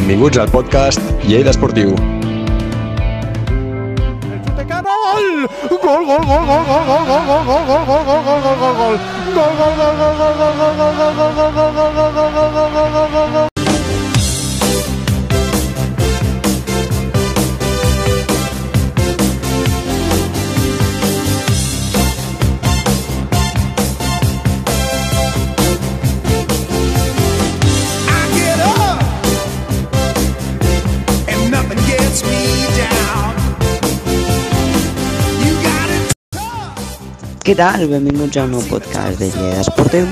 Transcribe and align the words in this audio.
Benvinguts 0.00 0.38
al 0.40 0.48
podcast 0.48 1.00
Lleida 1.28 1.50
Esportiu. 1.50 1.90
Gol! 1.92 2.24
Gol, 5.68 6.06
gol, 6.06 6.06
gol, 6.08 6.24
gol, 6.24 6.44
gol, 6.48 6.84
gol, 6.88 7.04
gol, 7.04 7.24
gol, 7.28 7.28
gol, 7.28 7.60
gol, 7.60 7.68
gol, 7.68 8.00
gol, 8.00 8.22
gol, 8.24 8.40
gol, 8.40 8.56
gol, 8.62 8.74
gol. 8.80 8.96
Gol, 9.36 9.52
gol, 9.60 9.74
gol, 9.76 9.94
gol, 10.00 10.14
gol, 10.16 10.34
gol, 10.40 10.56
gol, 10.56 10.80
gol, 10.80 11.12
gol, 11.12 11.20
gol, 11.20 11.36
gol, 11.36 11.60
gol, 11.60 11.84
gol, 11.84 12.12
gol, 12.16 12.32
gol, 12.32 12.70
gol, 12.72 12.90
gol, 12.90 13.08
gol, 13.12 13.30
gol. 13.30 13.40
I 13.42 13.49
Què 37.50 37.56
tal? 37.58 37.82
Benvinguts 37.90 38.38
a 38.38 38.44
un 38.46 38.52
nou 38.54 38.60
podcast 38.70 39.18
de 39.18 39.26
Lleida 39.32 39.64
Esportiu. 39.64 40.04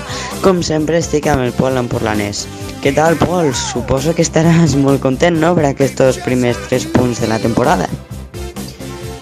Com 0.42 0.58
sempre 0.66 0.98
estic 0.98 1.28
amb 1.30 1.44
el 1.44 1.52
Pol 1.54 1.78
Emporlanès. 1.78 2.40
Què 2.82 2.90
tal, 2.96 3.14
Pol? 3.20 3.52
Suposo 3.54 4.10
que 4.10 4.24
estaràs 4.26 4.74
molt 4.74 4.98
content, 5.04 5.38
no?, 5.38 5.52
per 5.54 5.68
aquests 5.68 6.18
primers 6.24 6.58
tres 6.66 6.88
punts 6.90 7.22
de 7.22 7.30
la 7.30 7.38
temporada. 7.38 7.86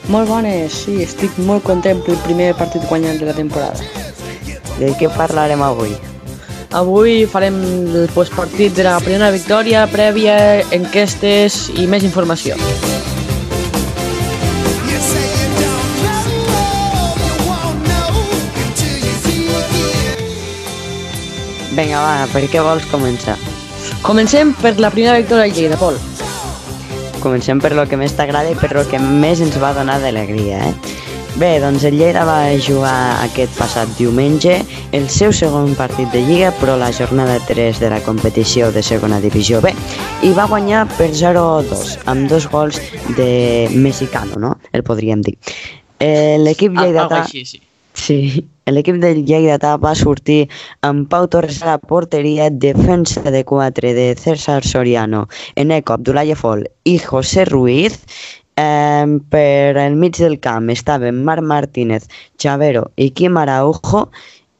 Molt 0.08 0.32
bones, 0.32 0.80
sí, 0.86 0.96
estic 1.04 1.36
molt 1.44 1.68
content 1.68 2.00
pel 2.08 2.16
primer 2.24 2.54
partit 2.56 2.88
guanyat 2.88 3.20
de 3.20 3.28
la 3.28 3.36
temporada. 3.36 3.84
De 4.80 4.94
què 4.96 5.12
parlarem 5.12 5.60
avui? 5.68 5.92
Avui 6.72 7.26
farem 7.28 7.60
el 8.00 8.08
postpartit 8.16 8.80
de 8.80 8.88
la 8.88 8.96
primera 9.04 9.28
victòria, 9.28 9.84
prèvia, 9.92 10.38
enquestes 10.72 11.66
i 11.76 11.84
més 11.84 12.08
informació. 12.08 12.56
Vinga, 21.76 21.98
va, 22.00 22.26
per 22.32 22.46
què 22.48 22.62
vols 22.64 22.86
començar? 22.88 23.34
Comencem 24.00 24.54
per 24.62 24.78
la 24.80 24.88
primera 24.88 25.18
victòria 25.20 25.44
de 25.44 25.52
Lleida, 25.52 25.76
Pol. 25.76 25.98
Comencem 27.20 27.60
per 27.60 27.74
lo 27.76 27.84
que 27.90 27.98
més 28.00 28.14
t'agrada 28.16 28.48
i 28.48 28.56
per 28.56 28.70
lo 28.72 28.84
que 28.88 29.00
més 29.02 29.42
ens 29.44 29.58
va 29.60 29.74
donar 29.76 29.98
d'alegria, 30.00 30.70
eh? 30.70 30.96
Bé, 31.36 31.50
doncs 31.60 31.84
el 31.84 31.98
Lleida 32.00 32.22
va 32.24 32.38
jugar 32.64 32.94
aquest 33.26 33.52
passat 33.58 33.92
diumenge 33.98 34.56
el 34.96 35.04
seu 35.12 35.34
segon 35.36 35.74
partit 35.76 36.08
de 36.14 36.24
Lliga, 36.24 36.48
però 36.62 36.78
la 36.80 36.88
jornada 36.96 37.36
3 37.44 37.82
de 37.82 37.92
la 37.92 38.00
competició 38.00 38.70
de 38.72 38.80
segona 38.80 39.20
divisió 39.20 39.60
B, 39.60 39.74
i 40.24 40.32
va 40.32 40.48
guanyar 40.48 40.86
per 40.96 41.10
0-2, 41.12 41.96
amb 42.08 42.30
dos 42.32 42.48
gols 42.48 42.80
de 43.20 43.68
mexicano, 43.76 44.40
no? 44.40 44.56
El 44.72 44.86
podríem 44.86 45.20
dir. 45.28 45.36
Eh, 46.00 46.40
L'equip 46.40 46.72
lleidatà... 46.72 47.26
així, 47.26 47.44
sí. 47.44 47.60
Sí, 47.96 48.20
l'equip 48.74 48.96
del 49.02 49.22
Lleidatà 49.26 49.76
va 49.78 49.94
sortir 49.94 50.46
amb 50.86 51.06
Pau 51.10 51.28
Torres 51.30 51.60
a 51.62 51.72
la 51.72 51.78
porteria, 51.78 52.48
defensa 52.50 53.22
de 53.30 53.44
4 53.44 53.92
de 53.94 54.06
César 54.18 54.64
Soriano, 54.66 55.26
Eneco 55.54 55.94
Abdoulaye 55.94 56.34
Fol 56.34 56.64
i 56.84 56.98
José 56.98 57.44
Ruiz. 57.46 58.00
Eh, 58.56 59.06
per 59.30 59.76
el 59.76 59.96
mig 60.00 60.16
del 60.16 60.40
camp 60.40 60.70
estaven 60.72 61.22
Marc 61.24 61.44
Martínez, 61.44 62.08
Chavero 62.38 62.90
i 62.96 63.10
Quim 63.10 63.36
Araujo. 63.36 64.08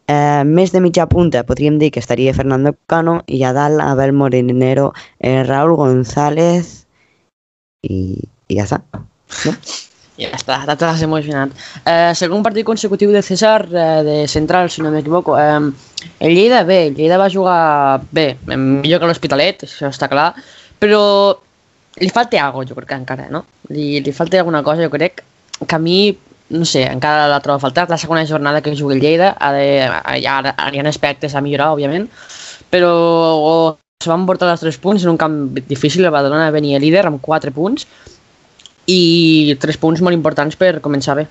Eh, 0.06 0.44
més 0.46 0.70
de 0.70 0.80
mitja 0.84 1.08
punta 1.10 1.42
podríem 1.48 1.80
dir 1.80 1.90
que 1.90 1.98
estaria 1.98 2.34
Fernando 2.36 2.76
Cano 2.86 3.22
i 3.26 3.42
a 3.42 3.52
dalt 3.56 3.82
Abel 3.82 4.12
Morinero, 4.12 4.92
eh, 5.18 5.42
Raúl 5.42 5.74
González 5.80 6.86
i, 7.82 8.22
i 8.46 8.60
ja 8.60 8.68
està. 8.68 8.82
Ja 10.16 10.31
està, 10.32 10.62
ja 10.65 10.77
t'has 10.81 11.03
emocionat. 11.04 11.53
Eh, 11.84 12.12
segon 12.16 12.44
partit 12.44 12.65
consecutiu 12.65 13.10
de 13.12 13.21
César, 13.22 13.66
eh, 13.69 14.03
de 14.06 14.16
central, 14.32 14.71
si 14.72 14.81
no 14.81 14.91
m'equivoco. 14.91 15.37
Eh, 15.38 15.60
el 16.21 16.34
Lleida 16.34 16.62
bé, 16.65 16.87
el 16.88 16.94
Lleida 16.97 17.19
va 17.21 17.28
jugar 17.31 18.00
bé, 18.10 18.38
millor 18.47 19.03
que 19.03 19.10
l'Hospitalet, 19.10 19.66
això 19.69 19.91
està 19.93 20.09
clar, 20.09 20.31
però 20.81 21.03
li 22.00 22.09
falta 22.12 22.41
alguna 22.41 22.69
jo 22.69 22.77
crec 22.78 22.97
encara, 22.97 23.28
no? 23.32 23.44
Li, 23.69 24.00
li 24.00 24.12
falta 24.12 24.41
alguna 24.41 24.62
cosa, 24.65 24.84
jo 24.84 24.93
crec 24.93 25.22
que 25.66 25.77
a 25.77 25.78
mi, 25.78 26.16
no 26.48 26.65
sé, 26.65 26.87
encara 26.88 27.28
la 27.28 27.41
trobo 27.44 27.60
a 27.60 27.65
faltar. 27.69 27.88
La 27.93 28.00
segona 28.00 28.27
jornada 28.27 28.62
que 28.62 28.77
juga 28.77 28.94
el 28.94 29.04
Lleida, 29.04 29.34
ha 29.38 29.53
de, 29.53 29.69
hi, 30.16 30.25
ha, 30.25 30.41
hi 30.72 30.81
ha 30.81 30.88
aspectes 30.88 31.34
a 31.34 31.44
millorar, 31.44 31.75
òbviament, 31.77 32.09
però 32.72 33.77
se 34.03 34.09
van 34.12 34.25
portar 34.28 34.48
els 34.53 34.60
tres 34.65 34.77
punts 34.81 35.04
en 35.04 35.12
un 35.12 35.21
camp 35.21 35.37
difícil, 35.69 36.04
el 36.04 36.12
Badalona 36.15 36.50
venia 36.54 36.81
líder 36.81 37.06
amb 37.09 37.21
quatre 37.21 37.53
punts, 37.53 37.88
i 38.86 39.56
tres 39.60 39.76
punts 39.76 40.02
molt 40.02 40.16
importants 40.16 40.56
per 40.56 40.78
començar 40.84 41.16
bé. 41.19 41.26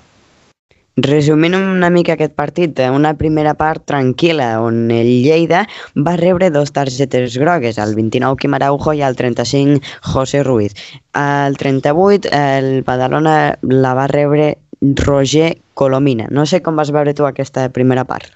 Resumint 0.96 1.52
una 1.52 1.90
mica 1.92 2.14
aquest 2.14 2.32
partit, 2.32 2.78
eh, 2.80 2.88
una 2.88 3.10
primera 3.18 3.52
part 3.52 3.82
tranquil·la 3.84 4.62
on 4.64 4.90
el 4.90 5.10
Lleida 5.26 5.66
va 5.92 6.14
rebre 6.16 6.48
dos 6.50 6.72
targetes 6.72 7.36
grogues, 7.36 7.76
el 7.76 7.92
29 7.94 8.38
Quim 8.40 8.56
Araujo 8.56 8.94
i 8.96 9.02
el 9.04 9.16
35 9.18 9.84
José 10.14 10.42
Ruiz. 10.42 10.72
Al 11.12 11.58
38 11.60 12.32
el 12.32 12.80
Badalona 12.82 13.58
la 13.60 13.92
va 13.92 14.06
rebre 14.08 14.56
Roger 14.80 15.58
Colomina. 15.74 16.28
No 16.30 16.46
sé 16.46 16.62
com 16.62 16.76
vas 16.76 16.90
veure 16.90 17.12
tu 17.12 17.28
aquesta 17.28 17.68
primera 17.68 18.04
part. 18.08 18.32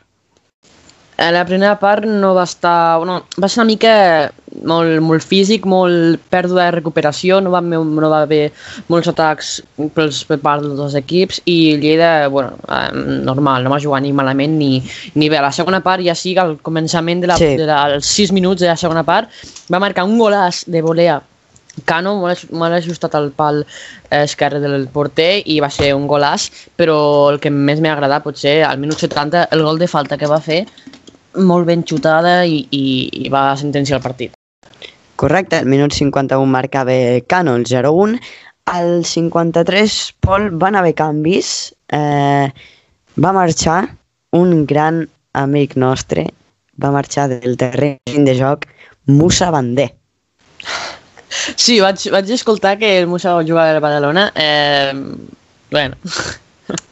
Eh, 1.16 1.32
La 1.32 1.44
primera 1.44 1.78
part 1.78 2.04
no 2.04 2.34
va 2.34 2.44
estar... 2.44 2.98
Bueno, 2.98 3.24
va 3.42 3.48
ser 3.48 3.60
una 3.60 3.72
mica 3.72 4.32
molt, 4.66 5.00
molt 5.04 5.22
físic, 5.22 5.64
molt 5.68 6.20
pèrdua 6.32 6.64
de 6.66 6.74
recuperació, 6.78 7.40
no 7.40 7.52
va, 7.54 7.60
no 7.62 8.10
va 8.10 8.22
haver 8.24 8.50
molts 8.90 9.08
atacs 9.12 9.52
pels, 9.94 10.24
per 10.28 10.38
part 10.42 10.62
dels 10.64 10.76
dos 10.78 10.94
equips 10.98 11.40
i 11.46 11.76
Lleida, 11.80 12.28
bueno, 12.28 12.56
normal, 13.24 13.64
no 13.64 13.70
va 13.70 13.80
jugar 13.80 14.02
ni 14.02 14.12
malament 14.12 14.56
ni, 14.58 14.82
ni 15.14 15.28
bé. 15.30 15.38
A 15.38 15.46
la 15.48 15.52
segona 15.52 15.80
part, 15.84 16.02
ja 16.04 16.14
sí 16.18 16.34
que 16.34 16.40
al 16.44 16.56
començament 16.62 17.20
de 17.22 17.30
la, 17.30 17.36
Sí. 17.40 17.54
de 17.56 17.66
la, 17.66 17.82
als 17.84 18.06
6 18.06 18.32
minuts 18.32 18.60
de 18.60 18.66
la 18.68 18.76
segona 18.76 19.04
part, 19.04 19.28
va 19.72 19.78
marcar 19.78 20.04
un 20.04 20.18
golaç 20.18 20.64
de 20.66 20.82
volea 20.82 21.20
Cano 21.86 22.16
molt, 22.18 22.34
aj- 22.34 22.50
molt 22.50 22.74
ajustat 22.74 23.14
al 23.14 23.30
pal 23.30 23.60
eh, 24.10 24.24
esquerre 24.24 24.58
del 24.60 24.88
porter 24.88 25.40
i 25.46 25.60
va 25.62 25.70
ser 25.70 25.92
un 25.94 26.08
golaç, 26.10 26.48
però 26.76 27.30
el 27.30 27.38
que 27.40 27.48
més 27.54 27.80
m'ha 27.80 27.92
agradat 27.94 28.24
potser 28.26 28.64
al 28.66 28.76
minut 28.82 28.98
70 28.98 29.46
el 29.54 29.62
gol 29.62 29.78
de 29.78 29.86
falta 29.88 30.18
que 30.18 30.26
va 30.28 30.40
fer 30.42 30.64
molt 31.38 31.64
ben 31.70 31.84
xutada 31.86 32.44
i, 32.44 32.66
i, 32.74 32.84
i 33.24 33.28
va 33.30 33.54
sentenciar 33.56 34.00
el 34.00 34.02
partit. 34.02 34.32
Correcte, 35.20 35.58
al 35.60 35.66
minut 35.68 35.92
51 35.92 36.46
marcava 36.48 36.96
Cano 37.28 37.54
el 37.56 37.66
0-1. 37.68 38.20
Al 38.72 39.04
53, 39.04 40.14
Pol, 40.20 40.48
van 40.56 40.78
haver 40.80 40.94
canvis. 40.96 41.74
Eh, 41.92 42.48
va 43.20 43.32
marxar 43.36 43.82
un 44.32 44.64
gran 44.64 45.02
amic 45.36 45.76
nostre, 45.76 46.24
va 46.80 46.92
marxar 46.94 47.28
del 47.34 47.58
terreny 47.60 48.24
de 48.24 48.36
joc 48.38 48.64
Musa 49.12 49.50
Bandé. 49.52 49.90
Sí, 51.30 51.76
vaig, 51.84 52.06
vaig 52.14 52.32
escoltar 52.32 52.78
que 52.80 52.96
el 53.02 53.06
Musa 53.10 53.34
jugava 53.42 53.76
a 53.76 53.84
Badalona. 53.84 54.30
Eh, 54.34 54.94
bueno, 55.70 55.96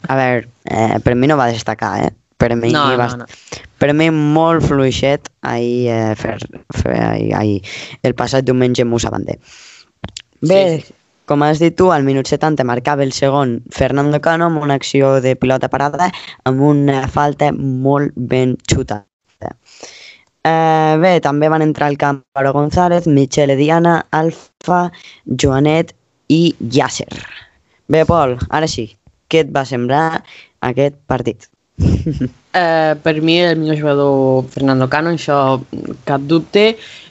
A 0.07 0.15
veure, 0.15 0.47
eh, 0.65 0.99
per 1.01 1.15
mi 1.15 1.27
no 1.27 1.37
va 1.37 1.49
destacar, 1.49 2.05
eh? 2.05 2.13
Per 2.37 2.55
mi, 2.55 2.71
No, 2.71 2.85
va, 2.97 3.07
no, 3.15 3.23
no. 3.23 3.25
Per 3.79 3.93
mi 3.95 4.09
molt 4.11 4.65
fluixet 4.67 5.29
ahir, 5.41 5.89
eh, 5.89 6.15
fer, 6.19 6.37
fer 6.75 6.97
ahir, 6.99 7.33
ahir, 7.35 7.59
el 8.03 8.15
passat 8.15 8.45
diumenge 8.47 8.85
Musa 8.85 9.11
Bandé. 9.13 9.39
Bé, 10.41 10.59
sí, 10.79 10.87
sí. 10.87 10.95
com 11.27 11.43
has 11.43 11.59
dit 11.63 11.75
tu, 11.75 11.89
al 11.91 12.03
minut 12.07 12.27
70 12.27 12.65
marcava 12.67 13.03
el 13.03 13.11
segon 13.15 13.59
Fernando 13.75 14.21
Cano 14.21 14.47
amb 14.47 14.61
una 14.63 14.77
acció 14.79 15.17
de 15.23 15.35
pilota 15.35 15.69
parada 15.71 16.11
amb 16.49 16.61
una 16.63 17.05
falta 17.07 17.51
molt 17.55 18.15
ben 18.15 18.55
xutada. 18.67 19.05
Eh, 20.43 20.95
bé, 20.99 21.19
també 21.23 21.49
van 21.51 21.61
entrar 21.61 21.89
al 21.91 21.99
camp 21.99 22.23
Paro 22.33 22.53
González, 22.55 23.07
Michele 23.07 23.57
Diana, 23.59 23.99
Alfa, 24.11 24.87
Joanet 25.25 25.93
i 26.31 26.55
Yasser. 26.59 27.11
Bé, 27.89 28.05
Pol, 28.05 28.37
ara 28.49 28.67
sí, 28.67 28.87
què 29.29 29.43
et 29.43 29.55
va 29.55 29.65
semblar 29.67 30.23
aquest 30.65 30.95
partit? 31.11 31.49
Eh, 32.51 32.95
per 33.03 33.21
mi 33.21 33.37
el 33.39 33.59
millor 33.59 33.77
jugador 33.77 34.45
Fernando 34.49 34.87
Cano, 34.89 35.11
això 35.13 35.61
cap 36.03 36.21
dubte. 36.25 36.63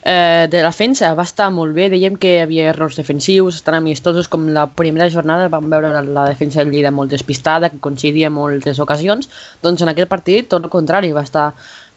Eh, 0.03 0.47
de 0.51 0.59
la 0.59 0.67
defensa 0.67 1.13
va 1.15 1.23
estar 1.23 1.47
molt 1.55 1.71
bé, 1.73 1.87
dèiem 1.89 2.17
que 2.19 2.33
hi 2.33 2.41
havia 2.43 2.65
errors 2.73 2.97
defensius, 2.99 3.61
tan 3.63 3.77
amistosos 3.77 4.27
com 4.27 4.49
la 4.51 4.65
primera 4.67 5.07
jornada 5.09 5.47
vam 5.49 5.69
veure 5.71 5.93
la, 5.93 6.01
la 6.03 6.25
defensa 6.27 6.59
del 6.59 6.73
Lleida 6.73 6.91
molt 6.91 7.15
despistada, 7.15 7.69
que 7.71 7.79
coincidia 7.79 8.29
moltes 8.29 8.81
ocasions, 8.83 9.29
doncs 9.63 9.85
en 9.85 9.93
aquest 9.93 10.11
partit 10.11 10.49
tot 10.51 10.67
el 10.67 10.73
contrari, 10.73 11.13
va 11.15 11.23
estar 11.23 11.53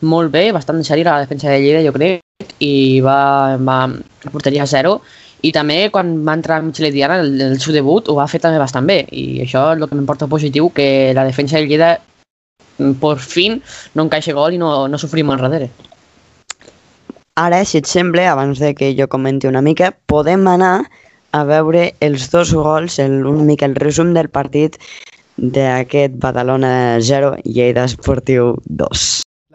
molt 0.06 0.30
bé, 0.30 0.52
bastant 0.54 0.78
sèria 0.86 1.10
la 1.10 1.26
defensa 1.26 1.50
de 1.50 1.58
Lleida 1.58 1.82
jo 1.82 1.92
crec, 1.98 2.22
i 2.62 3.00
va, 3.02 3.58
va 3.58 3.80
porteria 4.30 4.62
a 4.62 4.70
zero, 4.70 5.00
i 5.42 5.50
també 5.50 5.88
quan 5.90 6.14
va 6.22 6.38
entrar 6.38 6.60
Michele 6.62 6.92
Diana, 6.94 7.19
el, 7.19 7.34
el 7.42 7.58
seu 7.60 7.74
debut, 7.74 8.06
ho 8.06 8.14
va 8.14 8.30
fer 8.30 8.38
també 8.40 8.62
bastant 8.62 8.86
bé, 8.86 9.02
i 9.10 9.42
això 9.42 9.72
és 9.74 9.82
el 9.82 9.88
que 9.90 9.98
m'importa 9.98 10.30
positiu, 10.30 10.70
que 10.70 11.10
la 11.19 11.26
defensa 11.26 11.58
del 11.58 11.66
Lleida 11.66 11.96
por 13.00 13.19
fin 13.20 13.62
no 13.94 14.06
encaixa 14.06 14.34
gol 14.36 14.54
i 14.54 14.60
no, 14.60 14.88
no 14.88 14.98
sofrim 14.98 15.28
darrere. 15.36 15.70
Ara, 17.40 17.64
si 17.64 17.78
et 17.78 17.88
sembla, 17.88 18.26
abans 18.30 18.58
de 18.60 18.74
que 18.74 18.92
jo 18.98 19.08
comenti 19.08 19.48
una 19.48 19.62
mica, 19.62 19.94
podem 20.06 20.46
anar 20.48 20.84
a 21.32 21.44
veure 21.48 21.94
els 22.00 22.28
dos 22.30 22.52
gols, 22.52 22.98
el, 22.98 23.24
una 23.24 23.46
mica 23.48 23.64
el 23.64 23.76
resum 23.76 24.12
del 24.12 24.28
partit 24.28 24.76
d'aquest 25.36 26.19
Badalona 26.20 27.00
0, 27.00 27.38
Lleida 27.44 27.88
Esportiu 27.88 28.56
2. 28.69 29.21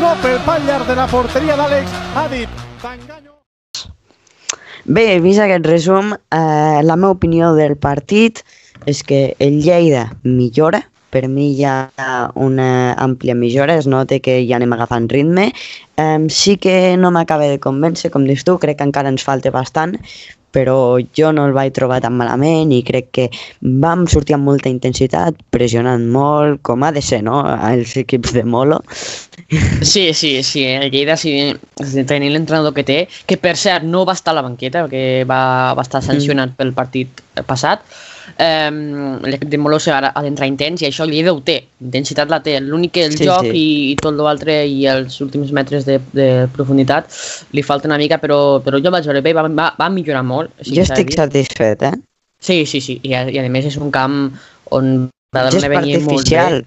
no 0.00 0.12
pel 0.22 0.38
pal 0.46 0.64
llarg 0.66 0.88
de 0.88 0.96
la 0.98 1.06
porteria 1.10 1.56
d'Àlex, 1.58 1.94
ha 2.18 2.26
dit, 2.32 2.60
t'enganyo. 2.82 3.36
Bé, 4.86 5.18
vist 5.18 5.42
aquest 5.42 5.66
resum, 5.66 6.12
eh, 6.14 6.82
la 6.82 6.96
meva 6.96 7.14
opinió 7.16 7.54
del 7.56 7.76
partit 7.76 8.44
és 8.86 9.02
que 9.02 9.34
el 9.42 9.58
Lleida 9.64 10.04
millora, 10.22 10.82
per 11.10 11.26
mi 11.32 11.48
hi 11.54 11.64
ha 11.64 11.90
una 12.34 12.94
àmplia 13.02 13.34
millora, 13.34 13.74
es 13.80 13.86
nota 13.90 14.18
que 14.22 14.36
ja 14.46 14.58
anem 14.58 14.74
agafant 14.76 15.08
ritme. 15.10 15.48
Eh, 15.96 16.26
sí 16.28 16.56
que 16.56 16.96
no 17.00 17.10
m'acaba 17.10 17.48
de 17.50 17.58
convèncer, 17.62 18.12
com 18.14 18.26
dius 18.28 18.44
tu, 18.44 18.58
crec 18.62 18.78
que 18.78 18.86
encara 18.86 19.10
ens 19.10 19.24
falta 19.26 19.50
bastant, 19.50 19.96
però 20.54 20.98
jo 21.16 21.32
no 21.36 21.44
el 21.48 21.54
vaig 21.56 21.74
trobar 21.76 22.00
tan 22.04 22.16
malament 22.16 22.72
i 22.72 22.82
crec 22.86 23.10
que 23.12 23.26
vam 23.82 24.06
sortir 24.10 24.36
amb 24.36 24.48
molta 24.48 24.70
intensitat, 24.72 25.38
pressionant 25.52 26.06
molt, 26.12 26.62
com 26.66 26.84
ha 26.86 26.92
de 26.96 27.02
ser, 27.04 27.22
no?, 27.26 27.42
els 27.70 27.96
equips 28.00 28.32
de 28.36 28.44
Molo. 28.44 28.80
Sí, 29.82 30.12
sí, 30.14 30.42
sí, 30.42 30.64
el 30.64 30.90
Lleida 30.90 31.16
sí, 31.20 31.36
tenint 32.08 32.32
l'entrenador 32.32 32.74
que 32.76 32.86
té, 32.88 32.98
que 33.28 33.36
per 33.40 33.56
cert 33.60 33.84
no 33.86 34.04
va 34.08 34.16
estar 34.16 34.32
a 34.32 34.40
la 34.40 34.46
banqueta, 34.46 34.86
perquè 34.86 35.24
va, 35.28 35.74
va 35.76 35.84
estar 35.84 36.02
sancionat 36.02 36.56
pel 36.56 36.72
partit 36.76 37.22
passat, 37.46 37.84
eh, 38.38 38.70
l'equip 39.26 39.48
de 39.52 39.60
Molose 39.60 39.92
ara 39.94 40.12
ha 40.14 40.22
d'entrar 40.24 40.48
intens 40.50 40.82
i 40.82 40.88
això 40.88 41.06
el 41.06 41.14
Lleida 41.14 41.34
ho 41.34 41.40
té, 41.44 41.58
intensitat 41.84 42.30
la 42.32 42.40
té, 42.44 42.58
l'únic 42.60 42.96
que 42.96 43.06
el 43.06 43.16
Sí, 43.16 43.24
joc 43.28 43.48
sí. 43.48 43.54
I, 43.54 43.66
i 43.92 43.96
tot 44.02 44.18
l'altre 44.18 44.58
i 44.66 44.84
els 44.90 45.20
últims 45.24 45.52
metres 45.56 45.86
de, 45.88 45.98
de 46.16 46.28
profunditat 46.56 47.10
li 47.56 47.64
falta 47.66 47.90
una 47.90 47.98
mica, 48.00 48.20
però, 48.22 48.60
però 48.64 48.80
jo 48.82 48.92
vaig 48.94 49.08
veure 49.08 49.24
bé, 49.24 49.34
va, 49.36 49.46
va, 49.48 49.72
va 49.78 49.90
millorar 49.92 50.24
molt. 50.26 50.52
sí 50.62 50.76
Jo 50.76 50.86
estic 50.86 51.14
satisfet, 51.16 51.82
eh? 51.82 51.94
Sí, 52.42 52.64
sí, 52.66 52.80
sí, 52.84 53.00
i 53.02 53.14
i 53.16 53.38
a 53.40 53.48
més 53.48 53.66
és 53.70 53.78
un 53.80 53.90
camp 53.90 54.18
on 54.76 55.08
Badalona 55.34 55.68
venia 55.72 56.00
molt 56.04 56.28
bé. 56.30 56.64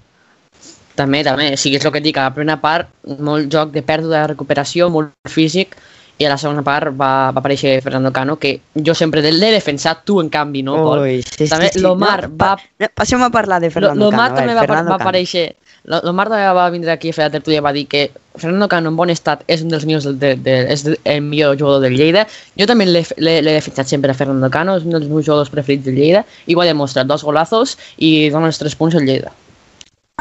També, 0.98 1.22
també. 1.24 1.46
O 1.54 1.60
sigui, 1.60 1.78
és 1.78 1.86
el 1.86 1.92
que 1.94 2.00
et 2.02 2.04
dic, 2.04 2.18
a 2.18 2.28
la 2.28 2.34
primera 2.34 2.58
part, 2.60 2.90
molt 3.24 3.48
joc 3.52 3.70
de 3.72 3.82
pèrdua 3.86 4.18
de 4.18 4.26
recuperació, 4.34 4.90
molt 4.92 5.14
físic, 5.30 5.76
i 6.20 6.26
a 6.26 6.28
la 6.28 6.36
segona 6.36 6.60
part 6.60 6.92
va, 6.92 7.30
va 7.32 7.40
aparèixer 7.40 7.78
Fernando 7.80 8.10
Cano, 8.12 8.36
que 8.36 8.58
jo 8.76 8.92
sempre 8.94 9.22
l'he 9.24 9.52
defensat, 9.54 10.02
tu 10.04 10.18
en 10.20 10.28
canvi 10.28 10.60
no, 10.66 10.76
Pol. 10.84 11.06
Ui, 11.06 11.22
sí, 11.24 11.46
també 11.48 11.70
sí, 11.70 11.78
sí. 11.78 11.84
l'Omar 11.86 12.26
No, 12.26 12.36
va... 12.42 12.50
No, 12.82 12.90
passem 12.92 13.24
a 13.24 13.30
parlar 13.32 13.62
de 13.64 13.70
Fernando 13.72 14.04
L'Omar 14.04 14.28
Cano. 14.28 14.42
també 14.42 14.52
a 14.52 14.58
va, 14.58 14.66
Fernando 14.66 14.92
va 14.92 15.00
aparèixer... 15.00 15.46
L'Omar 15.88 16.28
també 16.28 16.44
va 16.60 16.68
vindre 16.74 16.92
aquí 16.92 17.08
a 17.08 17.16
fer 17.16 17.24
la 17.24 17.32
tertúlia 17.32 17.62
i 17.62 17.64
va 17.64 17.72
dir 17.72 17.86
que 17.88 18.04
Fernando 18.36 18.68
Cano 18.68 18.92
en 18.92 19.00
bon 19.00 19.08
estat 19.08 19.48
és 19.48 19.64
un 19.64 19.72
dels 19.72 19.88
millors 19.88 20.10
del, 20.10 20.20
de, 20.20 20.34
de, 20.44 20.60
és 20.76 20.84
el 20.92 21.24
millor 21.24 21.56
jugador 21.56 21.80
del 21.86 21.96
Lleida. 21.96 22.26
Jo 22.60 22.68
també 22.68 22.84
l'he 22.84 23.40
defensat 23.48 23.88
sempre 23.88 24.12
a 24.12 24.18
Fernando 24.18 24.52
Cano, 24.52 24.76
és 24.76 24.84
un 24.84 24.92
dels 24.98 25.08
meus 25.08 25.24
jugadors 25.24 25.48
preferits 25.48 25.88
del 25.88 25.96
Lleida 25.96 26.26
i 26.44 26.52
ho 26.52 26.60
ha 26.60 26.68
demostrat, 26.68 27.08
dos 27.08 27.24
golazos 27.24 27.78
i 27.96 28.28
dona 28.28 28.52
els 28.52 28.60
tres 28.60 28.76
punts 28.76 29.00
al 29.00 29.08
Lleida. 29.08 29.32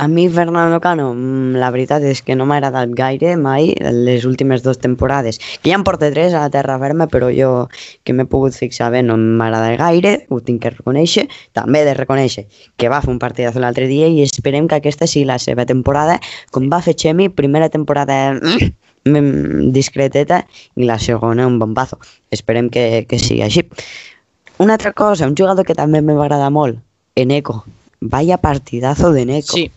A 0.02 0.08
mi 0.08 0.30
Fernando 0.30 0.80
Cano, 0.80 1.14
mm, 1.14 1.58
la 1.60 1.70
veritat 1.76 2.06
és 2.08 2.22
que 2.24 2.36
no 2.40 2.46
m'ha 2.48 2.56
agradat 2.62 2.94
gaire 2.96 3.34
mai 3.36 3.74
les 3.84 4.24
últimes 4.24 4.62
dues 4.64 4.78
temporades. 4.80 5.42
Que 5.60 5.74
ja 5.74 5.76
en 5.76 5.84
porta 5.84 6.08
tres 6.14 6.32
a 6.32 6.46
la 6.46 6.50
terra 6.50 6.78
ferma, 6.80 7.08
però 7.12 7.28
jo 7.36 7.68
que 8.08 8.14
m'he 8.16 8.24
pogut 8.24 8.56
fixar 8.56 8.94
bé 8.94 9.02
no 9.04 9.18
m'agrada 9.20 9.74
gaire, 9.76 10.14
ho 10.30 10.40
tinc 10.40 10.62
que 10.64 10.70
reconèixer. 10.72 11.26
També 11.52 11.82
de 11.84 11.98
reconèixer 11.98 12.46
que 12.80 12.88
va 12.88 13.02
fer 13.04 13.12
un 13.12 13.20
partidazo 13.20 13.60
l'altre 13.60 13.90
dia 13.92 14.08
i 14.08 14.22
esperem 14.24 14.70
que 14.70 14.78
aquesta 14.80 15.04
sigui 15.06 15.26
la 15.28 15.36
seva 15.36 15.66
temporada, 15.68 16.16
com 16.56 16.70
va 16.72 16.80
fer 16.80 16.94
Xemi, 16.96 17.28
primera 17.28 17.68
temporada 17.68 18.40
mm, 18.40 19.74
discreteta 19.76 20.46
i 20.78 20.88
la 20.88 20.96
segona 20.98 21.44
un 21.46 21.60
bombazo. 21.60 22.00
Esperem 22.32 22.70
que, 22.72 23.04
que 23.04 23.20
sigui 23.20 23.44
així. 23.44 23.66
Una 24.64 24.80
altra 24.80 24.94
cosa, 24.94 25.28
un 25.28 25.36
jugador 25.36 25.68
que 25.68 25.76
també 25.76 26.00
agradar 26.00 26.54
molt, 26.56 26.80
Eneco. 27.16 27.66
Vaya 28.00 28.38
partidazo 28.40 29.12
de 29.12 29.24
Eneco. 29.28 29.58
Sí, 29.58 29.68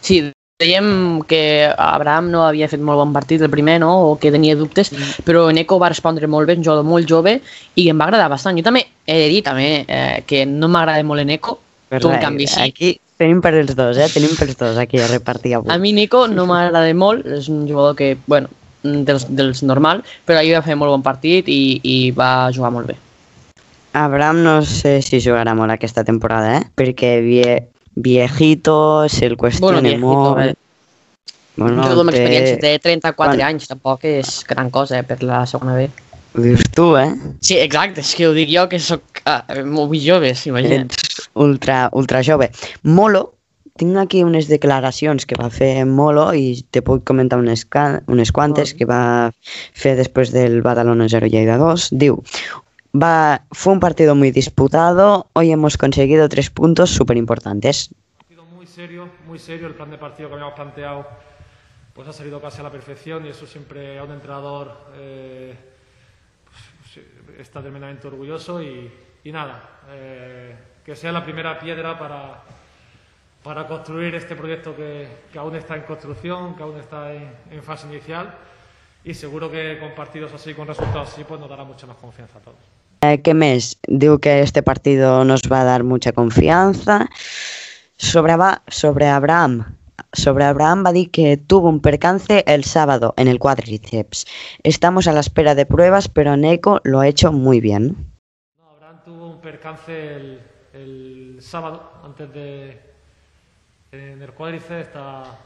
sí, 0.00 0.20
dèiem 0.58 1.22
que 1.30 1.70
Abraham 1.70 2.32
no 2.32 2.42
havia 2.42 2.66
fet 2.70 2.82
molt 2.82 2.98
bon 2.98 3.12
partit 3.14 3.42
el 3.46 3.50
primer, 3.50 3.78
no? 3.78 3.92
o 4.08 4.16
que 4.18 4.32
tenia 4.34 4.56
dubtes, 4.58 4.90
però 5.26 5.46
Neko 5.54 5.78
va 5.78 5.92
respondre 5.92 6.26
molt 6.26 6.50
bé, 6.50 6.56
un 6.58 6.66
jugador 6.66 6.86
molt 6.86 7.06
jove, 7.08 7.36
i 7.78 7.88
em 7.88 7.98
va 7.98 8.08
agradar 8.08 8.26
bastant. 8.32 8.58
Jo 8.58 8.66
també 8.66 8.82
he 9.06 9.20
de 9.22 9.28
dir 9.30 9.42
també, 9.46 9.84
eh, 9.86 10.22
que 10.26 10.44
no 10.46 10.70
m'agrada 10.72 11.06
molt 11.06 11.26
Neko, 11.28 11.58
Per 11.88 12.02
tu 12.02 12.10
en 12.12 12.20
canvi 12.20 12.46
sí. 12.50 12.60
Aquí 12.60 12.90
tenim 13.18 13.40
per 13.40 13.54
els 13.56 13.74
dos, 13.74 13.96
eh? 13.96 14.08
Tenim 14.12 14.34
per 14.36 14.48
els 14.50 14.58
dos 14.58 14.76
aquí 14.76 15.00
a 15.00 15.06
repartir 15.08 15.54
avui. 15.56 15.72
A 15.72 15.78
mi 15.80 15.94
Nico 15.96 16.26
no 16.28 16.44
m'agrada 16.50 16.92
molt, 16.94 17.26
és 17.38 17.48
un 17.48 17.62
jugador 17.68 17.96
que, 17.96 18.16
bueno, 18.26 18.50
dels, 18.82 19.26
dels 19.30 19.62
normal, 19.62 20.02
però 20.26 20.42
ahir 20.42 20.56
va 20.58 20.64
fer 20.66 20.76
molt 20.78 20.92
bon 20.92 21.06
partit 21.06 21.48
i, 21.48 21.78
i 21.82 22.10
va 22.16 22.50
jugar 22.54 22.74
molt 22.74 22.90
bé. 22.90 22.98
Abraham 23.96 24.42
no 24.44 24.60
sé 24.68 24.98
si 25.02 25.22
jugarà 25.24 25.54
molt 25.56 25.72
aquesta 25.72 26.04
temporada, 26.04 26.58
eh? 26.58 26.66
Perquè 26.76 27.18
vie, 27.24 27.56
viejito, 28.02 29.08
se'l 29.08 29.36
qüestiona 29.36 29.80
Bueno, 29.80 29.88
viejito, 29.88 30.34
molt. 30.34 30.40
eh? 30.50 30.54
Bueno, 31.58 31.82
jugador 31.82 32.04
amb 32.06 32.10
té- 32.12 32.18
experiència, 32.22 32.58
té 32.62 32.78
34 32.78 33.32
Bueno. 33.34 33.48
anys, 33.48 33.66
tampoc 33.68 34.04
és 34.06 34.44
gran 34.46 34.70
cosa 34.70 34.98
eh, 35.00 35.02
per 35.02 35.22
la 35.26 35.44
segona 35.46 35.74
B. 35.74 35.88
Ho 36.36 36.40
dius 36.44 36.62
tu, 36.74 36.92
eh? 36.96 37.08
Sí, 37.40 37.56
exacte, 37.58 38.00
és 38.04 38.12
que 38.14 38.28
ho 38.28 38.34
dic 38.36 38.50
jo 38.52 38.68
que 38.70 38.78
sóc 38.78 39.02
ah, 39.26 39.42
molt 39.66 39.96
jove, 39.98 40.30
imagina't. 40.46 40.92
Ets 40.92 41.30
ultra, 41.34 41.88
ultra 41.92 42.22
jove. 42.22 42.50
Molo, 42.84 43.32
tinc 43.78 43.96
aquí 43.96 44.22
unes 44.22 44.46
declaracions 44.50 45.26
que 45.26 45.34
va 45.38 45.48
fer 45.50 45.84
Molo 45.86 46.28
i 46.34 46.62
te 46.70 46.82
puc 46.82 47.02
comentar 47.06 47.38
unes, 47.38 47.66
unes 48.06 48.30
quantes 48.32 48.74
que 48.74 48.84
va 48.86 49.30
fer 49.74 49.96
després 49.96 50.30
del 50.34 50.60
Badalona 50.62 51.08
0 51.08 51.26
Lleida 51.26 51.56
2. 51.58 51.88
Diu, 51.92 52.22
va, 52.94 53.44
fue 53.52 53.72
un 53.72 53.80
partido 53.80 54.14
muy 54.14 54.30
disputado, 54.30 55.26
hoy 55.32 55.52
hemos 55.52 55.76
conseguido 55.76 56.28
tres 56.28 56.50
puntos 56.50 56.90
súper 56.90 57.16
importantes. 57.16 57.94
muy 58.54 58.66
serio, 58.66 59.08
muy 59.26 59.38
serio. 59.38 59.66
El 59.66 59.74
plan 59.74 59.90
de 59.90 59.98
partido 59.98 60.28
que 60.28 60.34
habíamos 60.34 60.54
planteado 60.54 61.06
pues 61.94 62.06
ha 62.06 62.12
salido 62.12 62.40
casi 62.40 62.60
a 62.60 62.62
la 62.62 62.70
perfección 62.70 63.26
y 63.26 63.30
eso 63.30 63.44
siempre 63.44 63.98
a 63.98 64.04
un 64.04 64.12
entrenador 64.12 64.72
eh, 64.94 65.52
pues, 66.44 67.04
está 67.40 67.60
tremendamente 67.60 68.06
orgulloso 68.06 68.62
y, 68.62 68.88
nada, 69.24 69.80
eh, 69.90 70.56
que 70.84 70.94
sea 70.94 71.10
la 71.10 71.24
primera 71.24 71.58
piedra 71.58 71.98
para, 71.98 72.40
para 73.42 73.66
construir 73.66 74.14
este 74.14 74.36
proyecto 74.36 74.76
que, 74.76 75.08
que 75.32 75.38
aún 75.38 75.56
está 75.56 75.74
en 75.74 75.82
construcción, 75.82 76.54
que 76.54 76.62
aún 76.62 76.78
está 76.78 77.12
en, 77.12 77.30
en 77.50 77.62
fase 77.64 77.88
inicial 77.88 78.32
y 79.02 79.12
seguro 79.12 79.50
que 79.50 79.78
con 79.80 79.92
partidos 79.94 80.32
así, 80.32 80.54
con 80.54 80.68
resultados 80.68 81.12
así, 81.12 81.24
pues 81.24 81.40
nos 81.40 81.50
dará 81.50 81.64
mucha 81.64 81.86
más 81.86 81.96
confianza 81.96 82.38
a 82.38 82.42
todos. 82.42 82.77
Eh, 83.00 83.22
¿Qué 83.22 83.32
mes? 83.32 83.78
Diu 83.86 84.18
que 84.18 84.42
este 84.42 84.62
partido 84.62 85.24
nos 85.24 85.42
va 85.46 85.62
a 85.62 85.64
dar 85.64 85.84
mucha 85.84 86.12
confianza. 86.12 87.08
Sobre, 87.96 88.34
sobre 88.68 89.06
Abraham. 89.06 89.76
Sobre 90.12 90.44
Abraham 90.44 90.84
va 90.86 90.92
que 91.12 91.36
tuvo 91.36 91.68
un 91.68 91.80
percance 91.80 92.42
el 92.46 92.64
sábado 92.64 93.14
en 93.16 93.28
el 93.28 93.38
cuádriceps. 93.38 94.26
Estamos 94.62 95.06
a 95.06 95.12
la 95.12 95.20
espera 95.20 95.54
de 95.54 95.66
pruebas, 95.66 96.08
pero 96.08 96.36
Neko 96.36 96.80
lo 96.84 97.00
ha 97.00 97.08
hecho 97.08 97.32
muy 97.32 97.60
bien. 97.60 97.96
No, 98.58 98.70
Abraham 98.70 99.00
tuvo 99.04 99.26
un 99.30 99.40
percance 99.40 99.92
el, 99.92 100.40
el 100.72 101.38
sábado, 101.40 101.92
antes 102.02 102.32
de. 102.32 102.80
En 103.92 104.20
el 104.20 104.32
cuádriceps 104.32 104.88
está 104.88 105.38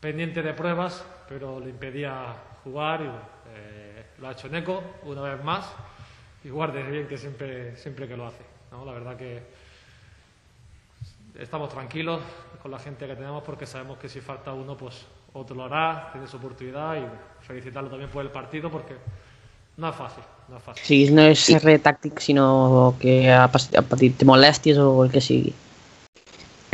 pendiente 0.00 0.42
de 0.42 0.52
pruebas, 0.52 1.04
pero 1.28 1.60
le 1.60 1.70
impedía 1.70 2.34
jugar 2.64 3.00
y 3.02 3.06
eh, 3.54 4.06
lo 4.18 4.28
ha 4.28 4.32
hecho 4.32 4.48
Neco 4.48 4.82
una 5.04 5.22
vez 5.22 5.42
más. 5.44 5.64
Y 6.44 6.48
guarde 6.48 6.82
bien 6.82 7.06
que 7.06 7.18
siempre, 7.18 7.76
siempre 7.76 8.08
que 8.08 8.16
lo 8.16 8.26
hace. 8.26 8.42
¿no? 8.70 8.84
La 8.84 8.92
verdad 8.92 9.16
que 9.16 9.42
estamos 11.38 11.70
tranquilos 11.70 12.20
con 12.62 12.70
la 12.70 12.78
gente 12.78 13.06
que 13.06 13.14
tenemos 13.14 13.42
porque 13.42 13.66
sabemos 13.66 13.98
que 13.98 14.08
si 14.08 14.20
falta 14.20 14.52
uno, 14.52 14.76
pues 14.76 15.06
otro 15.32 15.56
lo 15.56 15.64
hará, 15.64 16.10
tiene 16.12 16.26
su 16.26 16.36
oportunidad 16.36 16.96
y 16.96 17.44
felicitarlo 17.46 17.88
también 17.88 18.10
por 18.10 18.22
el 18.22 18.30
partido 18.30 18.70
porque 18.70 18.94
no 19.76 19.88
es 19.88 19.96
fácil, 19.96 20.24
no 20.48 20.58
es 20.58 20.62
fácil. 20.62 20.84
sigui, 20.84 21.12
no 21.16 21.24
és 21.24 21.46
res 21.64 21.80
tàctic, 21.80 22.20
sinó 22.20 22.94
que 23.00 23.32
ha, 23.32 23.46
patit 23.48 24.24
molèsties 24.28 24.76
o 24.78 25.04
el 25.04 25.12
que 25.12 25.22
sigui. 25.24 25.54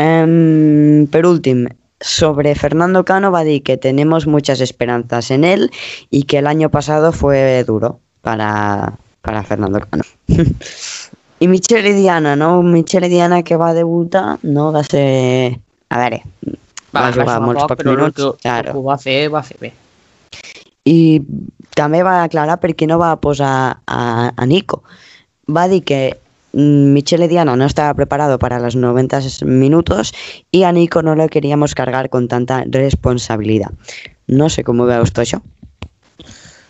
Em, 0.03 1.07
per 1.07 1.25
últim, 1.27 1.67
sobre 2.01 2.55
Fernando 2.59 3.05
Cano 3.05 3.31
va 3.31 3.41
a 3.41 3.45
decir 3.45 3.63
que 3.63 3.77
tenemos 3.77 4.27
muchas 4.27 4.61
esperanzas 4.61 5.31
en 5.31 5.45
él 5.45 5.71
y 6.11 6.25
que 6.25 6.39
el 6.39 6.47
año 6.47 6.71
pasado 6.71 7.13
fue 7.13 7.63
duro 7.65 8.01
para, 8.21 8.99
para 9.29 9.45
Fernando 9.45 9.79
Cano. 9.81 10.05
y 11.41 11.49
Michelle 11.49 11.93
Diana, 11.93 12.35
¿no? 12.35 12.63
Michelle 12.63 13.11
Diana 13.11 13.43
que 13.43 13.57
va 13.57 13.69
a 13.69 13.75
debutar, 13.75 14.39
no 14.43 14.73
va 14.73 14.81
a 14.81 14.85
ser... 14.85 15.61
A 15.91 15.99
veure, 15.99 16.23
va, 16.97 17.11
jugar 17.13 17.35
molts 17.45 17.61
poc, 17.61 17.69
pocs 17.69 17.83
però 17.83 17.93
el 17.93 17.99
minuts, 17.99 18.17
que, 18.17 18.31
claro. 18.41 18.73
ho 18.73 18.85
va 18.87 18.97
fer, 19.01 19.19
va 19.33 19.43
fer 19.45 19.59
bé. 19.61 19.71
I 20.89 20.97
també 21.77 22.01
va 22.05 22.23
aclarar 22.23 22.57
per 22.63 22.73
què 22.73 22.89
no 22.89 22.97
va 23.01 23.11
posar 23.21 23.53
a, 23.85 24.01
a 24.33 24.49
Nico. 24.49 24.81
Va 25.53 25.67
dir 25.69 25.83
que 25.85 26.01
mm, 26.55 26.97
Michele 26.97 27.29
Diana 27.29 27.57
no 27.57 27.69
estaba 27.69 27.93
preparado 28.01 28.39
para 28.39 28.61
los 28.61 28.77
90 28.77 29.45
minutos 29.45 30.15
y 30.51 30.63
a 30.63 30.73
Nico 30.73 31.03
no 31.03 31.15
lo 31.15 31.29
queríamos 31.29 31.75
cargar 31.75 32.09
con 32.09 32.29
tanta 32.29 32.65
responsabilidad. 32.65 33.73
No 34.27 34.49
sé 34.49 34.65
ho 34.65 34.73
veus 34.73 35.13
tu 35.13 35.21
això. 35.21 35.45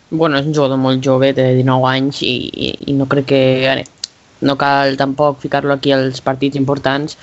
Bueno, 0.09 0.39
és 0.39 0.47
un 0.47 0.55
jugador 0.55 0.79
molt 0.81 1.03
jove, 1.05 1.31
té 1.37 1.51
19 1.59 1.85
anys 1.85 2.23
i, 2.25 2.33
i, 2.49 2.69
i 2.91 2.97
no 2.97 3.07
crec 3.09 3.29
que... 3.29 3.85
No 4.39 4.55
cal 4.55 4.95
tampoc 4.95 5.41
ficar-lo 5.43 5.73
aquí 5.73 5.91
als 5.91 6.21
partits 6.23 6.55
importants 6.55 7.17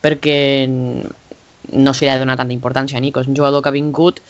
perquè 0.00 0.64
no 0.66 1.92
s'hi 1.92 2.08
ha 2.08 2.14
de 2.14 2.22
donar 2.22 2.38
tanta 2.40 2.56
importància 2.56 2.96
a 2.96 3.02
Nico. 3.04 3.20
És 3.20 3.28
un 3.28 3.36
jugador 3.36 3.60
que 3.62 3.68
ha 3.68 3.76
vingut 3.76 4.22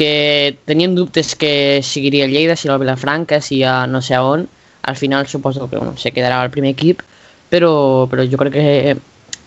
que 0.00 0.56
teníem 0.64 0.94
dubtes 0.96 1.34
que 1.36 1.82
seguiria 1.82 2.24
a 2.24 2.32
Lleida, 2.32 2.56
si 2.56 2.70
a 2.70 2.78
Vilafranca, 2.80 3.42
si 3.42 3.62
a 3.62 3.86
no 3.86 4.00
sé 4.00 4.16
on. 4.16 4.48
Al 4.82 4.96
final 4.96 5.26
suposo 5.26 5.68
que 5.68 5.76
bueno, 5.76 5.96
se 5.98 6.12
quedarà 6.12 6.40
al 6.40 6.50
primer 6.50 6.72
equip, 6.72 7.02
però, 7.50 8.08
però 8.08 8.24
jo 8.24 8.40
crec 8.40 8.54
que 8.56 8.96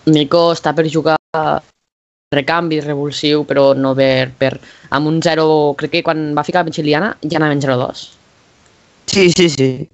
Nico 0.06 0.52
està 0.52 0.76
per 0.76 0.86
jugar 0.86 1.18
recanvi, 2.32 2.80
revulsiu, 2.80 3.44
però 3.48 3.72
no 3.78 3.94
per, 3.98 4.32
per 4.38 4.52
amb 4.96 5.08
un 5.08 5.20
0, 5.22 5.46
crec 5.78 5.98
que 5.98 6.04
quan 6.06 6.30
va 6.36 6.44
ficar 6.46 6.64
la 6.64 6.70
Micheliana 6.70 7.14
ja 7.22 7.38
anava 7.38 7.56
en 7.56 7.62
0-2. 7.62 8.06
Sí, 9.06 9.30
sí, 9.30 9.48
sí. 9.50 9.88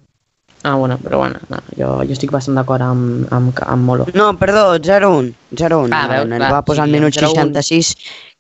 Ah, 0.63 0.75
bueno, 0.75 0.99
però 0.99 1.19
bueno, 1.19 1.39
no, 1.49 1.61
jo, 1.79 1.91
jo 2.03 2.15
estic 2.17 2.33
bastant 2.35 2.59
d'acord 2.59 2.83
amb, 2.83 3.29
amb, 3.35 3.61
amb 3.63 3.87
Molo. 3.87 4.09
No, 4.15 4.33
perdó, 4.39 4.75
0-1. 4.79 5.31
0-1. 5.55 5.95
Ah, 5.95 6.09
veus, 6.11 6.27
el 6.27 6.35
clar, 6.35 6.51
va 6.53 6.65
posar 6.67 6.89
sí, 6.89 6.97
minut 6.97 7.15
0-1. 7.15 7.31
66 7.37 7.95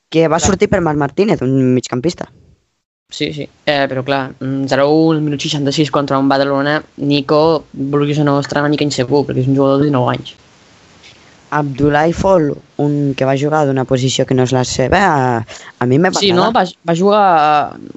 que 0.08 0.26
va 0.26 0.38
Clar. 0.38 0.46
sortir 0.48 0.68
per 0.72 0.80
Marc 0.80 0.98
Martínez, 0.98 1.42
un 1.42 1.74
migcampista. 1.74 2.28
Sí, 3.10 3.32
sí, 3.32 3.48
eh, 3.64 3.86
però 3.88 4.02
clar, 4.04 4.34
mm, 4.38 4.66
0-1, 4.68 5.14
al 5.14 5.22
minut 5.22 5.40
66 5.40 5.90
contra 5.90 6.18
un 6.18 6.28
Badalona, 6.28 6.82
Nico, 6.96 7.64
vulguis 7.72 8.18
o 8.18 8.24
no, 8.24 8.38
estarà 8.40 8.60
una 8.60 8.68
mica 8.68 8.84
insegur, 8.84 9.24
perquè 9.24 9.40
és 9.40 9.48
un 9.48 9.56
jugador 9.56 9.78
de 9.78 9.88
19 9.88 10.10
anys. 10.12 10.34
Abdullah 11.50 12.12
Fall, 12.12 12.50
un 12.84 13.14
que 13.16 13.26
va 13.28 13.36
jugar 13.40 13.64
d'una 13.66 13.84
posició 13.88 14.26
que 14.26 14.36
no 14.36 14.44
és 14.48 14.52
la 14.52 14.64
seva, 14.68 15.00
a, 15.00 15.60
a 15.78 15.88
mi 15.88 15.98
me 15.98 16.12
va 16.12 16.20
Sí, 16.20 16.32
no? 16.36 16.50
Va, 16.54 16.64
va 16.64 16.96
jugar 16.96 17.24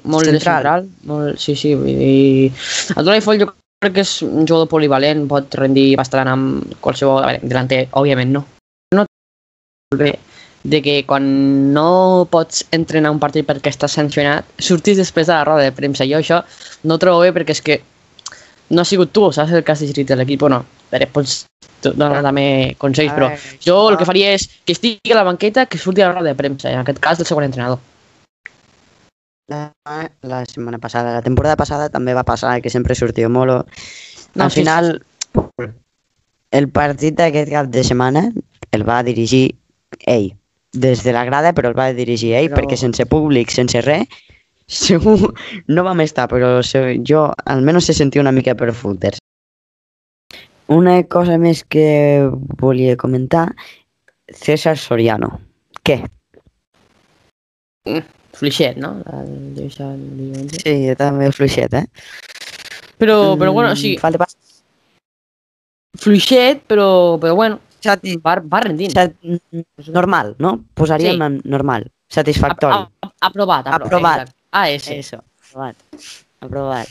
molt 0.04 0.28
Central. 0.30 0.40
central. 0.42 0.88
Molt, 1.10 1.38
sí, 1.42 1.56
sí. 1.56 1.74
El 1.76 3.04
Dolai 3.04 3.22
Foll 3.24 3.42
jo 3.44 3.52
crec 3.82 3.96
que 3.98 4.04
és 4.06 4.16
un 4.26 4.46
jugador 4.46 4.70
polivalent, 4.70 5.26
pot 5.30 5.54
rendir 5.58 5.92
bastant 6.00 6.30
amb 6.30 6.76
qualsevol... 6.84 7.22
A 7.22 7.32
veure, 7.32 7.48
delanter, 7.48 7.86
òbviament 7.98 8.36
no. 8.38 8.44
No 8.96 9.06
bé 9.98 10.14
de 10.62 10.78
que 10.80 11.04
quan 11.06 11.24
no 11.74 12.28
pots 12.30 12.62
entrenar 12.70 13.10
un 13.10 13.18
partit 13.22 13.46
perquè 13.46 13.72
estàs 13.72 13.96
sancionat, 13.98 14.46
surtis 14.62 15.00
després 15.00 15.26
de 15.26 15.34
la 15.34 15.44
roda 15.44 15.66
de 15.66 15.74
premsa. 15.74 16.06
Jo 16.06 16.20
això 16.20 16.42
no 16.86 16.94
ho 16.94 17.02
trobo 17.02 17.24
bé 17.24 17.32
perquè 17.34 17.56
és 17.56 17.62
que 17.66 17.80
no 18.70 18.82
ha 18.82 18.88
sigut 18.88 19.12
tu, 19.12 19.26
saps 19.34 19.52
el 19.52 19.64
que 19.64 19.74
has 19.74 19.82
de 19.82 20.16
l'equip 20.16 20.42
o 20.46 20.52
no. 20.52 20.62
A 20.92 20.98
veure, 20.98 21.08
pots 21.08 21.46
donar 21.82 22.20
també 22.22 22.74
consells, 22.78 23.14
però 23.16 23.30
jo 23.64 23.76
el 23.90 23.96
que 23.96 24.04
faria 24.06 24.34
és 24.36 24.44
que 24.66 24.74
estigui 24.76 25.14
a 25.14 25.16
la 25.16 25.24
banqueta, 25.24 25.64
que 25.66 25.78
surti 25.80 26.02
a 26.04 26.10
la 26.10 26.18
roda 26.18 26.28
de 26.28 26.36
premsa, 26.38 26.68
en 26.70 26.82
aquest 26.82 27.00
cas 27.00 27.18
del 27.18 27.26
segon 27.26 27.44
entrenador. 27.48 27.80
La, 29.48 29.72
la 30.22 30.44
setmana 30.46 30.78
passada, 30.78 31.14
la 31.16 31.22
temporada 31.24 31.56
passada 31.56 31.88
també 31.92 32.14
va 32.14 32.22
passar 32.24 32.60
que 32.62 32.70
sempre 32.70 32.94
sortia 32.94 33.28
Molo. 33.28 33.62
No, 34.34 34.44
Al 34.44 34.50
sí, 34.52 34.60
final, 34.60 35.02
el 36.52 36.68
partit 36.72 37.16
d'aquest 37.18 37.50
cap 37.50 37.72
de 37.72 37.82
setmana 37.84 38.26
el 38.72 38.84
va 38.88 39.02
dirigir 39.02 39.56
ell. 40.06 40.30
Des 40.72 41.02
de 41.04 41.12
la 41.12 41.24
grada, 41.28 41.52
però 41.52 41.68
el 41.72 41.76
va 41.76 41.90
dirigir 41.92 42.34
ell, 42.36 42.48
Però- 42.52 42.62
perquè 42.62 42.78
sense 42.80 43.04
públic, 43.08 43.50
sense 43.52 43.80
res, 43.84 44.06
segur 44.68 45.34
no 45.68 45.84
vam 45.84 46.00
estar, 46.04 46.28
però 46.28 46.60
jo 47.04 47.26
almenys 47.44 47.90
se 47.90 47.96
sentia 47.98 48.22
una 48.22 48.32
mica 48.32 48.54
per 48.54 48.72
footers. 48.72 49.18
Una 50.72 51.02
cosa 51.10 51.36
més 51.38 51.64
que 51.68 51.86
volia 52.60 52.96
comentar, 52.96 53.48
César 54.32 54.76
Soriano. 54.80 55.34
Què? 55.84 55.98
Fluixet, 58.32 58.78
no? 58.80 58.94
El. 59.12 59.32
Sí, 60.54 60.74
també 60.98 61.28
fluixet, 61.34 61.74
eh? 61.74 61.84
Però, 63.02 63.34
però 63.38 63.52
bueno, 63.52 63.72
o 63.74 63.76
sigui, 63.76 63.98
Falta 64.00 64.20
pas... 64.22 64.36
fluixet, 65.98 66.62
però, 66.70 67.18
però 67.20 67.34
bueno, 67.34 67.58
Sati... 67.82 68.14
va, 68.22 68.36
va 68.46 68.60
rendint. 68.64 68.94
Sat... 68.94 69.16
Normal, 69.90 70.36
no? 70.38 70.56
Posaríem 70.78 71.18
Sí. 71.18 71.26
en 71.26 71.40
normal. 71.44 71.88
Satisfactori. 72.12 72.74
A- 72.74 73.08
a- 73.08 73.12
Aprovat, 73.28 73.66
aprovat. 73.66 73.86
Aprovat. 73.86 74.20
exacte. 74.22 74.38
Ah, 74.52 74.70
és. 74.70 74.88
Eso, 74.88 75.18
aprovat. 75.48 75.76
Aprovat. 76.40 76.88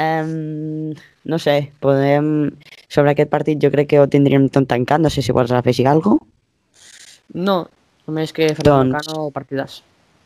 Um, 0.00 0.94
no 1.28 1.38
sé, 1.38 1.72
podem... 1.80 2.50
Sobre 2.90 3.12
aquest 3.14 3.30
partit 3.30 3.60
jo 3.62 3.70
crec 3.70 3.86
que 3.92 4.00
ho 4.02 4.08
tindríem 4.10 4.48
tot 4.50 4.66
tancat, 4.70 4.98
no 5.00 5.10
sé 5.14 5.22
si 5.22 5.32
vols 5.32 5.52
afegir 5.54 5.86
alguna 5.86 6.18
cosa. 6.18 6.30
No, 7.38 7.54
només 8.08 8.32
que 8.34 8.48
Fernando 8.56 8.96
Doncs- 8.98 9.06
Cano 9.06 9.28
partidàs. 9.30 9.76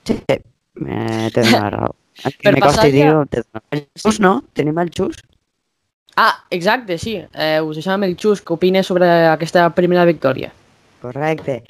Sí, 0.09 0.16
eh, 0.30 1.28
dono 1.35 1.50
la 1.59 1.71
raó. 1.71 1.94
Aquí 2.25 2.38
Per 2.47 2.54
me 2.54 2.61
costa 2.64 2.87
ja- 2.87 2.92
dir-ho, 2.94 3.25
dono. 3.28 3.62
El 3.71 3.85
xus, 4.00 4.21
no? 4.25 4.38
Tenim 4.56 4.78
el 4.80 4.90
xus? 4.97 5.21
Ah, 6.16 6.44
exacte, 6.50 6.97
sí. 6.97 7.16
Eh, 7.35 7.61
us 7.61 7.76
deixàvem 7.76 8.04
el 8.06 8.16
Xus 8.16 8.40
que 8.40 8.54
opina 8.54 8.83
sobre 8.87 9.09
aquesta 9.28 9.66
primera 9.75 10.04
victòria. 10.06 10.52
Correcte. 11.02 11.64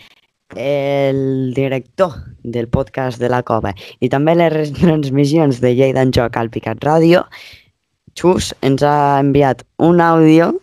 El 0.54 1.52
director 1.56 2.12
del 2.44 2.68
podcast 2.68 3.18
de 3.18 3.30
la 3.32 3.42
Cova 3.42 3.72
i 4.04 4.10
també 4.12 4.34
les 4.36 4.52
retransmissions 4.60 5.58
de 5.64 5.72
Lleida 5.74 6.04
en 6.04 6.12
Joc 6.14 6.36
al 6.36 6.50
Picat 6.52 6.78
Ràdio, 6.84 7.24
Xus 8.18 8.52
ens 8.62 8.82
ha 8.82 9.20
enviat 9.20 9.64
un 9.78 10.00
àudio 10.00 10.54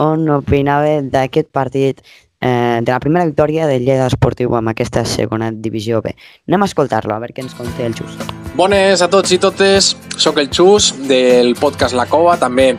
on 0.00 0.28
opinava 0.34 1.00
d'aquest 1.02 1.50
partit 1.54 2.00
eh, 2.40 2.80
de 2.82 2.90
la 2.90 3.00
primera 3.00 3.26
victòria 3.26 3.68
del 3.70 3.84
Lleida 3.86 4.08
Esportiu 4.10 4.54
amb 4.58 4.72
aquesta 4.72 5.04
segona 5.04 5.50
divisió 5.52 6.02
B. 6.02 6.14
Anem 6.48 6.64
a 6.64 6.70
escoltar-lo, 6.70 7.14
a 7.14 7.22
veure 7.22 7.34
què 7.36 7.44
ens 7.44 7.54
conta 7.54 7.86
el 7.86 7.94
Xus. 7.94 8.18
Bones 8.54 9.02
a 9.02 9.08
tots 9.10 9.32
i 9.34 9.38
totes, 9.42 9.94
sóc 10.16 10.38
el 10.42 10.50
Xus 10.50 10.92
del 11.08 11.54
podcast 11.60 11.94
La 11.94 12.06
Cova, 12.10 12.36
també 12.38 12.74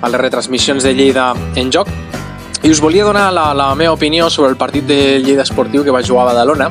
a 0.00 0.10
les 0.10 0.20
retransmissions 0.20 0.84
de 0.84 0.92
Lleida 0.92 1.32
en 1.56 1.70
joc 1.72 1.88
i 2.64 2.70
us 2.72 2.80
volia 2.80 3.04
donar 3.04 3.30
la, 3.32 3.52
la 3.56 3.74
meva 3.76 3.92
opinió 3.92 4.30
sobre 4.30 4.50
el 4.50 4.56
partit 4.56 4.86
de 4.88 5.20
Lleida 5.20 5.44
Esportiu 5.44 5.84
que 5.84 5.92
va 5.92 6.02
jugar 6.04 6.24
a 6.24 6.32
Badalona 6.32 6.70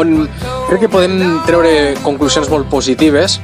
on 0.00 0.28
crec 0.68 0.86
que 0.86 0.92
podem 0.92 1.16
treure 1.48 1.94
conclusions 2.04 2.48
molt 2.48 2.68
positives 2.72 3.38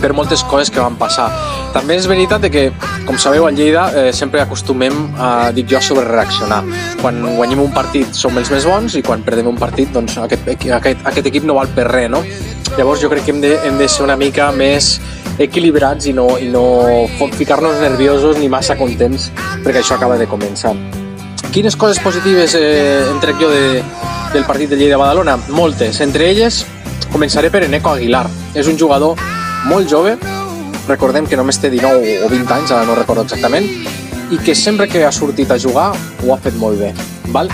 per 0.00 0.14
moltes 0.16 0.42
coses 0.48 0.70
que 0.72 0.80
van 0.80 0.96
passar. 0.98 1.28
També 1.70 1.94
és 1.94 2.06
veritat 2.10 2.42
que, 2.50 2.64
com 3.06 3.18
sabeu, 3.20 3.44
a 3.46 3.50
Lleida 3.54 3.84
eh, 3.94 4.08
sempre 4.16 4.40
acostumem 4.42 4.96
a, 5.14 5.50
dic 5.54 5.68
jo, 5.70 5.78
a 5.78 5.84
sobrereaccionar. 5.84 6.64
Quan 6.98 7.20
guanyem 7.36 7.62
un 7.62 7.70
partit 7.74 8.16
som 8.16 8.34
els 8.40 8.50
més 8.50 8.66
bons 8.66 8.96
i 8.98 9.04
quan 9.06 9.22
perdem 9.26 9.46
un 9.52 9.58
partit, 9.58 9.92
doncs 9.94 10.18
aquest, 10.18 10.48
aquest, 10.50 11.04
aquest 11.06 11.30
equip 11.30 11.46
no 11.46 11.60
val 11.60 11.70
per 11.76 11.86
res, 11.86 12.10
no? 12.10 12.24
Llavors 12.76 13.02
jo 13.02 13.10
crec 13.12 13.26
que 13.26 13.34
hem 13.34 13.40
de, 13.42 13.52
hem 13.66 13.78
de 13.78 13.86
ser 13.90 14.02
una 14.02 14.16
mica 14.18 14.50
més 14.54 14.96
equilibrats 15.40 16.10
i 16.10 16.14
no, 16.14 16.26
i 16.42 16.50
no 16.50 17.06
ficar-nos 17.38 17.78
nerviosos 17.80 18.38
ni 18.38 18.50
massa 18.52 18.76
contents 18.76 19.30
perquè 19.64 19.80
això 19.84 19.96
acaba 19.96 20.18
de 20.18 20.26
començar. 20.30 20.74
Quines 21.54 21.74
coses 21.78 22.02
positives 22.02 22.54
eh, 22.58 23.06
en 23.10 23.22
trec 23.22 23.38
jo 23.42 23.48
de, 23.50 23.80
del 24.34 24.44
partit 24.46 24.70
de 24.70 24.78
Lleida-Badalona? 24.78 25.38
Moltes. 25.54 26.02
Entre 26.02 26.28
elles, 26.30 26.64
començaré 27.10 27.50
per 27.50 27.64
Eneco 27.66 27.94
Aguilar. 27.94 28.26
És 28.54 28.70
un 28.70 28.78
jugador 28.78 29.18
molt 29.66 29.90
jove, 29.90 30.16
recordem 30.90 31.26
que 31.30 31.38
només 31.38 31.58
té 31.62 31.70
19 31.72 32.20
o 32.26 32.28
20 32.28 32.54
anys, 32.58 32.74
ara 32.74 32.86
no 32.88 32.98
recordo 32.98 33.24
exactament, 33.24 33.66
i 34.30 34.38
que 34.38 34.54
sempre 34.54 34.86
que 34.88 35.04
ha 35.04 35.12
sortit 35.12 35.50
a 35.50 35.58
jugar 35.58 35.90
ho 35.94 36.34
ha 36.34 36.38
fet 36.42 36.58
molt 36.58 36.78
bé. 36.78 36.92
Val? 37.34 37.50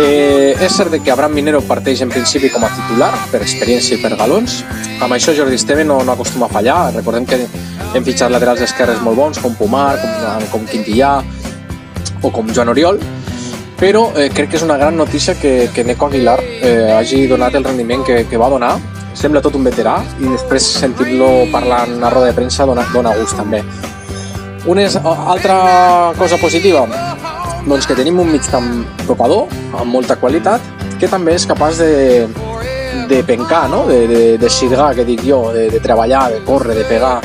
Eh, 0.00 0.54
és 0.62 0.72
cert 0.72 0.94
que 1.02 1.10
Abraham 1.10 1.34
Minero 1.34 1.60
parteix 1.66 2.00
en 2.04 2.10
principi 2.12 2.50
com 2.50 2.64
a 2.64 2.70
titular, 2.74 3.10
per 3.32 3.42
experiència 3.42 3.98
i 3.98 4.02
per 4.02 4.14
galons. 4.16 4.60
Amb 5.02 5.16
això 5.16 5.34
Jordi 5.36 5.58
Esteve 5.58 5.84
no, 5.84 5.98
no 6.06 6.14
acostuma 6.14 6.46
a 6.46 6.52
fallar. 6.52 6.92
Recordem 6.94 7.26
que 7.26 7.40
hem 7.94 8.06
fitxat 8.06 8.30
laterals 8.30 8.62
esquerres 8.66 9.02
molt 9.02 9.18
bons, 9.18 9.42
com 9.42 9.56
Pomar, 9.58 9.96
com, 9.98 10.46
com 10.54 10.68
Quintillà 10.70 11.18
o 12.22 12.30
com 12.30 12.48
Joan 12.54 12.70
Oriol, 12.70 13.00
però 13.80 14.10
eh, 14.14 14.28
crec 14.34 14.52
que 14.52 14.58
és 14.60 14.64
una 14.66 14.76
gran 14.76 14.96
notícia 14.96 15.34
que, 15.34 15.70
que 15.74 15.84
Neco 15.84 16.06
Aguilar 16.06 16.38
eh, 16.60 16.92
hagi 16.94 17.24
donat 17.26 17.56
el 17.56 17.64
rendiment 17.64 18.04
que, 18.06 18.22
que 18.28 18.40
va 18.40 18.50
donar 18.52 18.74
sembla 19.14 19.42
tot 19.44 19.56
un 19.58 19.64
veterà 19.66 19.98
i 20.20 20.28
després 20.28 20.66
sentir-lo 20.80 21.46
parlant 21.52 21.98
a 22.02 22.10
roda 22.12 22.30
de 22.30 22.36
premsa 22.36 22.66
dona, 22.68 22.84
dona 22.94 23.14
gust 23.18 23.36
també. 23.38 23.62
Una 24.68 24.84
és, 24.84 24.96
altra 25.00 25.56
cosa 26.18 26.36
positiva, 26.40 26.84
doncs 27.66 27.88
que 27.88 27.96
tenim 27.96 28.20
un 28.20 28.30
mig 28.32 28.46
camp 28.52 28.70
tocador, 29.06 29.48
amb 29.72 29.92
molta 29.92 30.16
qualitat, 30.20 30.64
que 31.00 31.08
també 31.08 31.34
és 31.38 31.46
capaç 31.48 31.80
de, 31.80 32.26
de 33.08 33.22
pencar, 33.26 33.68
no? 33.72 33.86
de, 33.88 34.02
de, 34.08 34.22
de 34.40 34.50
xirgar, 34.52 34.92
que 34.94 35.06
dic 35.08 35.24
jo, 35.26 35.46
de, 35.54 35.68
de 35.72 35.80
treballar, 35.80 36.26
de 36.34 36.42
córrer, 36.44 36.76
de 36.76 36.84
pegar. 36.88 37.18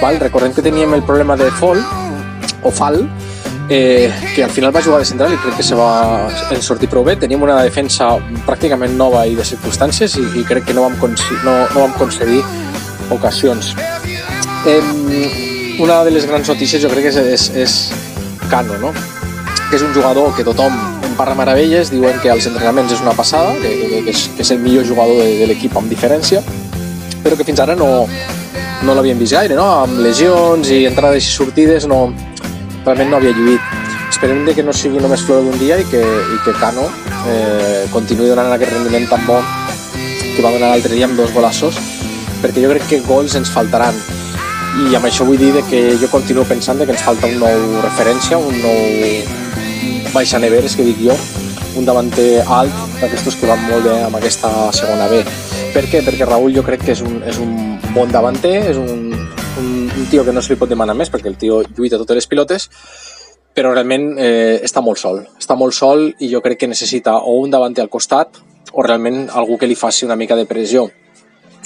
Val? 0.00 0.18
Recordem 0.20 0.54
que 0.56 0.64
teníem 0.64 0.96
el 0.96 1.04
problema 1.06 1.36
de 1.36 1.50
Fol, 1.60 1.78
o 2.62 2.70
Fal, 2.70 3.02
eh, 3.68 4.10
que 4.34 4.44
al 4.44 4.50
final 4.50 4.74
va 4.74 4.82
jugar 4.82 4.98
de 5.00 5.08
central 5.08 5.32
i 5.32 5.38
crec 5.42 5.56
que 5.56 5.66
se 5.66 5.76
va 5.78 6.28
en 6.50 6.62
sortir 6.62 6.88
prou 6.90 7.04
bé. 7.04 7.16
Teníem 7.16 7.42
una 7.42 7.60
defensa 7.62 8.14
pràcticament 8.46 8.96
nova 8.98 9.24
i 9.26 9.36
de 9.38 9.46
circumstàncies 9.46 10.18
i, 10.20 10.26
i 10.40 10.44
crec 10.48 10.68
que 10.68 10.76
no 10.76 10.86
vam, 10.86 10.98
no, 10.98 11.56
no 11.74 11.80
vam 11.80 11.96
concedir 11.98 12.42
ocasions. 13.10 13.74
Eh, 14.66 15.78
una 15.82 16.02
de 16.04 16.12
les 16.14 16.26
grans 16.26 16.48
notícies 16.48 16.82
jo 16.82 16.90
crec 16.92 17.08
que 17.08 17.14
és, 17.14 17.20
és, 17.36 17.50
és 17.64 18.48
Cano, 18.50 18.76
no? 18.78 18.92
que 19.70 19.78
és 19.78 19.82
un 19.82 19.94
jugador 19.94 20.34
que 20.36 20.44
tothom 20.44 20.74
en 21.06 21.14
parla 21.16 21.32
meravelles, 21.34 21.88
diuen 21.88 22.18
que 22.20 22.28
als 22.28 22.44
entrenaments 22.50 22.92
és 22.92 23.00
una 23.00 23.14
passada, 23.16 23.54
que, 23.62 23.70
que, 23.80 24.00
que, 24.04 24.12
és, 24.12 24.26
que 24.36 24.44
és 24.44 24.50
el 24.52 24.60
millor 24.60 24.84
jugador 24.84 25.16
de, 25.16 25.30
de 25.40 25.46
l'equip 25.48 25.76
amb 25.80 25.88
diferència, 25.88 26.42
però 27.24 27.38
que 27.38 27.46
fins 27.48 27.62
ara 27.64 27.72
no, 27.78 27.88
no 28.84 28.96
l'havíem 28.96 29.20
vist 29.22 29.32
gaire, 29.32 29.56
no? 29.56 29.64
amb 29.86 30.02
lesions 30.04 30.68
i 30.68 30.82
entrades 30.90 31.24
i 31.24 31.32
sortides 31.32 31.88
no, 31.88 32.02
realment 32.84 33.10
no 33.10 33.18
havia 33.18 33.34
lluït. 33.36 33.72
Esperem 34.12 34.44
que 34.54 34.62
no 34.62 34.74
sigui 34.76 35.00
només 35.02 35.22
flor 35.26 35.42
d'un 35.42 35.58
dia 35.58 35.78
i 35.80 35.86
que, 35.88 36.02
i 36.02 36.38
que 36.44 36.54
Cano 36.60 36.84
eh, 37.26 37.84
continuï 37.90 38.28
donant 38.30 38.52
aquest 38.52 38.74
rendiment 38.74 39.08
tan 39.10 39.24
bo 39.26 39.38
que 40.32 40.42
va 40.44 40.52
donar 40.52 40.72
l'altre 40.72 40.94
dia 40.94 41.08
amb 41.08 41.16
dos 41.18 41.32
golassos, 41.34 41.78
perquè 42.42 42.62
jo 42.64 42.72
crec 42.72 42.88
que 42.88 43.00
gols 43.06 43.36
ens 43.38 43.50
faltaran. 43.52 43.96
I 44.88 44.94
amb 44.96 45.04
això 45.04 45.26
vull 45.28 45.40
dir 45.40 45.52
que 45.68 45.82
jo 46.00 46.08
continuo 46.08 46.46
pensant 46.48 46.80
que 46.80 46.92
ens 46.94 47.04
falta 47.04 47.28
un 47.28 47.40
nou 47.40 47.80
referència, 47.84 48.38
un 48.40 48.56
nou 48.62 50.12
baixa 50.14 50.40
neveres, 50.40 50.76
que 50.76 50.86
dic 50.86 51.02
jo, 51.04 51.16
un 51.76 51.88
davanter 51.88 52.44
alt 52.48 52.72
d'aquestos 53.00 53.36
que 53.36 53.48
van 53.48 53.60
molt 53.68 53.84
bé 53.88 53.98
amb 54.06 54.16
aquesta 54.16 54.70
segona 54.76 55.08
B. 55.12 55.22
Per 55.72 55.84
què? 55.88 56.00
Perquè 56.04 56.28
Raúl 56.28 56.56
jo 56.56 56.64
crec 56.64 56.84
que 56.86 56.96
és 56.96 57.04
un, 57.04 57.20
és 57.28 57.38
un 57.40 57.78
bon 57.92 58.08
davanter, 58.12 58.58
és 58.72 58.80
un, 58.80 59.11
un, 60.02 60.08
tio 60.08 60.24
que 60.24 60.32
no 60.32 60.42
se 60.42 60.50
li 60.50 60.58
pot 60.58 60.70
demanar 60.70 60.96
més 60.98 61.10
perquè 61.12 61.28
el 61.30 61.36
tio 61.38 61.60
lluita 61.76 61.98
totes 62.00 62.16
les 62.16 62.26
pilotes, 62.26 62.64
però 63.54 63.70
realment 63.70 64.16
eh, 64.18 64.58
està 64.64 64.82
molt 64.82 64.98
sol. 64.98 65.20
Està 65.38 65.54
molt 65.54 65.76
sol 65.76 66.08
i 66.18 66.30
jo 66.32 66.40
crec 66.42 66.58
que 66.62 66.68
necessita 66.70 67.14
o 67.20 67.36
un 67.38 67.52
davanter 67.52 67.84
al 67.84 67.90
costat 67.92 68.40
o 68.72 68.82
realment 68.82 69.28
algú 69.30 69.60
que 69.60 69.68
li 69.70 69.76
faci 69.78 70.06
una 70.08 70.16
mica 70.18 70.34
de 70.34 70.46
pressió. 70.48 70.88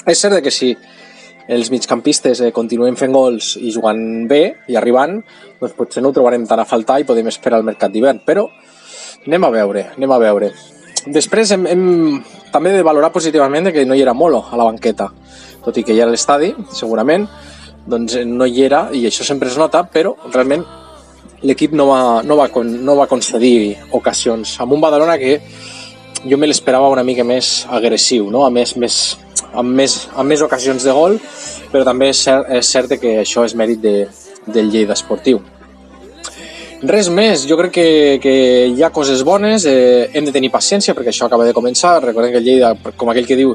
És 0.04 0.20
cert 0.20 0.42
que 0.44 0.52
si 0.52 0.74
els 1.48 1.70
migcampistes 1.72 2.42
eh, 2.42 2.52
continuen 2.52 2.98
fent 3.00 3.16
gols 3.16 3.54
i 3.56 3.72
jugant 3.72 4.04
bé 4.28 4.42
i 4.68 4.76
arribant, 4.76 5.16
doncs 5.62 5.76
potser 5.78 6.04
no 6.04 6.12
ho 6.12 6.18
trobarem 6.18 6.44
tan 6.50 6.60
a 6.60 6.68
faltar 6.68 7.00
i 7.00 7.08
podem 7.08 7.32
esperar 7.32 7.62
el 7.62 7.68
mercat 7.68 7.94
d'hivern, 7.94 8.20
però 8.26 8.48
anem 9.24 9.48
a 9.48 9.54
veure, 9.56 9.88
anem 9.96 10.12
a 10.12 10.22
veure. 10.26 10.52
Després 11.06 11.56
hem, 11.56 11.68
hem 11.72 11.84
també 12.52 12.76
de 12.76 12.84
valorar 12.84 13.14
positivament 13.14 13.72
que 13.72 13.88
no 13.88 13.96
hi 13.96 14.04
era 14.04 14.12
Molo 14.18 14.44
a 14.50 14.60
la 14.60 14.68
banqueta, 14.68 15.12
tot 15.64 15.78
i 15.78 15.86
que 15.86 15.94
hi 15.94 16.02
era 16.02 16.12
l'estadi, 16.12 16.52
segurament, 16.74 17.30
doncs 17.86 18.18
eh, 18.18 18.24
no 18.26 18.46
hi 18.46 18.64
era 18.66 18.88
i 18.92 19.06
això 19.06 19.24
sempre 19.26 19.50
es 19.50 19.58
nota, 19.58 19.84
però 19.92 20.14
realment 20.32 20.64
l'equip 21.46 21.74
no, 21.76 21.88
va, 21.90 22.00
no, 22.24 22.36
va, 22.38 22.48
no 22.64 22.96
va 22.98 23.08
concedir 23.10 23.76
ocasions 23.94 24.56
amb 24.60 24.72
un 24.74 24.82
Badalona 24.82 25.18
que 25.20 25.38
jo 26.26 26.38
me 26.38 26.48
l'esperava 26.48 26.90
una 26.90 27.04
mica 27.06 27.24
més 27.24 27.66
agressiu, 27.70 28.30
no? 28.32 28.44
a 28.46 28.50
més, 28.50 28.74
més, 28.80 29.00
amb, 29.52 29.74
més, 29.78 29.98
amb 30.16 30.32
més 30.32 30.42
ocasions 30.42 30.86
de 30.86 30.94
gol, 30.96 31.18
però 31.72 31.84
també 31.86 32.10
és 32.12 32.22
cert, 32.26 32.48
és 32.50 32.72
cert 32.72 32.96
que 33.00 33.18
això 33.22 33.44
és 33.46 33.54
mèrit 33.54 33.82
de, 33.82 33.98
del 34.46 34.72
Lleida 34.72 34.96
Esportiu. 34.96 35.42
Res 36.86 37.08
més, 37.08 37.46
jo 37.48 37.56
crec 37.56 37.72
que, 37.72 37.88
que 38.20 38.32
hi 38.68 38.82
ha 38.84 38.92
coses 38.92 39.22
bones, 39.24 39.64
eh, 39.64 40.10
hem 40.12 40.26
de 40.26 40.32
tenir 40.34 40.50
paciència 40.52 40.92
perquè 40.94 41.08
això 41.12 41.24
acaba 41.28 41.46
de 41.46 41.54
començar, 41.56 41.96
recordem 42.04 42.34
que 42.34 42.42
el 42.42 42.48
Lleida, 42.48 42.74
com 43.00 43.12
aquell 43.12 43.28
que 43.28 43.38
diu, 43.38 43.54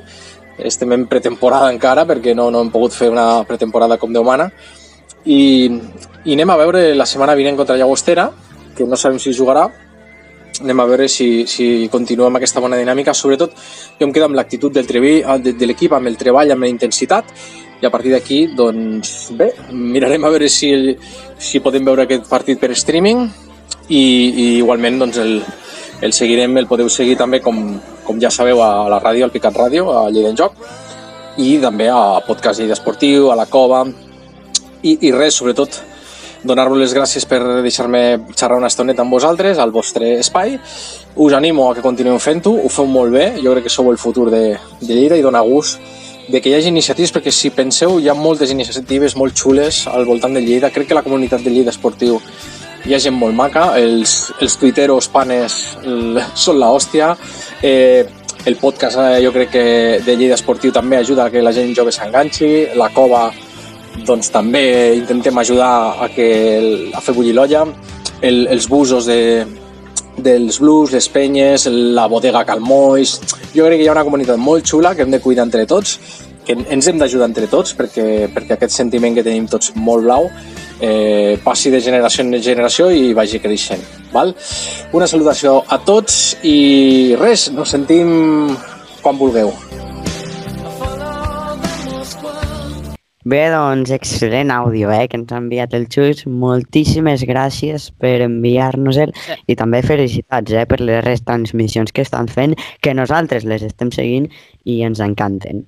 estem 0.67 0.91
en 0.93 1.08
pretemporada 1.10 1.71
encara 1.74 2.06
perquè 2.10 2.36
no, 2.38 2.50
no 2.52 2.62
hem 2.62 2.71
pogut 2.74 2.93
fer 2.95 3.10
una 3.12 3.43
pretemporada 3.47 3.97
com 4.02 4.13
Déu 4.13 4.24
mana. 4.28 4.50
I, 5.26 5.69
i 6.26 6.34
anem 6.34 6.50
a 6.50 6.58
veure 6.58 6.84
la 6.95 7.06
setmana 7.06 7.36
vinent 7.38 7.58
contra 7.60 7.78
Llagostera, 7.78 8.30
que 8.76 8.88
no 8.88 8.97
sabem 8.97 9.19
si 9.21 9.34
jugarà, 9.38 9.67
anem 10.62 10.80
a 10.82 10.86
veure 10.86 11.08
si, 11.10 11.45
si 11.50 11.88
continua 11.91 12.28
amb 12.30 12.38
aquesta 12.39 12.62
bona 12.62 12.78
dinàmica. 12.78 13.13
Sobretot, 13.17 13.54
jo 14.00 14.08
em 14.08 14.13
quedo 14.13 14.28
amb 14.30 14.38
l'actitud 14.38 14.74
del 14.74 14.88
trebi- 14.89 15.21
ah, 15.26 15.38
de, 15.41 15.54
de 15.58 15.69
l'equip, 15.69 15.93
amb 15.97 16.10
el 16.10 16.17
treball, 16.17 16.54
amb 16.54 16.65
la 16.65 16.69
intensitat, 16.69 17.32
i 17.82 17.86
a 17.86 17.89
partir 17.89 18.12
d'aquí, 18.13 18.43
doncs, 18.58 19.32
bé, 19.38 19.52
mirarem 19.74 20.26
a 20.26 20.30
veure 20.30 20.50
si, 20.54 20.69
si 21.41 21.62
podem 21.65 21.86
veure 21.86 22.06
aquest 22.06 22.30
partit 22.30 22.62
per 22.62 22.71
streaming. 22.78 23.26
I, 23.91 23.97
i 23.97 24.45
igualment 24.60 25.00
doncs, 25.02 25.17
el, 25.19 25.41
el 26.06 26.13
seguirem, 26.13 26.54
el 26.62 26.67
podeu 26.69 26.88
seguir 26.93 27.17
també, 27.19 27.41
com, 27.43 27.58
com 28.12 28.19
ja 28.19 28.32
sabeu, 28.34 28.60
a 28.60 28.89
la 28.91 29.00
ràdio, 29.00 29.24
al 29.24 29.32
Picat 29.32 29.56
Ràdio, 29.56 29.88
a 29.95 30.10
Lleida 30.12 30.34
en 30.34 30.39
Joc, 30.39 30.58
i 31.39 31.56
també 31.63 31.88
a 31.88 32.19
Podcast 32.28 32.60
Lleida 32.60 32.76
Esportiu, 32.76 33.30
a 33.32 33.38
la 33.39 33.47
Cova, 33.47 33.86
i, 34.84 34.97
i 35.08 35.12
res, 35.15 35.38
sobretot, 35.39 35.78
donar-vos 36.43 36.82
les 36.82 36.91
gràcies 36.97 37.24
per 37.30 37.39
deixar-me 37.63 38.02
xerrar 38.34 38.58
una 38.60 38.67
estoneta 38.67 39.06
amb 39.06 39.15
vosaltres, 39.15 39.62
al 39.62 39.71
vostre 39.71 40.17
espai. 40.19 40.58
Us 41.15 41.38
animo 41.38 41.69
a 41.69 41.76
que 41.78 41.86
continueu 41.86 42.19
fent-ho, 42.19 42.58
ho 42.60 42.71
feu 42.74 42.89
molt 42.89 43.15
bé, 43.15 43.28
jo 43.39 43.54
crec 43.56 43.69
que 43.69 43.74
sou 43.74 43.91
el 43.93 44.00
futur 44.02 44.28
de, 44.34 44.58
de 44.82 44.91
Lleida 44.91 45.19
i 45.19 45.24
dona 45.24 45.43
gust 45.47 45.80
de 46.32 46.39
que 46.39 46.52
hi 46.52 46.58
hagi 46.58 46.69
iniciatives, 46.71 47.13
perquè 47.15 47.32
si 47.32 47.50
penseu, 47.56 47.95
hi 48.00 48.10
ha 48.12 48.15
moltes 48.15 48.52
iniciatives 48.52 49.15
molt 49.19 49.36
xules 49.39 49.86
al 49.88 50.04
voltant 50.08 50.36
de 50.36 50.43
Lleida. 50.43 50.71
Crec 50.71 50.91
que 50.91 50.97
la 50.97 51.04
comunitat 51.06 51.43
de 51.43 51.54
Lleida 51.54 51.71
Esportiu 51.71 52.19
hi 52.86 52.95
ha 52.95 53.00
gent 53.02 53.15
molt 53.15 53.36
maca, 53.38 53.71
els, 53.78 54.32
els 54.41 54.56
tuiteros 54.58 55.08
panes 55.13 55.58
són 56.34 56.58
la 56.60 56.71
hòstia, 56.74 57.12
eh, 57.62 58.06
el 58.45 58.58
podcast 58.58 58.97
eh, 58.97 59.21
jo 59.24 59.32
crec 59.32 59.52
que 59.54 59.63
de 60.06 60.15
Lleida 60.17 60.38
Esportiu 60.38 60.74
també 60.74 60.97
ajuda 60.97 61.28
a 61.28 61.32
que 61.34 61.43
la 61.43 61.54
gent 61.54 61.74
jove 61.78 61.93
s'enganxi, 61.93 62.74
la 62.76 62.89
cova 62.93 63.30
doncs 64.08 64.32
també 64.34 64.95
intentem 64.97 65.38
ajudar 65.38 65.71
a, 66.02 66.08
que 66.13 66.28
el, 66.58 66.69
a 66.95 67.02
fer 67.04 67.13
bullir 67.13 67.36
l'olla, 67.38 67.65
el, 68.21 68.45
els 68.50 68.67
busos 68.71 69.06
de, 69.06 69.45
dels 70.17 70.60
blues, 70.62 70.91
les 70.95 71.10
penyes, 71.10 71.67
la 71.67 72.08
bodega 72.08 72.45
Calmois... 72.45 73.19
Jo 73.52 73.65
crec 73.67 73.82
que 73.82 73.84
hi 73.84 73.89
ha 73.89 73.95
una 73.97 74.06
comunitat 74.08 74.39
molt 74.39 74.63
xula 74.63 74.93
que 74.95 75.04
hem 75.04 75.12
de 75.12 75.19
cuidar 75.19 75.43
entre 75.43 75.65
tots, 75.67 75.97
que 76.45 76.58
ens 76.58 76.88
hem 76.88 76.99
d'ajudar 77.01 77.30
entre 77.30 77.47
tots 77.51 77.75
perquè, 77.77 78.27
perquè 78.34 78.58
aquest 78.58 78.75
sentiment 78.75 79.15
que 79.17 79.25
tenim 79.25 79.47
tots 79.51 79.73
molt 79.75 80.06
blau 80.08 80.30
eh, 80.82 81.38
passi 81.43 81.71
de 81.71 81.82
generació 81.82 82.25
en 82.25 82.38
generació 82.41 82.89
i 82.91 83.13
vagi 83.17 83.39
creixent. 83.39 83.84
Val? 84.12 84.34
Una 84.97 85.08
salutació 85.08 85.62
a 85.67 85.80
tots 85.86 86.38
i 86.43 87.15
res, 87.21 87.51
nos 87.56 87.71
sentim 87.71 88.56
quan 89.01 89.17
vulgueu. 89.21 89.54
Bé, 93.21 93.41
doncs, 93.54 93.91
excel·lent 93.93 94.49
àudio, 94.49 94.89
eh, 94.89 95.06
que 95.08 95.19
ens 95.19 95.30
ha 95.30 95.38
enviat 95.38 95.75
el 95.77 95.86
Xus. 95.93 96.23
Moltíssimes 96.25 97.21
gràcies 97.30 97.91
per 98.01 98.15
enviar-nos-el 98.25 99.13
i 99.45 99.56
també 99.60 99.84
felicitats, 99.86 100.51
eh, 100.58 100.65
per 100.65 100.80
les 100.82 101.04
retransmissions 101.06 101.93
que 101.93 102.01
estan 102.01 102.27
fent, 102.27 102.58
que 102.82 102.95
nosaltres 102.97 103.45
les 103.45 103.62
estem 103.62 103.93
seguint 103.93 104.25
i 104.65 104.82
ens 104.82 104.99
encanten. 105.06 105.67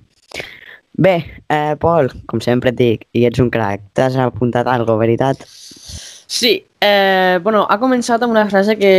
Bé, 0.96 1.42
eh, 1.50 1.74
Pol, 1.80 2.10
com 2.30 2.40
sempre 2.40 2.70
et 2.70 2.76
dic, 2.78 3.06
i 3.18 3.24
ets 3.26 3.40
un 3.42 3.50
crac, 3.50 3.82
t'has 3.98 4.14
apuntat 4.20 4.68
algo, 4.70 4.94
veritat? 5.00 5.40
Sí, 6.26 6.64
eh, 6.80 7.38
bueno, 7.42 7.64
ha 7.68 7.78
començat 7.82 8.22
amb 8.22 8.32
una 8.32 8.46
frase 8.48 8.76
que 8.78 8.92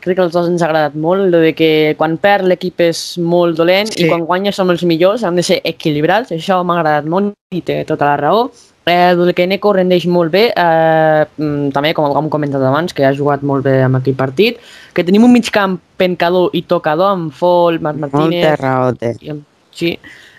crec 0.00 0.16
que 0.16 0.22
als 0.22 0.32
dos 0.32 0.48
ens 0.48 0.62
ha 0.62 0.68
agradat 0.70 0.94
molt, 0.94 1.26
lo 1.32 1.40
de 1.42 1.52
que 1.54 1.94
quan 1.98 2.16
perd 2.22 2.46
l'equip 2.46 2.80
és 2.86 3.18
molt 3.18 3.58
dolent 3.58 3.90
Sí. 3.90 4.04
i 4.04 4.08
quan 4.08 4.24
guanya 4.24 4.52
som 4.52 4.70
els 4.70 4.84
millors, 4.84 5.24
han 5.24 5.36
de 5.36 5.42
ser 5.42 5.60
equilibrats, 5.64 6.30
això 6.30 6.62
m'ha 6.64 6.78
agradat 6.78 7.10
molt 7.10 7.34
i 7.50 7.60
té 7.60 7.84
tota 7.84 8.06
la 8.06 8.16
raó. 8.16 8.50
Eh, 8.84 9.14
del 9.14 9.32
que 9.34 9.46
Neko 9.46 9.72
rendeix 9.74 10.06
molt 10.06 10.32
bé, 10.32 10.52
eh, 10.56 11.24
mm, 11.38 11.70
també 11.70 11.92
com 11.94 12.16
hem 12.16 12.28
comentat 12.30 12.62
abans, 12.62 12.92
que 12.92 13.04
ha 13.04 13.12
jugat 13.14 13.42
molt 13.42 13.62
bé 13.62 13.82
amb 13.82 13.96
aquell 13.96 14.16
partit, 14.16 14.58
que 14.92 15.04
tenim 15.04 15.22
un 15.22 15.32
mig 15.32 15.50
camp 15.50 15.78
pencador 15.96 16.50
i 16.52 16.62
tocador 16.62 17.12
amb 17.12 17.32
Fol, 17.32 17.78
Marc 17.80 17.98
Martínez... 17.98 18.44
Molta 18.48 18.56
raó 18.56 18.92
té. 18.94 19.16
i 19.20 19.32
Sí, 19.72 19.98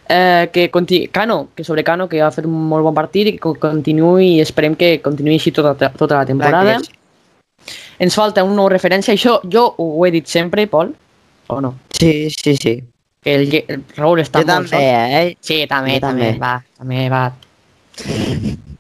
eh, 0.10 0.50
que. 0.54 0.70
Cano, 1.12 1.50
que 1.56 1.64
sobre 1.64 1.84
Cano, 1.84 2.08
que 2.10 2.22
ha 2.22 2.32
fet 2.32 2.46
un 2.46 2.68
molt 2.70 2.84
bon 2.84 2.94
partit 2.94 3.28
i 3.28 3.38
que 3.38 3.54
continuï 3.60 4.36
i 4.38 4.42
esperem 4.42 4.76
que 4.76 5.00
continuï 5.02 5.36
així 5.36 5.52
tota, 5.52 5.90
tota 5.98 6.18
la 6.18 6.26
temporada. 6.26 6.80
que 6.80 7.02
Ens 8.04 8.16
falta 8.16 8.44
un 8.44 8.56
nou 8.56 8.68
referència, 8.70 9.14
això 9.14 9.38
jo 9.48 9.74
ho 9.78 10.06
he 10.06 10.12
dit 10.12 10.28
sempre, 10.28 10.66
Pol, 10.68 10.90
o 11.48 11.62
no? 11.62 11.76
Sí, 11.94 12.30
sí, 12.32 12.56
sí. 12.58 12.84
Que 13.24 13.36
el, 13.36 13.46
el 13.68 13.84
Raúl 13.96 14.20
està 14.20 14.42
Jo 14.42 14.48
molt 14.50 14.68
també, 14.70 14.70
sol. 14.70 14.82
eh? 14.82 15.38
Sí, 15.40 15.62
també, 15.70 15.94
Jo 15.96 16.08
també, 16.10 16.34
també. 16.34 16.40
va, 16.42 16.64
també 16.78 17.10
va. 17.10 17.24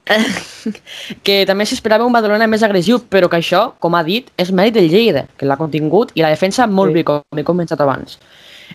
que 1.23 1.45
també 1.47 1.65
s'esperava 1.69 2.03
un 2.07 2.11
Badalona 2.11 2.47
més 2.51 2.63
agressiu, 2.65 2.99
però 3.07 3.29
que 3.31 3.39
això, 3.39 3.69
com 3.79 3.95
ha 3.95 4.03
dit, 4.03 4.27
és 4.37 4.51
mèrit 4.51 4.75
del 4.75 4.89
Lleida, 4.91 5.25
que 5.37 5.47
l'ha 5.47 5.55
contingut 5.59 6.11
i 6.17 6.21
la 6.25 6.29
defensa 6.33 6.67
molt 6.67 6.91
Sí. 6.91 6.99
bé, 6.99 7.03
com 7.07 7.39
he 7.39 7.43
comentat 7.47 7.79
abans. 7.81 8.17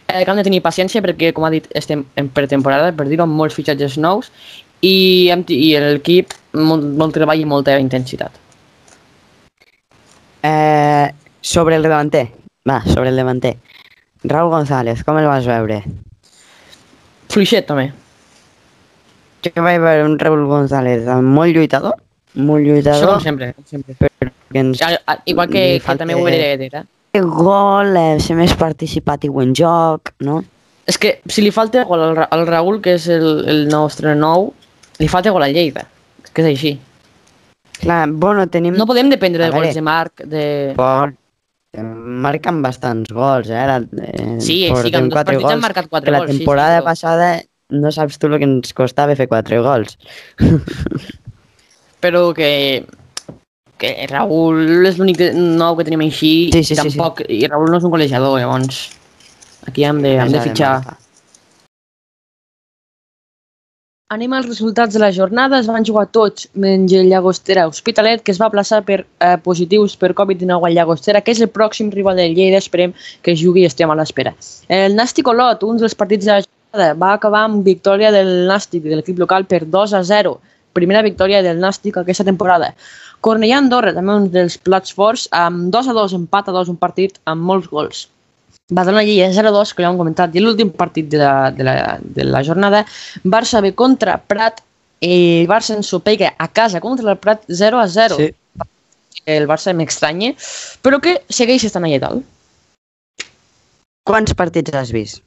Eh, 0.06 0.24
que 0.24 0.30
hem 0.30 0.40
de 0.40 0.46
tenir 0.46 0.62
paciència 0.64 1.02
perquè, 1.04 1.32
com 1.34 1.46
ha 1.46 1.52
dit, 1.54 1.66
estem 1.78 2.04
en 2.20 2.30
pretemporada, 2.34 2.92
per 2.96 3.08
dir-ho, 3.08 3.26
molts 3.26 3.56
fitxatges 3.58 3.98
nous 3.98 4.30
i, 4.84 5.28
i 5.28 5.70
l'equip 5.82 6.34
molt, 6.54 6.84
molt 6.98 7.16
treball 7.16 7.40
i 7.42 7.48
molta 7.48 7.78
intensitat. 7.82 8.34
Eh, 10.42 11.08
sobre 11.40 11.76
el 11.76 11.82
davanter. 11.82 12.28
Va, 12.68 12.82
sobre 12.86 13.10
el 13.10 13.16
davanter. 13.16 13.56
Raúl 14.24 14.50
González, 14.50 15.04
com 15.04 15.18
el 15.18 15.26
vas 15.30 15.46
veure? 15.46 15.82
Fluixet, 17.30 17.66
també. 17.68 17.90
Jo 19.44 19.62
vaig 19.62 19.78
veure 19.82 20.04
un 20.06 20.18
Raúl 20.18 20.46
González 20.50 21.06
molt 21.22 21.54
lluitador, 21.54 21.94
molt 22.34 22.64
Això 22.64 22.72
lluitador, 22.74 23.12
com 23.14 23.26
sempre. 23.26 23.52
Com 23.54 23.66
sempre. 23.70 23.94
però 23.98 24.32
que 24.50 24.58
ens 24.58 24.80
Igual 25.26 25.48
que, 25.48 25.80
que 25.84 25.96
també 25.96 26.14
ho 26.14 26.26
era 26.28 26.54
Eder, 26.54 26.84
eh? 27.12 27.20
gol, 27.22 27.94
eh, 27.96 28.18
ser 28.20 28.36
més 28.38 28.54
participatiu 28.58 29.40
en 29.42 29.54
joc, 29.56 30.12
no? 30.20 30.42
És 30.88 30.96
que 30.98 31.18
si 31.28 31.42
li 31.44 31.50
falta 31.52 31.84
gol 31.84 32.00
al, 32.00 32.16
Ra- 32.16 32.28
al 32.32 32.46
Raül, 32.48 32.80
que 32.84 32.94
és 32.96 33.08
el, 33.12 33.44
el 33.48 33.66
nostre 33.68 34.14
nou, 34.16 34.52
li 34.98 35.08
falta 35.08 35.30
gol 35.34 35.44
a 35.44 35.48
Lleida. 35.52 35.84
És 36.24 36.30
que 36.32 36.42
és 36.44 36.48
així. 36.54 36.74
Clar, 37.78 38.08
bueno, 38.10 38.46
tenim... 38.50 38.74
No 38.74 38.86
podem 38.88 39.10
dependre 39.12 39.44
de 39.44 39.50
gols 39.54 39.74
de 39.76 39.82
Marc, 39.84 40.24
de... 40.26 40.44
Por... 40.76 41.12
Marquen 41.78 42.62
bastants 42.64 43.12
gols, 43.12 43.50
eh? 43.52 43.66
La, 43.68 43.76
eh 44.02 44.38
Sí, 44.40 44.64
sí, 44.72 44.90
que 44.90 44.96
en 44.98 45.10
dos 45.10 45.18
partits 45.20 45.44
han 45.44 45.50
gols, 45.58 45.62
marcat 45.62 45.86
quatre 45.92 46.10
la 46.10 46.22
gols, 46.22 46.32
sí, 46.32 46.38
temporada 46.40 46.78
sí, 46.78 46.80
però- 46.80 46.88
passada 46.88 47.28
no 47.70 47.92
saps 47.92 48.16
tu 48.18 48.26
el 48.32 48.38
que 48.40 48.48
ens 48.48 48.72
costava 48.74 49.14
fer 49.14 49.28
quatre 49.28 49.60
gols. 49.60 49.98
Però 52.00 52.32
que... 52.34 52.86
Que 53.78 53.94
Raül 54.10 54.86
és 54.88 54.96
l'únic 54.98 55.20
nou 55.34 55.76
que 55.78 55.86
tenim 55.86 56.02
així 56.06 56.32
Sí, 56.52 56.62
sí, 56.62 56.74
i 56.74 56.78
sí, 56.78 56.78
sí. 56.78 56.96
tampoc... 56.96 57.22
I 57.30 57.44
Raül 57.50 57.70
no 57.70 57.78
és 57.78 57.86
un 57.86 57.94
golejador, 57.94 58.40
llavors... 58.42 58.88
Aquí 59.68 59.84
hem 59.84 60.00
de, 60.02 60.14
hem 60.16 60.32
de 60.32 60.40
fitxar. 60.40 60.96
Anem 64.08 64.32
als 64.32 64.46
resultats 64.48 64.94
de 64.96 65.00
la 65.02 65.10
jornada. 65.12 65.58
Es 65.60 65.66
van 65.68 65.84
jugar 65.84 66.06
tots 66.16 66.46
menys 66.56 66.94
el 66.96 67.10
Llagostera 67.10 67.66
Hospitalet, 67.68 68.22
que 68.24 68.32
es 68.32 68.38
va 68.40 68.48
plaçar 68.48 68.78
per 68.86 69.02
eh, 69.02 69.34
positius 69.44 69.98
per 70.00 70.14
Covid-19 70.16 70.64
al 70.64 70.76
Llagostera, 70.78 71.20
que 71.20 71.34
és 71.34 71.42
el 71.44 71.50
pròxim 71.52 71.90
rival 71.92 72.16
del 72.16 72.32
Lleida. 72.38 72.62
Esperem 72.62 72.94
que 73.20 73.36
jugui 73.36 73.66
i 73.66 73.68
estem 73.68 73.92
a 73.92 73.98
l'espera. 73.98 74.32
El 74.72 74.96
Nàstic 74.96 75.28
Olot, 75.28 75.66
un 75.68 75.82
dels 75.82 75.98
partits 75.98 76.24
de 76.24 76.32
la 76.32 76.46
jornada, 76.46 76.94
va 77.02 77.12
acabar 77.18 77.42
amb 77.50 77.68
victòria 77.68 78.14
del 78.14 78.32
Nàstic, 78.48 78.86
de 78.88 78.96
l'equip 78.96 79.20
local, 79.20 79.44
per 79.44 79.66
2 79.68 79.92
a 80.00 80.00
0. 80.14 80.38
Primera 80.78 81.04
victòria 81.04 81.44
del 81.44 81.60
Nàstic 81.60 82.00
aquesta 82.00 82.24
temporada. 82.24 82.72
Cornellà 83.24 83.58
Andorra, 83.58 83.94
també 83.96 84.14
un 84.14 84.28
dels 84.30 84.56
plats 84.62 84.94
forts, 84.94 85.26
amb 85.34 85.72
2 85.74 85.90
a 85.90 85.96
2, 85.96 86.14
empat 86.20 86.48
a 86.50 86.54
2, 86.54 86.70
un 86.70 86.78
partit 86.78 87.18
amb 87.26 87.42
molts 87.50 87.66
gols. 87.72 88.06
Badalona 88.70 89.02
Lleida 89.02 89.30
0-2, 89.32 89.72
que 89.74 89.82
ja 89.82 89.90
hem 89.90 89.98
comentat, 89.98 90.34
i 90.36 90.42
l'últim 90.44 90.70
partit 90.70 91.08
de 91.08 91.20
la, 91.22 91.50
de, 91.50 91.64
la, 91.64 91.74
de 92.02 92.26
la 92.28 92.42
jornada, 92.44 92.84
Barça 93.24 93.62
B 93.64 93.72
contra 93.74 94.18
Prat, 94.20 94.60
i 95.00 95.46
Barça 95.48 95.76
en 95.76 95.84
Sopeiga 95.86 96.34
a 96.38 96.48
casa 96.52 96.80
contra 96.80 97.10
el 97.10 97.18
Prat 97.18 97.46
0-0. 97.48 98.18
Sí. 98.18 98.32
El 99.28 99.48
Barça 99.48 99.74
m'estranya, 99.76 100.34
però 100.84 101.00
que 101.04 101.18
segueix 101.32 101.64
estant 101.68 101.88
allà 101.88 102.00
dalt. 102.04 103.26
Quants 104.08 104.32
partits 104.36 104.72
has 104.76 104.92
vist? 104.94 105.22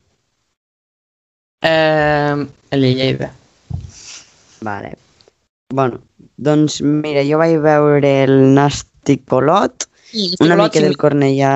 Eh, 1.61 2.37
el 2.73 2.87
Lleida. 2.87 3.33
Vale. 4.61 4.95
Bueno, 5.71 6.01
doncs 6.37 6.81
mira, 6.83 7.23
jo 7.27 7.37
vaig 7.39 7.57
veure 7.63 8.11
el 8.25 8.33
Nàstic 8.55 9.31
Olot, 9.33 9.87
una 10.43 10.57
mica 10.59 10.81
del 10.83 10.97
Cornellà 10.99 11.51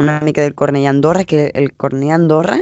una 0.00 0.20
mica 0.24 0.40
del 0.42 0.54
Cornellà 0.56 0.88
Andorra 0.90 1.24
que 1.28 1.50
el 1.54 1.74
Cornellà 1.76 2.14
Andorra 2.16 2.56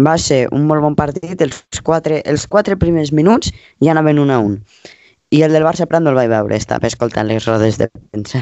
va 0.00 0.14
ser 0.18 0.46
un 0.54 0.64
molt 0.66 0.80
bon 0.82 0.94
partit 0.96 1.40
els 1.44 1.60
quatre, 1.84 2.22
els 2.24 2.46
quatre 2.50 2.76
primers 2.80 3.12
minuts 3.12 3.52
ja 3.84 3.92
anaven 3.92 4.18
un 4.18 4.30
a 4.30 4.38
un. 4.40 4.56
I 5.30 5.42
el 5.44 5.52
del 5.52 5.66
Barça 5.66 5.86
Prat 5.86 6.02
no 6.02 6.10
el 6.14 6.16
vaig 6.16 6.30
veure 6.32 6.56
estava 6.56 6.88
escoltant 6.88 7.28
les 7.28 7.44
rodes 7.44 7.76
de 7.78 7.90
premsa. 7.92 8.40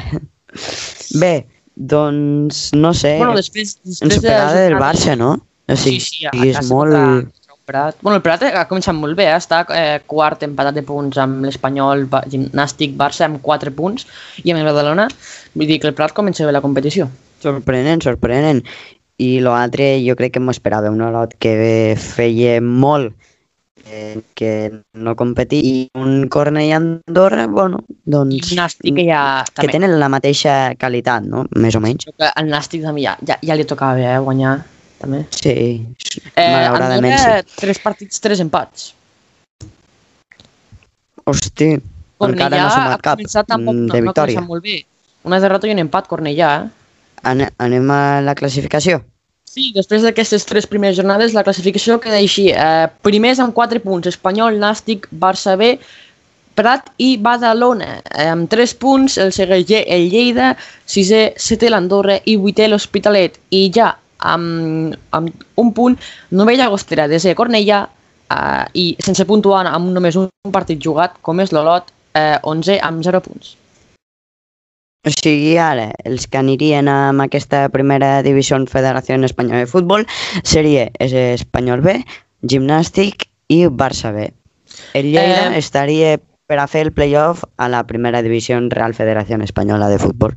Bé, 1.21 1.47
doncs 1.75 2.71
no 2.73 2.93
sé 2.95 3.17
Bueno, 3.19 3.35
després, 3.35 3.75
després 3.83 4.07
ensuperada 4.07 4.53
del 4.61 4.73
jornada- 4.77 4.85
Barça, 4.93 5.17
no? 5.19 5.33
o 5.67 5.75
sigui, 5.75 5.99
sí, 5.99 6.21
sí, 6.21 6.25
a 6.25 6.31
és 6.47 6.69
molt... 6.71 6.95
el 6.95 7.25
Prat. 7.67 7.97
Bueno, 8.01 8.15
el 8.17 8.23
Prat 8.23 8.45
ha 8.47 8.63
començat 8.69 8.95
molt 8.95 9.17
bé, 9.19 9.25
eh? 9.27 9.35
està 9.35 9.61
eh, 9.75 9.99
quart 10.07 10.45
empatat 10.47 10.77
de 10.79 10.83
punts 10.87 11.19
amb 11.19 11.43
l'Espanyol, 11.43 12.05
Ba- 12.07 12.23
Gimnàstic, 12.31 12.95
Barça 12.97 13.27
amb 13.27 13.41
4 13.43 13.73
punts 13.75 14.07
i 14.45 14.53
amb 14.53 14.61
el 14.61 14.69
Badalona, 14.69 15.09
vull 15.53 15.67
dir 15.67 15.81
que 15.83 15.89
el 15.91 15.95
Prat 15.97 16.15
comença 16.15 16.47
bé 16.47 16.55
la 16.55 16.63
competició. 16.63 17.09
Sorprenent, 17.43 18.01
sorprenent. 18.07 18.63
I 19.19 19.39
l'altre 19.43 19.97
jo 20.05 20.15
crec 20.15 20.37
que 20.37 20.41
m'ho 20.43 20.53
esperava, 20.55 20.93
un 20.93 21.01
Olot 21.01 21.33
que 21.41 21.97
feia 21.99 22.61
molt 22.61 23.11
eh, 23.89 24.21
que 24.37 24.51
no 24.93 25.15
competir 25.19 25.59
i 25.65 25.75
un 25.97 26.29
Cornellà 26.31 26.77
Andorra, 26.79 27.47
bueno, 27.51 27.81
I 27.89 28.11
doncs 28.15 28.53
el 28.53 28.61
Nàstic 28.61 28.95
que 28.95 29.07
ja... 29.09 29.21
que 29.49 29.65
També, 29.65 29.75
tenen 29.75 29.97
la 29.99 30.09
mateixa 30.13 30.55
qualitat, 30.79 31.27
no? 31.27 31.43
Més 31.57 31.75
o 31.75 31.83
menys. 31.83 32.07
El 32.29 32.51
Nàstic 32.53 32.85
també 32.85 33.03
ja, 33.03 33.17
ja, 33.27 33.39
ja 33.43 33.57
li 33.57 33.67
tocava 33.67 33.99
eh, 33.99 34.17
guanyar, 34.23 34.55
també. 34.99 35.25
Sí, 35.31 35.53
Eh, 36.35 36.51
malauradament 36.51 37.13
Andorra, 37.13 37.41
sí. 37.43 37.55
tres 37.59 37.79
partits, 37.79 38.19
tres 38.19 38.39
empats. 38.39 38.93
Hosti, 41.27 41.73
encara 42.23 42.55
no 42.57 42.63
ha 42.63 42.67
ha 42.67 42.75
sumat 42.75 43.01
cap 43.03 43.17
començat 43.19 43.47
tampoc, 43.49 43.73
mm, 43.75 43.85
no, 43.87 43.93
de 43.93 44.01
no 44.01 44.09
ha 44.09 44.13
victòria. 44.13 44.39
començat 44.39 44.47
molt 44.47 44.63
bé. 44.63 44.77
Una 45.27 45.39
derrota 45.43 45.67
i 45.67 45.71
un 45.75 45.79
empat, 45.83 46.07
Cornellà, 46.07 46.49
eh? 46.63 46.69
Ane- 47.23 47.51
Anem 47.57 47.89
a 47.91 48.21
la 48.21 48.35
classificació? 48.35 49.01
Sí, 49.43 49.71
després 49.73 50.03
d'aquestes 50.03 50.45
tres 50.45 50.67
primeres 50.67 50.95
jornades, 50.97 51.33
la 51.33 51.43
classificació 51.43 51.99
queda 51.99 52.17
així. 52.21 52.49
Eh, 52.51 52.87
primers 53.01 53.39
amb 53.39 53.53
4 53.53 53.81
punts, 53.81 54.07
Espanyol, 54.07 54.57
Nàstic, 54.59 55.07
Barça 55.11 55.57
B, 55.57 55.79
Prat 56.55 56.91
i 56.97 57.17
Badalona. 57.17 58.01
Eh, 58.15 58.27
amb 58.29 58.47
3 58.49 58.73
punts 58.75 59.17
el 59.17 59.31
segueix 59.33 59.69
el 59.85 60.09
Lleida, 60.09 60.55
6è, 60.87 61.33
7è 61.37 61.69
l'Andorra 61.69 62.19
i 62.25 62.37
8è 62.37 62.67
l'Hospitalet. 62.69 63.39
I 63.49 63.69
ja 63.73 63.97
amb, 64.33 64.95
amb 65.17 65.45
un 65.63 65.71
punt, 65.73 65.97
Novella 66.35 66.67
Agostera, 66.67 67.07
10è 67.11 67.35
Cornellà 67.37 67.83
eh, 67.85 68.65
i 68.73 68.87
sense 69.03 69.25
puntuar 69.29 69.65
amb 69.69 69.93
només 69.95 70.17
un 70.19 70.29
partit 70.51 70.81
jugat, 70.83 71.17
com 71.21 71.39
és 71.43 71.53
l'Olot, 71.55 71.93
eh, 72.17 72.37
11è 72.43 72.79
amb 72.83 73.03
0 73.05 73.23
punts. 73.25 73.55
O 75.07 75.11
sigui, 75.13 75.55
ara, 75.61 75.87
els 76.03 76.25
que 76.27 76.39
anirien 76.41 76.89
amb 76.91 77.23
aquesta 77.23 77.67
primera 77.71 78.17
divisió 78.25 78.57
en 78.59 78.65
Federació 78.67 79.15
Espanyola 79.23 79.63
de 79.63 79.71
Futbol 79.71 80.03
seria 80.43 80.89
Espanyol 80.99 81.83
B, 81.85 82.01
Gimnàstic 82.43 83.29
i 83.47 83.63
Barça 83.71 84.11
B. 84.11 84.27
El 84.93 85.13
Lleida 85.13 85.53
Eh, 85.53 85.59
estaria 85.61 86.17
per 86.47 86.59
a 86.59 86.67
fer 86.67 86.81
el 86.87 86.91
playoff 86.91 87.45
a 87.57 87.69
la 87.69 87.85
primera 87.87 88.21
divisió 88.21 88.57
en 88.57 88.69
Real 88.71 88.93
Federació 88.93 89.39
Espanyola 89.43 89.87
de 89.89 89.99
Futbol. 89.99 90.33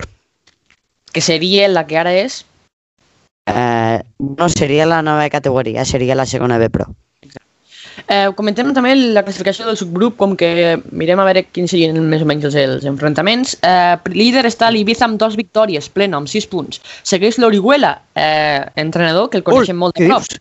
Que 1.12 1.20
seria 1.20 1.66
la 1.68 1.86
que 1.86 1.98
ara 1.98 2.14
és 2.14 2.44
Eh, 3.50 4.00
no 4.38 4.48
seria 4.48 4.86
la 4.86 5.02
nova 5.02 5.28
categoria, 5.28 5.84
seria 5.84 6.14
la 6.14 6.26
segona 6.26 6.58
B 6.58 6.70
Pro. 6.70 6.88
Eh, 8.08 8.30
comentem 8.34 8.72
també 8.74 8.94
la 8.96 9.22
classificació 9.26 9.66
del 9.68 9.76
subgrup, 9.78 10.16
com 10.18 10.36
que 10.38 10.78
mirem 10.96 11.20
a 11.20 11.26
veure 11.28 11.44
quins 11.46 11.70
serien 11.74 11.98
més 12.10 12.24
o 12.24 12.28
menys 12.28 12.48
els, 12.48 12.56
els 12.58 12.86
enfrontaments. 12.88 13.56
Eh, 13.66 13.96
líder 14.14 14.46
està 14.48 14.70
l'Ibiza 14.72 15.06
amb 15.06 15.20
dos 15.20 15.36
victòries, 15.38 15.90
pleno, 15.92 16.20
amb 16.20 16.30
sis 16.30 16.48
punts. 16.50 16.80
Segueix 17.06 17.38
l'Orihuela, 17.38 17.96
eh, 18.14 18.62
entrenador, 18.80 19.28
que 19.30 19.40
el 19.40 19.46
coneixem 19.46 19.78
molt 19.78 19.98
de 19.98 20.08
prop. 20.08 20.26
dius? 20.26 20.40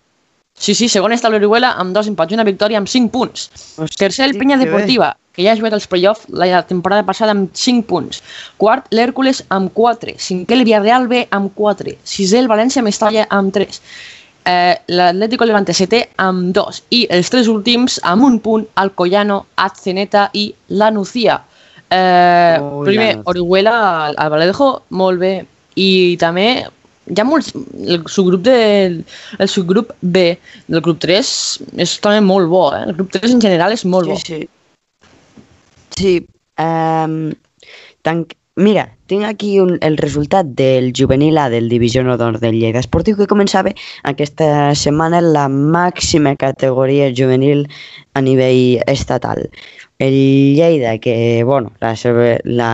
Sí, 0.60 0.74
sí, 0.76 0.90
segon 0.92 1.14
està 1.16 1.30
l'Orihuela 1.32 1.72
amb 1.80 1.96
dos 1.96 2.10
empats 2.12 2.34
i 2.34 2.36
una 2.36 2.48
victòria 2.48 2.80
amb 2.82 2.90
5 2.92 3.14
punts. 3.14 3.48
Hosti, 3.80 3.96
Tercer, 4.02 4.26
el 4.28 4.38
Penya 4.38 4.58
que 4.60 4.68
bé. 4.68 5.14
Que 5.40 5.46
ja 5.48 5.54
ha 5.56 5.56
jugat 5.56 5.72
els 5.78 5.86
play-off 5.88 6.26
la 6.36 6.60
temporada 6.68 7.06
passada 7.08 7.32
amb 7.32 7.54
5 7.56 7.86
punts. 7.88 8.18
Quart, 8.60 8.90
l'Hèrcules 8.92 9.40
amb 9.56 9.72
4. 9.72 10.18
Cinquè, 10.20 10.58
el 10.58 10.66
Villarreal 10.68 11.08
B 11.08 11.22
amb 11.32 11.54
4. 11.56 11.94
Sisè, 12.04 12.42
el 12.42 12.50
València 12.52 12.84
Mestalla 12.84 13.24
amb 13.32 13.54
3. 13.56 13.80
Eh, 14.52 14.76
L'Atlético 14.92 15.48
Levante 15.48 15.72
setè 15.78 16.02
amb 16.20 16.52
2. 16.58 16.82
I 16.98 17.06
els 17.16 17.32
tres 17.32 17.48
últims 17.48 18.02
amb 18.04 18.28
un 18.28 18.36
punt, 18.44 18.68
Alcoyano, 18.84 19.46
Atzeneta 19.56 20.26
i 20.36 20.50
la 20.76 20.92
Nucía. 20.92 21.40
Eh, 21.88 22.60
Ui, 22.60 22.84
primer, 22.92 23.16
Nucía. 23.16 23.30
Orihuela 23.32 23.78
al 24.10 24.20
al 24.20 24.36
Vallejo, 24.36 24.70
molt 24.90 25.24
bé. 25.24 25.34
I 25.80 25.90
també 26.20 26.50
hi 26.60 27.16
ha 27.16 27.30
molts... 27.32 27.56
El 27.56 28.04
subgrup, 28.12 28.44
de, 28.44 28.60
el 29.40 29.56
subgrup 29.56 29.96
B 30.02 30.34
del 30.68 30.84
grup 30.84 31.00
3 31.08 31.34
és 31.80 32.00
també 32.04 32.20
molt 32.28 32.52
bo, 32.52 32.68
eh? 32.76 32.84
El 32.92 32.98
grup 33.00 33.16
3 33.16 33.40
en 33.40 33.48
general 33.48 33.72
és 33.72 33.88
molt 33.88 34.12
bo. 34.12 34.20
Sí, 34.20 34.44
sí. 36.00 36.14
Um, 36.60 37.34
tanc... 38.08 38.36
mira, 38.60 38.90
tinc 39.08 39.24
aquí 39.24 39.54
un, 39.64 39.78
el 39.82 39.96
resultat 39.98 40.50
del 40.58 40.92
juvenil 40.96 41.38
A 41.40 41.48
del 41.50 41.70
Divisió 41.72 42.04
Nord 42.04 42.42
del 42.44 42.58
Lleida 42.60 42.82
Esportiu 42.84 43.16
que 43.16 43.28
començava 43.32 43.72
aquesta 44.12 44.76
setmana 44.76 45.22
la 45.24 45.48
màxima 45.50 46.36
categoria 46.36 47.08
juvenil 47.16 47.66
a 48.14 48.24
nivell 48.26 48.84
estatal. 48.92 49.48
El 50.00 50.18
Lleida, 50.58 50.98
que 51.00 51.44
bueno, 51.48 51.72
la, 51.80 51.96
la, 52.44 52.74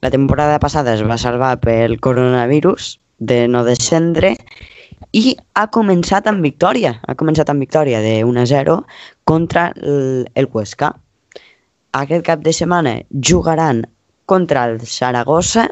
la 0.00 0.10
temporada 0.10 0.58
passada 0.58 0.94
es 0.94 1.04
va 1.08 1.18
salvar 1.18 1.58
pel 1.64 1.98
coronavirus 2.00 2.98
de 3.18 3.46
no 3.48 3.64
descendre 3.64 4.36
i 5.12 5.36
ha 5.54 5.66
començat 5.68 6.26
amb 6.30 6.44
victòria, 6.44 6.96
ha 7.06 7.14
començat 7.18 7.50
amb 7.52 7.60
victòria 7.60 8.00
de 8.00 8.22
1 8.24 8.40
a 8.40 8.46
0 8.48 8.76
contra 9.28 9.70
el, 9.76 10.28
el 10.34 10.48
Huesca. 10.52 10.94
Aquest 11.92 12.24
cap 12.24 12.40
de 12.40 12.52
setmana 12.56 12.94
jugaran 13.20 13.82
contra 14.26 14.64
el 14.70 14.80
Saragossa 14.86 15.68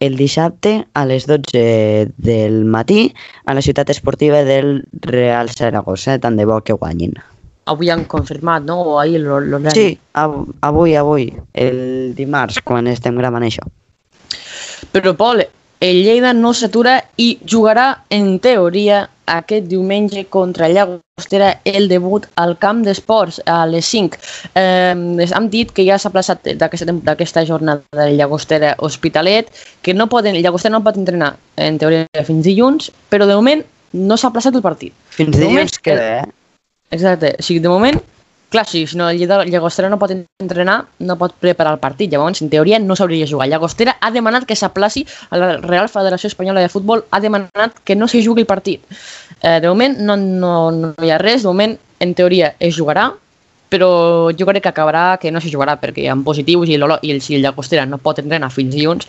el 0.00 0.16
dissabte 0.16 0.86
a 0.94 1.04
les 1.06 1.26
12 1.28 2.10
del 2.16 2.64
matí 2.64 3.14
a 3.46 3.54
la 3.54 3.62
ciutat 3.62 3.90
esportiva 3.92 4.42
del 4.44 4.84
Real 5.04 5.50
Saragossa, 5.52 6.18
tant 6.20 6.36
de 6.40 6.44
bo 6.48 6.60
que 6.64 6.72
guanyin. 6.72 7.14
Avui 7.68 7.90
han 7.92 8.04
confirmat, 8.08 8.64
no? 8.64 8.78
O 8.80 8.98
ahir 8.98 9.20
l'hor- 9.20 9.44
l'horari. 9.46 9.76
Sí, 9.76 9.98
av 10.14 10.46
avui, 10.64 10.94
avui, 10.96 11.28
el 11.54 12.14
dimarts, 12.16 12.60
quan 12.64 12.88
estem 12.88 13.16
gravant 13.20 13.44
això. 13.44 13.64
Però, 14.92 15.12
Pol, 15.16 15.44
el 15.80 16.02
Lleida 16.04 16.32
no 16.36 16.52
s'atura 16.52 16.98
i 17.16 17.38
jugarà, 17.48 18.04
en 18.12 18.38
teoria, 18.44 19.06
aquest 19.30 19.68
diumenge 19.70 20.26
contra 20.28 20.66
el 20.66 20.74
Llagostera 20.76 21.60
el 21.64 21.88
debut 21.88 22.26
al 22.40 22.56
camp 22.60 22.82
d'esports 22.84 23.40
a 23.46 23.62
les 23.70 23.86
5. 23.86 24.18
Eh, 24.58 24.94
hem 25.24 25.48
dit 25.52 25.72
que 25.72 25.86
ja 25.86 25.98
s'ha 25.98 26.12
plaçat 26.12 26.50
d'aquesta 26.60 27.46
jornada 27.48 27.82
del 27.96 28.18
Llagostera 28.18 28.74
Hospitalet, 28.78 29.48
que 29.82 29.94
no 29.94 30.08
poden, 30.12 30.36
el 30.36 30.44
Llagostera 30.44 30.76
no 30.76 30.84
pot 30.84 30.98
entrenar, 31.00 31.34
en 31.56 31.78
teoria, 31.78 32.06
fins 32.26 32.44
dilluns, 32.44 32.90
però 33.08 33.28
de 33.28 33.38
moment 33.38 33.64
no 33.92 34.18
s'ha 34.20 34.32
plaçat 34.34 34.54
el 34.54 34.66
partit. 34.66 34.94
Fins 35.16 35.32
De 35.32 35.44
moment, 35.44 35.64
dilluns 35.64 35.78
que 35.80 35.96
ve, 35.96 36.10
eh? 36.20 36.28
Exacte, 36.90 37.36
o 37.38 37.42
sigui, 37.46 37.62
de 37.62 37.70
moment, 37.70 38.00
clar, 38.50 38.66
si 38.66 38.84
no, 38.98 39.08
Llagostera 39.12 39.88
no 39.88 39.98
pot 39.98 40.12
entrenar, 40.12 40.84
no 40.98 41.16
pot 41.16 41.32
preparar 41.40 41.72
el 41.76 41.80
partit, 41.80 42.10
llavors, 42.12 42.42
en 42.42 42.50
teoria, 42.50 42.78
no 42.78 42.96
s'hauria 42.96 43.24
de 43.24 43.30
jugar. 43.30 43.48
Llagostera 43.48 43.96
ha 44.00 44.10
demanat 44.10 44.44
que 44.46 44.58
s'aplaci 44.58 45.06
a 45.30 45.38
la 45.38 45.56
Real 45.62 45.88
Federació 45.88 46.28
Espanyola 46.28 46.60
de 46.60 46.68
Futbol, 46.68 47.04
ha 47.10 47.20
demanat 47.22 47.80
que 47.84 47.96
no 47.96 48.10
s'hi 48.10 48.24
jugui 48.26 48.44
el 48.44 48.50
partit. 48.50 48.84
Eh, 49.40 49.60
de 49.62 49.68
moment 49.68 49.96
no, 50.02 50.18
no, 50.18 50.54
no 50.74 50.92
hi 51.00 51.14
ha 51.14 51.22
res, 51.22 51.46
de 51.46 51.48
moment, 51.48 51.78
en 52.00 52.14
teoria, 52.18 52.54
es 52.58 52.76
jugarà, 52.76 53.08
però 53.70 53.90
jo 54.34 54.50
crec 54.50 54.66
que 54.66 54.74
acabarà 54.74 55.04
que 55.22 55.30
no 55.30 55.40
s'hi 55.40 55.54
jugarà, 55.54 55.78
perquè 55.80 56.10
ha 56.10 56.18
positius 56.26 56.68
i, 56.68 56.76
i 56.76 57.14
el, 57.14 57.22
si 57.22 57.38
el 57.38 57.46
Llagostera 57.46 57.86
no 57.86 58.02
pot 58.02 58.18
entrenar 58.18 58.50
fins 58.50 58.74
dilluns, 58.74 59.08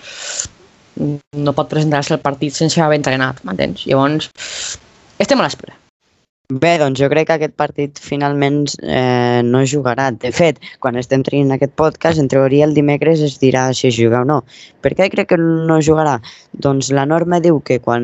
no 1.02 1.58
pot 1.58 1.70
presentar-se 1.72 2.14
al 2.14 2.22
partit 2.24 2.54
sense 2.54 2.82
haver 2.82 3.02
entrenat, 3.02 3.42
m'entens? 3.48 3.88
Llavors, 3.90 4.30
estem 5.18 5.42
a 5.42 5.50
l'espera. 5.50 5.81
Bé, 6.52 6.74
doncs 6.82 7.00
jo 7.00 7.08
crec 7.08 7.30
que 7.30 7.36
aquest 7.38 7.54
partit 7.56 8.00
finalment 8.04 8.66
eh, 8.84 9.40
no 9.48 9.62
jugarà. 9.64 10.10
De 10.12 10.34
fet, 10.36 10.58
quan 10.84 10.98
estem 11.00 11.24
traient 11.24 11.54
aquest 11.56 11.72
podcast, 11.80 12.20
en 12.20 12.28
teoria 12.28 12.66
el 12.68 12.74
dimecres 12.76 13.22
es 13.24 13.38
dirà 13.40 13.70
si 13.78 13.88
es 13.88 13.96
juga 13.96 14.20
o 14.26 14.28
no. 14.28 14.42
Per 14.84 14.92
què 14.98 15.08
crec 15.14 15.30
que 15.32 15.38
no 15.40 15.80
jugarà? 15.80 16.18
Doncs 16.52 16.92
la 16.92 17.06
norma 17.08 17.40
diu 17.40 17.62
que 17.64 17.80
quan 17.80 18.04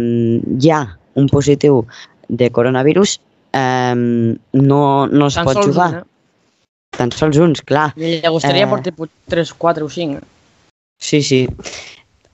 hi 0.61 0.71
ha 0.71 0.85
un 1.19 1.27
positiu 1.27 1.81
de 2.29 2.47
coronavirus 2.55 3.17
eh, 3.51 3.95
no, 3.97 4.81
no 5.11 5.27
es 5.27 5.35
Tan 5.35 5.49
pot 5.49 5.59
jugar. 5.65 5.89
un, 5.91 5.99
eh? 5.99 6.95
Tan 6.97 7.11
sols 7.11 7.37
uns, 7.43 7.61
clar. 7.67 7.89
I 7.99 8.13
el 8.13 8.21
Llagosteria 8.23 8.63
Eh. 8.63 8.69
eh... 8.69 8.93
porta 8.95 9.11
3, 9.35 9.53
4 9.59 9.85
o 9.85 9.89
5. 9.89 10.23
Sí, 11.03 11.21
sí. 11.21 11.47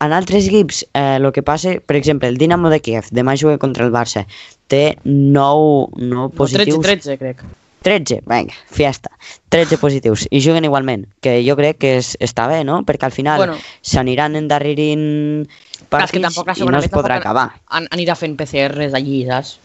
En 0.03 0.11
altres 0.11 0.47
equips, 0.49 0.83
eh, 0.93 1.15
el 1.15 1.31
que 1.31 1.43
passa, 1.45 1.77
per 1.79 1.95
exemple, 1.95 2.27
el 2.27 2.37
Dinamo 2.37 2.69
de 2.69 2.81
Kiev, 2.83 3.07
demà 3.15 3.37
juga 3.39 3.57
contra 3.61 3.85
el 3.85 3.91
Barça, 3.93 4.25
té 4.67 4.97
9, 5.05 5.93
9 5.95 6.09
No, 6.09 6.29
13, 6.29 6.37
positius. 6.37 6.81
13, 6.83 7.17
crec. 7.21 7.43
13, 7.83 8.21
vinga, 8.25 8.53
fiesta. 8.71 9.11
13 9.49 9.77
positius. 9.77 10.25
I 10.31 10.39
juguen 10.41 10.63
igualment, 10.63 11.05
que 11.21 11.41
jo 11.43 11.55
crec 11.59 11.77
que 11.83 11.97
és, 11.99 12.13
està 12.23 12.47
bé, 12.47 12.63
no? 12.63 12.81
Perquè 12.87 13.09
al 13.09 13.15
final 13.15 13.39
Bueno. 13.39 13.57
s'aniran 13.81 14.35
endarrerint 14.39 15.43
és 15.43 15.49
que 15.83 15.87
partits 15.91 16.23
tampoc 16.23 16.47
la 16.47 16.55
i 16.57 16.65
no 16.65 16.79
es 16.79 16.89
podrà 16.91 17.17
acabar. 17.19 17.49
An 17.67 17.87
anirà 17.91 18.15
fent 18.15 18.37
PCRs 18.39 18.95
allí, 18.95 19.25
saps? 19.27 19.57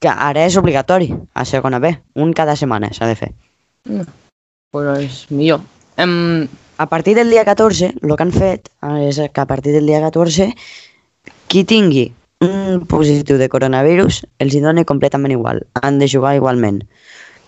Que 0.00 0.08
ara 0.12 0.44
és 0.44 0.56
obligatori, 0.60 1.14
a 1.32 1.44
segona 1.48 1.80
B. 1.80 1.96
Un 2.14 2.32
cada 2.36 2.56
setmana 2.56 2.92
s'ha 2.92 3.08
de 3.08 3.16
fer. 3.16 3.32
Pues 4.70 5.24
millor. 5.30 5.60
Em, 5.96 6.46
A 6.76 6.88
partir 6.88 7.14
del 7.14 7.30
dia 7.30 7.44
14, 7.44 7.94
el 8.02 8.16
que 8.16 8.22
han 8.24 8.32
fet 8.34 8.68
és 8.98 9.20
que 9.32 9.40
a 9.40 9.46
partir 9.46 9.72
del 9.76 9.86
dia 9.86 10.00
14, 10.02 10.48
qui 11.48 11.62
tingui 11.64 12.08
un 12.44 12.82
positiu 12.90 13.38
de 13.38 13.48
coronavirus 13.48 14.24
els 14.42 14.54
hi 14.56 14.62
dona 14.64 14.84
completament 14.84 15.32
igual. 15.36 15.62
Han 15.82 16.00
de 16.02 16.08
jugar 16.10 16.34
igualment. 16.36 16.82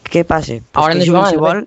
Què 0.06 0.22
passa? 0.24 0.60
Pues 0.60 0.78
Hauran 0.84 1.00
que 1.00 1.04
de 1.04 1.08
jugar 1.10 1.24
si 1.26 1.34
amb 1.34 1.40
el 1.40 1.42
vol, 1.42 1.64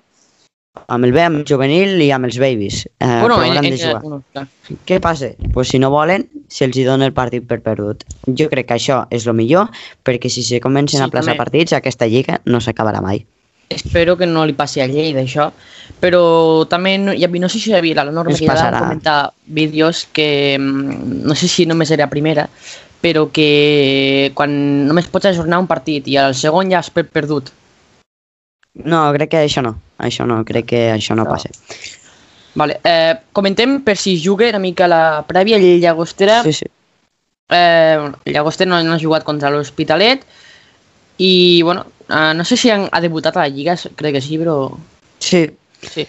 amb 0.88 1.04
el 1.04 1.12
B, 1.12 1.20
amb 1.22 1.36
el 1.42 1.44
juvenil 1.46 2.00
i 2.00 2.08
amb 2.16 2.24
els 2.30 2.38
babies. 2.40 2.86
Eh, 2.98 3.06
bueno, 3.20 3.36
però 3.36 3.50
hauran 3.50 3.68
de 3.68 3.76
jugar. 3.76 4.00
bueno, 4.02 4.22
clar. 4.32 4.46
Què 4.88 5.00
passa? 5.04 5.28
Pues 5.52 5.68
si 5.68 5.78
no 5.78 5.90
volen, 5.92 6.24
se'ls 6.48 6.78
hi 6.80 6.86
dona 6.88 7.04
el 7.04 7.12
partit 7.12 7.44
per 7.46 7.60
perdut. 7.60 8.06
Jo 8.40 8.48
crec 8.48 8.70
que 8.70 8.78
això 8.80 9.02
és 9.12 9.26
el 9.28 9.36
millor, 9.36 9.68
perquè 10.02 10.30
si 10.32 10.42
se 10.42 10.62
comencen 10.64 10.98
Sí, 10.98 11.04
a 11.04 11.10
plaçar 11.12 11.34
també. 11.36 11.44
partits, 11.44 11.76
aquesta 11.76 12.08
lliga 12.08 12.40
no 12.46 12.58
s'acabarà 12.64 13.02
mai. 13.04 13.26
Espero 13.70 14.16
que 14.18 14.26
no 14.26 14.42
li 14.44 14.52
passi 14.58 14.80
a 14.82 14.88
Lleida 14.90 15.22
això, 15.22 15.46
però 16.02 16.66
també 16.66 16.96
no, 16.98 17.12
no 17.14 17.48
sé 17.48 17.60
si 17.62 17.70
hi 17.70 17.76
havia 17.78 18.02
la 18.02 18.10
norma 18.10 18.34
Es 18.34 18.40
que 18.42 18.46
ja 18.50 18.72
comentar 18.74 19.32
vídeos 19.46 20.08
que 20.12 20.58
mm, 20.58 21.22
no 21.22 21.36
sé 21.38 21.46
si 21.46 21.66
només 21.70 21.92
era 21.94 22.10
primera, 22.10 22.48
però 23.00 23.28
que 23.30 24.32
quan 24.34 24.50
només 24.88 25.06
pots 25.06 25.30
ajornar 25.30 25.62
un 25.62 25.70
partit 25.70 26.08
i 26.10 26.18
al 26.18 26.34
segon 26.34 26.74
ja 26.74 26.82
has 26.82 26.90
per 26.90 27.06
perdut. 27.06 27.52
No, 28.74 29.06
crec 29.14 29.30
que 29.30 29.44
això 29.46 29.62
no. 29.62 29.76
Això 30.02 30.26
no, 30.26 30.42
crec 30.44 30.66
que 30.74 30.82
això 30.90 31.14
no 31.14 31.24
No. 31.24 31.30
passa. 31.30 31.48
Vale, 32.58 32.80
eh, 32.82 33.14
comentem 33.32 33.78
per 33.86 33.96
si 33.96 34.18
juga 34.18 34.48
una 34.48 34.58
mica 34.58 34.88
la 34.88 35.24
prèvia, 35.26 35.58
Llagostera 35.58 36.42
Sí, 36.42 36.52
sí. 36.52 36.66
Eh, 37.48 38.10
Llagostera 38.26 38.68
no, 38.70 38.82
no 38.82 38.94
ha 38.94 38.98
jugat 38.98 39.22
contra 39.22 39.50
l'Hospitalet 39.50 40.26
i, 41.18 41.62
bueno, 41.62 41.86
eh, 42.10 42.32
no 42.34 42.44
sé 42.44 42.56
si 42.56 42.70
han, 42.70 42.88
ha 42.92 43.00
debutat 43.00 43.36
a 43.36 43.40
la 43.46 43.48
Lliga, 43.48 43.76
crec 43.96 44.14
que 44.18 44.20
sí, 44.20 44.38
però 44.38 44.70
Sí. 45.18 45.50
sí. 45.82 46.06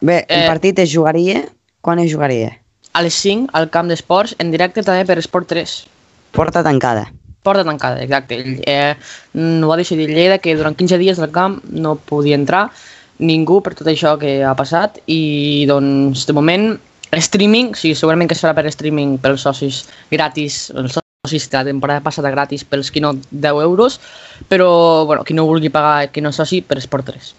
Bé, 0.00 0.24
el 0.28 0.44
Eh, 0.44 0.46
partit 0.46 0.78
es 0.78 0.92
jugaria... 0.94 1.48
Quan 1.80 1.98
es 2.00 2.12
jugaria? 2.12 2.58
A 2.92 3.02
les 3.02 3.14
5, 3.14 3.50
al 3.54 3.68
camp 3.70 3.88
d'esports, 3.88 4.34
en 4.38 4.50
directe 4.50 4.82
també 4.82 5.04
per 5.06 5.16
Esport 5.18 5.46
3. 5.48 5.86
Porta 6.34 6.62
tancada. 6.66 7.12
Porta 7.46 7.62
tancada, 7.64 8.02
exacte. 8.02 8.60
Eh, 8.66 8.94
no 9.34 9.68
va 9.68 9.76
decidir 9.78 10.08
Lleida 10.10 10.38
que 10.42 10.56
durant 10.58 10.74
15 10.76 10.98
dies 10.98 11.16
del 11.22 11.30
camp 11.30 11.60
no 11.70 11.94
podia 11.96 12.34
entrar 12.34 12.70
ningú 13.18 13.60
per 13.62 13.74
tot 13.78 13.86
això 13.88 14.16
que 14.18 14.42
ha 14.44 14.54
passat 14.58 14.98
i 15.06 15.64
doncs 15.70 16.26
de 16.26 16.32
moment 16.34 16.66
streaming, 17.12 17.74
sí, 17.78 17.94
segurament 17.94 18.28
que 18.28 18.34
es 18.34 18.42
farà 18.42 18.54
per 18.54 18.66
streaming 18.70 19.16
pels 19.22 19.46
socis 19.46 19.84
gratis, 20.10 20.70
els 20.74 20.98
socis 21.26 21.50
de 21.50 21.58
la 21.58 21.64
temporada 21.64 22.00
passada 22.00 22.30
gratis 22.30 22.64
pels 22.64 22.90
qui 22.90 23.00
no 23.00 23.12
10 23.30 23.62
euros, 23.62 24.00
però 24.48 25.04
bueno, 25.04 25.24
qui 25.24 25.34
no 25.34 25.46
vulgui 25.46 25.68
pagar, 25.68 26.10
qui 26.12 26.22
no 26.22 26.30
és 26.30 26.38
soci, 26.38 26.62
per 26.62 26.78
Esport 26.78 27.10
3. 27.10 27.34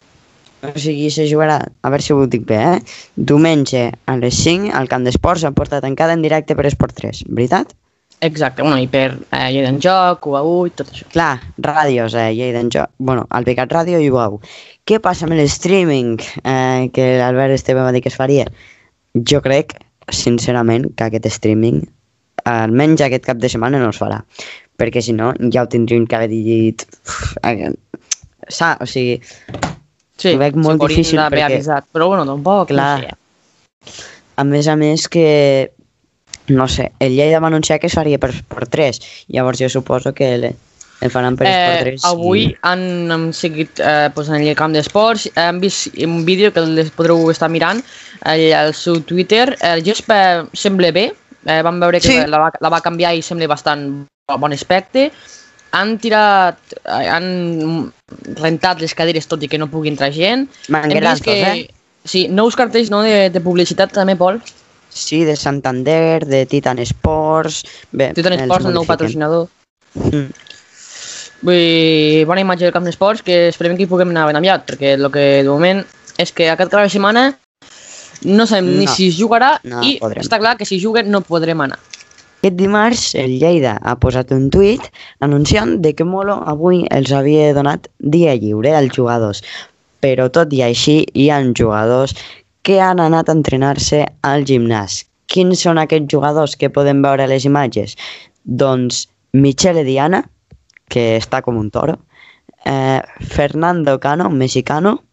O 0.68 0.74
sigui, 0.76 1.08
se 1.10 1.24
jugarà, 1.30 1.62
a 1.64 1.90
veure 1.90 2.04
si 2.04 2.12
ho 2.12 2.26
dic 2.28 2.44
bé, 2.46 2.60
eh? 2.60 2.80
Diumenge 3.16 3.86
a 4.06 4.18
les 4.20 4.36
5 4.44 4.74
al 4.76 4.90
camp 4.92 5.06
d'esports 5.08 5.46
a 5.48 5.54
porta 5.56 5.80
tancada 5.80 6.14
en 6.14 6.26
directe 6.26 6.56
per 6.56 6.68
Esport 6.68 6.98
3, 6.98 7.24
veritat? 7.30 7.72
Exacte, 8.20 8.62
bueno, 8.62 8.76
i 8.84 8.90
per 8.92 9.14
eh, 9.16 9.48
Lleida 9.54 9.70
en 9.72 9.80
joc, 9.80 10.28
UA1 10.28 10.68
i 10.68 10.74
tot 10.76 10.90
això. 10.92 11.08
Clar, 11.14 11.38
ràdios, 11.64 12.18
eh, 12.20 12.34
Lleida 12.36 12.60
en 12.60 12.72
joc. 12.74 12.92
Bueno, 13.00 13.24
el 13.32 13.48
Picat 13.48 13.72
Ràdio 13.72 14.02
i 14.04 14.10
UAU. 14.12 14.42
Què 14.84 15.00
passa 15.00 15.24
amb 15.24 15.38
el 15.38 15.46
streaming 15.48 16.20
eh, 16.44 16.90
que 16.92 17.14
l'Albert 17.22 17.56
Esteve 17.56 17.86
va 17.86 17.96
dir 17.96 18.04
que 18.04 18.12
es 18.12 18.20
faria? 18.20 18.50
Jo 19.16 19.40
crec, 19.46 19.78
sincerament, 20.12 20.90
que 21.00 21.08
aquest 21.08 21.32
streaming, 21.32 21.86
almenys 22.50 23.02
aquest 23.06 23.26
cap 23.30 23.38
de 23.42 23.50
setmana, 23.52 23.80
no 23.82 23.90
es 23.94 24.00
farà. 24.02 24.22
Perquè 24.80 25.02
si 25.04 25.14
no, 25.14 25.34
ja 25.54 25.64
ho 25.66 25.70
tindríem 25.72 26.06
que 26.08 26.16
haver 26.18 26.30
dit... 26.32 26.86
eh, 27.44 27.72
Sa, 28.50 28.78
o 28.82 28.86
sigui, 28.90 29.20
Sí, 30.20 30.34
Ho 30.36 30.40
veig 30.42 30.56
molt 30.60 30.82
difícil 30.84 31.20
perquè- 31.22 31.46
avisat, 31.46 31.86
però 31.96 32.10
bueno, 32.12 32.26
tampoc, 32.28 32.68
Clar. 32.74 33.06
no 33.06 33.08
sé. 33.08 34.08
a 34.36 34.44
més 34.44 34.68
a 34.68 34.76
més 34.76 35.08
que 35.08 35.72
no 36.50 36.66
sé, 36.68 36.92
el 37.00 37.14
Lleida 37.16 37.40
va 37.40 37.48
anunciar 37.48 37.80
que 37.80 37.88
es 37.88 37.94
faria 37.96 38.18
per, 38.20 38.32
per 38.50 38.68
3 38.68 39.00
llavors 39.30 39.60
jo 39.62 39.70
suposo 39.70 40.12
que 40.18 40.34
el, 40.36 40.46
el 40.50 41.12
faran 41.14 41.38
per 41.38 41.48
Eh, 41.48 41.80
3 41.86 42.06
avui 42.10 42.50
han, 42.68 42.84
han 43.12 43.30
seguit 43.34 43.80
eh, 43.80 44.10
pues, 44.16 44.28
en 44.28 44.42
el 44.44 44.56
camp 44.60 44.74
d'esports, 44.76 45.30
hem 45.36 45.60
vist 45.64 45.88
un 46.04 46.26
vídeo 46.26 46.52
que 46.52 46.66
les 46.68 46.92
podreu 46.92 47.30
estar 47.32 47.48
mirant 47.50 47.80
al, 48.24 48.44
al 48.54 48.74
seu 48.74 49.00
Twitter. 49.00 49.56
El 49.62 49.88
eh, 49.88 50.44
sembla 50.54 50.92
bé, 50.92 51.14
eh, 51.46 51.62
vam 51.64 51.80
veure 51.80 52.00
que 52.00 52.08
Sí. 52.08 52.18
la, 52.28 52.40
va, 52.46 52.52
la 52.60 52.70
va 52.70 52.82
canviar 52.82 53.16
i 53.16 53.22
sembla 53.22 53.48
bastant 53.48 54.06
bon 54.38 54.54
aspecte. 54.54 55.12
Han 55.72 55.98
tirat, 56.02 56.58
eh, 56.84 57.10
han 57.10 57.92
rentat 58.38 58.82
les 58.82 58.96
cadires 58.96 59.28
tot 59.28 59.44
i 59.44 59.48
que 59.48 59.58
no 59.58 59.70
pugui 59.70 59.90
entrar 59.90 60.12
gent. 60.12 60.48
Vist 60.68 61.24
que, 61.24 61.42
eh? 61.42 61.70
Sí, 62.04 62.28
nous 62.30 62.56
cartells 62.56 62.90
no, 62.90 63.04
de, 63.04 63.30
de 63.30 63.42
publicitat 63.42 63.92
també, 63.94 64.16
Pol. 64.16 64.40
Sí, 64.90 65.24
de 65.24 65.36
Santander, 65.36 66.26
de 66.26 66.46
Titan 66.50 66.80
Sports... 66.80 67.64
Bé, 67.92 68.14
Titan 68.18 68.40
Sports, 68.40 68.66
el 68.66 68.74
nou 68.74 68.88
patrocinador. 68.90 69.50
Mm. 69.94 70.32
Vull 71.46 72.26
bona 72.28 72.42
imatge 72.42 72.66
del 72.66 72.74
camp 72.76 72.88
d'esports 72.88 73.22
que 73.24 73.48
esperem 73.48 73.78
que 73.78 73.86
hi 73.86 73.92
puguem 73.92 74.10
anar 74.12 74.26
ben 74.28 74.40
aviat, 74.40 74.66
perquè 74.68 74.96
el 74.98 75.08
que 75.14 75.28
de 75.44 75.48
moment 75.48 75.86
és 76.20 76.34
que 76.36 76.50
aquest 76.52 76.74
cap 76.74 76.84
de 76.84 76.92
setmana 76.92 77.30
no 78.24 78.46
sabem 78.48 78.78
ni 78.80 78.86
No. 78.86 78.92
si 78.92 79.08
es 79.10 79.18
jugarà 79.20 79.60
No 79.64 79.82
i 79.84 79.98
podrem. 80.00 80.24
està 80.24 80.40
clar 80.40 80.58
que 80.58 80.66
si 80.66 80.80
juguen 80.82 81.10
no 81.12 81.22
podrem 81.22 81.62
anar. 81.62 81.80
Aquest 82.40 82.56
dimarts 82.56 83.16
el 83.20 83.38
Lleida 83.40 83.78
ha 83.84 83.98
posat 84.00 84.32
un 84.32 84.50
tuit 84.50 84.82
anunciant 85.20 85.82
de 85.84 85.94
que 85.94 86.06
Molo 86.08 86.38
avui 86.48 86.86
els 86.90 87.12
havia 87.12 87.54
donat 87.54 87.88
dia 88.00 88.36
lliure 88.36 88.76
als 88.76 88.96
jugadors. 88.96 89.42
Però 90.00 90.30
tot 90.32 90.54
i 90.56 90.62
així 90.64 91.06
hi 91.14 91.30
ha 91.30 91.42
jugadors 91.54 92.14
que 92.64 92.80
han 92.80 93.00
anat 93.00 93.28
a 93.28 93.34
entrenar-se 93.36 94.06
al 94.24 94.46
gimnàs. 94.46 95.04
Quins 95.28 95.60
són 95.62 95.78
aquests 95.78 96.08
jugadors 96.12 96.56
que 96.56 96.70
podem 96.70 97.02
veure 97.04 97.24
a 97.24 97.28
les 97.28 97.44
imatges? 97.46 97.98
Doncs 98.46 99.08
Michele 99.34 99.84
Diana, 99.84 100.24
que 100.88 101.18
està 101.18 101.42
com 101.44 101.58
un 101.58 101.70
toro, 101.70 101.98
eh, 102.66 103.02
Fernando 103.20 104.00
Cano, 104.00 104.30
mexicano, 104.30 105.04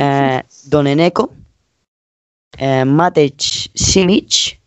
eh, 0.00 0.42
Don 0.66 0.86
Eneco, 0.86 1.30
eh, 2.58 2.84
Matej 2.84 3.70
Simic, 3.74 4.58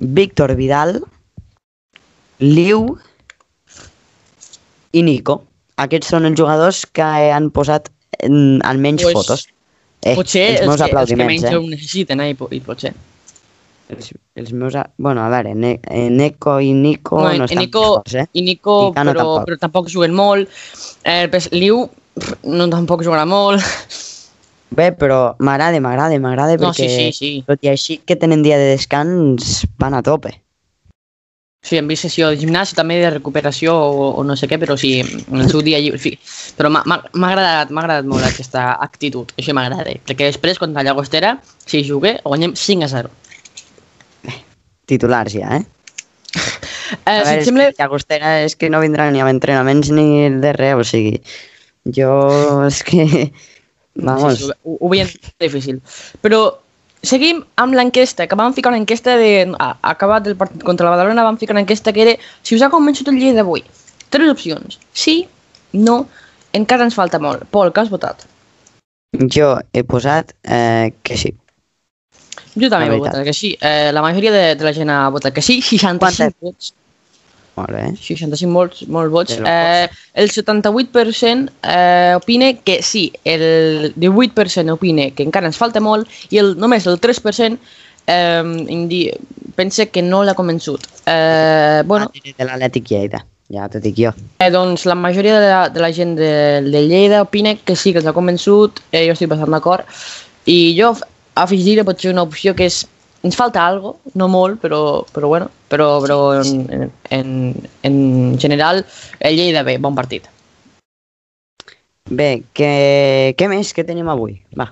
Víctor 0.00 0.54
Vidal, 0.56 1.00
Liu 2.40 2.98
i 4.92 5.02
Nico. 5.04 5.42
Aquests 5.80 6.12
són 6.12 6.28
els 6.28 6.38
jugadors 6.40 6.84
que 6.92 7.04
han 7.04 7.50
posat 7.54 7.88
en, 8.24 8.60
almenys 8.68 9.04
Pues, 9.06 9.16
fotos. 9.16 9.46
Eh, 10.00 10.14
Potser 10.16 10.46
els 10.48 10.60
els, 10.60 10.68
meus 10.68 10.82
que, 10.82 10.96
els 10.96 11.12
que 11.12 11.16
menys 11.20 11.44
eh? 11.44 11.54
ho 11.56 11.62
necessiten, 11.68 12.20
eh? 12.24 12.32
I, 12.32 12.36
i 12.56 12.60
potser. 12.64 12.94
Els, 13.90 14.12
els 14.38 14.52
meus... 14.56 14.76
A... 14.78 14.86
Bueno, 14.96 15.24
a 15.24 15.28
veure, 15.32 15.52
ne 15.54 15.74
Neco 16.14 16.58
i 16.62 16.70
Nico 16.72 17.20
no, 17.20 17.32
i 17.34 17.42
estan 17.42 17.58
Nico, 17.64 17.82
forts, 17.98 18.14
eh? 18.22 18.26
i 18.32 18.44
Nico 18.46 18.76
I 18.90 18.94
Cano 18.96 19.12
però, 19.12 19.24
tampoc. 19.24 19.48
però 19.48 19.58
tampoc 19.66 19.90
juguen 19.92 20.14
molt. 20.16 20.48
Eh, 21.04 21.26
pues, 21.32 21.50
Liu 21.52 21.82
no 22.44 22.68
tampoc 22.72 23.04
jugarà 23.04 23.26
molt. 23.28 23.64
Bé, 24.70 24.92
però 24.94 25.34
m'agrada, 25.42 25.80
m'agrada, 25.82 26.18
m'agrada 26.22 26.54
No, 26.54 26.70
perquè 26.70 26.86
sí, 26.86 27.10
sí, 27.10 27.16
sí. 27.16 27.30
tot 27.46 27.66
i 27.66 27.72
així 27.72 27.98
que 28.06 28.16
tenen 28.16 28.44
dia 28.46 28.58
de 28.60 28.70
descans 28.76 29.64
van 29.82 29.96
a 29.98 30.02
tope. 30.06 30.36
Sí, 31.60 31.76
hem 31.76 31.90
vist 31.90 32.06
sessió 32.06 32.30
de 32.32 32.38
gimnàs 32.40 32.70
també 32.72 32.96
de 33.02 33.10
recuperació 33.12 33.74
o, 33.74 34.06
o 34.16 34.22
no 34.24 34.32
sé 34.38 34.46
què, 34.48 34.56
però 34.62 34.78
sí, 34.80 34.94
en 35.02 35.42
el 35.42 35.50
seu 35.50 35.60
dia 35.66 35.80
lliure. 35.82 36.00
Fi, 36.00 36.14
però 36.56 36.70
m'ha 36.72 36.86
agradat, 36.86 37.68
m'ha 37.68 37.82
agradat 37.82 38.08
molt 38.08 38.24
aquesta 38.24 38.70
actitud, 38.80 39.34
això 39.36 39.52
m'agrada, 39.56 39.92
perquè 40.08 40.30
després 40.30 40.62
contra 40.62 40.80
la 40.80 40.88
Llagostera, 40.88 41.34
si 41.66 41.82
jugue, 41.84 42.14
guanyem 42.24 42.56
5 42.56 42.86
a 42.86 42.90
0. 42.94 43.12
Titulars 44.88 45.36
ja, 45.36 45.60
eh? 45.60 45.66
Eh, 47.06 47.12
a 47.12 47.22
si 47.22 47.28
veure, 47.28 47.44
sembla, 47.46 47.64
que 47.70 47.78
Llagostera 47.78 48.30
és 48.42 48.56
que 48.58 48.66
no 48.70 48.80
vindran 48.82 49.12
ni 49.14 49.20
amb 49.22 49.30
entrenaments 49.30 49.92
ni 49.94 50.26
de 50.42 50.50
res, 50.56 50.74
o 50.74 50.86
sigui, 50.86 51.20
jo 51.96 52.10
és 52.66 52.80
que... 52.86 53.04
Vamos, 53.94 54.38
Sí, 54.38 54.44
sí, 54.44 54.56
ho, 54.64 54.76
ho 54.80 54.90
veiem 54.92 55.10
difícil. 55.42 55.80
Però 56.22 56.40
seguim 57.02 57.42
amb 57.60 57.74
l'enquesta, 57.74 58.26
que 58.28 58.38
vam 58.38 58.54
ficar 58.56 58.72
una 58.74 58.80
enquesta 58.82 59.16
de... 59.20 59.50
A, 59.58 59.74
acabat 59.92 60.26
el 60.30 60.38
partit 60.40 60.64
contra 60.66 60.86
la 60.86 60.96
Badalona, 60.96 61.26
vam 61.26 61.38
ficar 61.40 61.56
una 61.56 61.64
enquesta 61.66 61.92
que 61.92 62.04
era 62.06 62.16
si 62.42 62.56
us 62.56 62.62
ha 62.62 62.70
convençut 62.72 63.08
el 63.10 63.18
Lleida 63.18 63.40
d'avui. 63.40 63.64
Tres 64.10 64.30
opcions. 64.30 64.80
Sí, 64.92 65.22
no, 65.72 66.02
encara 66.56 66.86
ens 66.86 66.98
falta 66.98 67.20
molt. 67.22 67.46
Pol, 67.50 67.72
que 67.72 67.82
has 67.82 67.92
votat? 67.92 68.26
jo 69.28 69.58
he 69.72 69.82
posat 69.82 70.34
eh, 70.44 70.92
que 71.02 71.16
sí. 71.18 71.32
Jo 72.58 72.68
també 72.70 72.90
he 72.90 72.98
votat 72.98 73.24
que 73.26 73.34
sí. 73.34 73.54
Eh, 73.60 73.90
la 73.92 74.02
majoria 74.02 74.32
de, 74.34 74.44
de 74.58 74.66
la 74.66 74.72
gent 74.74 74.90
ha 74.90 75.08
votat 75.10 75.34
que 75.34 75.42
sí, 75.42 75.60
65 75.62 75.98
Quanta? 75.98 76.30
vots. 76.40 76.72
Molt 77.60 77.74
bé. 77.76 77.84
65 78.00 78.48
molts, 78.50 78.82
molts 78.88 79.12
vots. 79.12 79.36
Eh, 79.44 79.88
el 80.24 80.30
78% 80.32 81.50
eh, 81.62 82.14
opina 82.16 82.52
que 82.64 82.80
sí, 82.82 83.12
el 83.24 83.92
18% 84.00 84.72
opina 84.72 85.10
que 85.12 85.22
encara 85.26 85.50
ens 85.50 85.58
falta 85.60 85.80
molt 85.84 86.08
i 86.32 86.40
el, 86.40 86.54
només 86.60 86.86
el 86.88 86.96
3% 87.00 87.58
eh, 88.06 88.66
indi, 88.72 89.02
pensa 89.56 89.86
que 89.92 90.02
no 90.02 90.22
l'ha 90.24 90.34
convençut. 90.38 90.86
Eh, 91.06 91.82
bueno, 91.86 92.08
Ah, 92.14 92.32
de 92.38 92.44
l'Atlètic 92.48 92.88
Lleida, 92.90 93.24
ja 93.50 93.68
t'ho 93.68 93.80
dic 93.82 93.96
jo. 93.98 94.12
eh, 94.38 94.50
doncs 94.54 94.86
la 94.86 94.94
majoria 94.94 95.40
de 95.40 95.48
la, 95.50 95.60
de 95.68 95.80
la 95.82 95.92
gent 95.92 96.16
de, 96.18 96.32
de 96.70 96.82
Lleida 96.88 97.22
opina 97.22 97.54
que 97.56 97.76
sí 97.76 97.92
que 97.92 97.98
els 98.00 98.06
ha 98.08 98.14
convençut, 98.16 98.80
eh, 98.92 99.04
jo 99.08 99.12
estic 99.18 99.28
bastant 99.32 99.50
d'acord, 99.52 99.84
i 100.46 100.72
jo 100.78 100.94
af- 100.94 101.04
afegiré 101.44 101.84
potser 101.84 102.12
una 102.14 102.22
opció 102.26 102.54
que 102.56 102.66
és 102.70 102.86
ens 103.22 103.36
falta 103.36 103.66
algo, 103.66 103.98
no 104.14 104.28
molt, 104.32 104.60
però, 104.62 105.04
però 105.12 105.28
bueno, 105.28 105.50
però, 105.68 105.88
però 106.02 106.18
en, 106.40 106.90
en, 107.10 107.32
en 107.82 107.96
general 108.40 108.84
el 109.20 109.36
Lleida 109.36 109.62
bé, 109.66 109.78
bon 109.78 109.94
partit. 109.94 110.28
Bé, 112.10 112.42
què, 112.56 112.72
què 113.38 113.48
més 113.50 113.70
que 113.76 113.86
tenim 113.86 114.08
avui? 114.10 114.40
Va, 114.58 114.70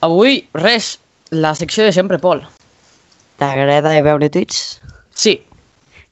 Avui, 0.00 0.38
res, 0.56 0.94
la 1.30 1.52
secció 1.54 1.84
de 1.84 1.92
sempre, 1.92 2.16
Pol. 2.18 2.40
t'agrada 3.36 3.92
veure 4.00 4.30
tuits? 4.32 4.80
Sí, 5.12 5.34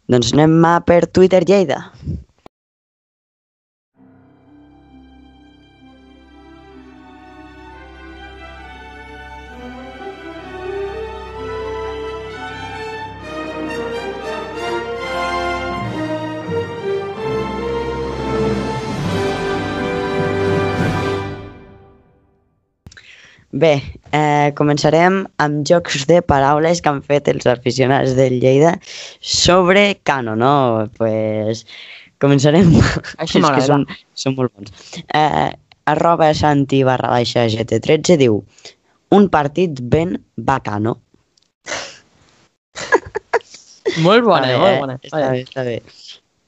Doncs 0.08 0.30
anem 0.32 0.62
a 0.64 0.78
per 0.80 1.02
Twitter 1.12 1.42
Lleida. 1.44 1.82
Bé, 23.48 23.80
eh, 24.12 24.52
començarem 24.52 25.22
amb 25.40 25.62
jocs 25.64 26.02
de 26.08 26.18
paraules 26.20 26.82
que 26.84 26.90
han 26.90 26.98
fet 27.00 27.30
els 27.32 27.46
aficionats 27.48 28.12
del 28.18 28.36
Lleida 28.42 28.74
sobre 29.20 29.96
Cano, 30.04 30.34
no? 30.36 30.84
Pues 30.98 31.64
començarem... 32.20 32.68
Que 33.32 33.40
m'agrada. 33.40 33.64
són, 33.64 33.86
són 34.12 34.36
molt 34.36 34.52
bons. 34.52 35.00
Eh, 35.16 35.48
arroba 35.88 36.28
Santi 36.36 36.82
barra 36.84 37.08
baixa 37.14 37.46
GT13 37.48 38.18
diu 38.20 38.42
un 39.16 39.30
partit 39.32 39.80
ben 39.80 40.18
bacano. 40.36 40.98
molt 44.04 44.28
bona, 44.28 44.44
Vale, 44.44 44.60
molt 44.60 44.74
eh? 44.74 44.78
bona. 44.84 45.00
Està 45.08 45.24
bé, 45.24 45.44
està 45.48 45.64
bé. 45.64 45.80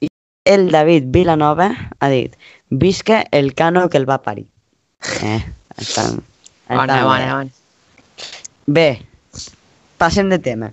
I 0.05 0.13
el 0.53 0.69
David 0.69 1.09
Vilanova 1.09 1.73
ha 1.97 2.13
dit 2.13 2.37
visca 2.69 3.25
el 3.31 3.55
Cano 3.57 3.89
que 3.89 3.97
el 3.97 4.05
va 4.05 4.21
parir. 4.21 4.51
Eh, 5.25 5.41
està, 5.81 6.11
bé. 6.77 7.03
bona, 7.03 7.35
bona. 7.35 7.49
Bé, 8.67 8.89
passem 9.97 10.29
de 10.31 10.39
tema. 10.39 10.71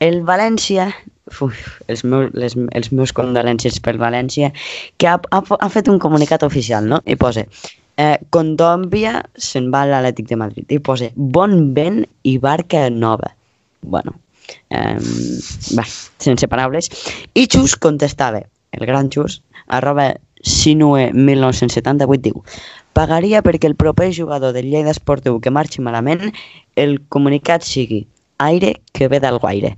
El 0.00 0.20
València, 0.28 0.90
uf, 1.40 1.56
els, 1.88 2.04
meus, 2.04 2.30
les, 2.36 2.56
els 2.76 2.92
meus 2.92 3.12
condolències 3.16 3.78
per 3.82 3.96
València, 4.00 4.52
que 5.00 5.08
ha, 5.08 5.16
ha, 5.32 5.40
ha 5.40 5.68
fet 5.72 5.88
un 5.92 5.98
comunicat 6.02 6.44
oficial, 6.46 6.86
no? 6.88 7.00
I 7.06 7.16
posa, 7.20 7.46
eh, 7.96 8.16
Condòmbia 8.34 9.22
se'n 9.48 9.70
va 9.72 9.84
a 9.84 9.90
l'Atlètic 9.90 10.28
de 10.30 10.38
Madrid. 10.40 10.68
I 10.72 10.80
posa, 10.84 11.10
bon 11.16 11.74
vent 11.76 12.04
i 12.28 12.36
barca 12.42 12.86
nova. 12.92 13.32
Bueno, 13.82 14.16
eh, 14.70 14.98
va, 15.78 15.86
sense 16.22 16.48
paraules. 16.48 16.90
I 17.34 17.46
Xus 17.48 17.76
contestava, 17.80 18.44
el 18.72 18.86
gran 18.86 19.10
Xus, 19.12 19.40
arroba 19.66 20.12
Sinue 20.46 21.10
1978 21.12 22.22
diu 22.22 22.42
pagaria 22.96 23.42
perquè 23.44 23.68
el 23.68 23.76
proper 23.76 24.08
jugador 24.16 24.54
del 24.56 24.70
Lleida 24.72 24.94
Esportiu 24.94 25.40
que 25.44 25.52
marxi 25.52 25.84
malament 25.84 26.30
el 26.80 26.98
comunicat 27.12 27.66
sigui 27.66 28.06
aire 28.40 28.76
que 28.96 29.08
ve 29.12 29.20
del 29.20 29.38
guaire. 29.42 29.76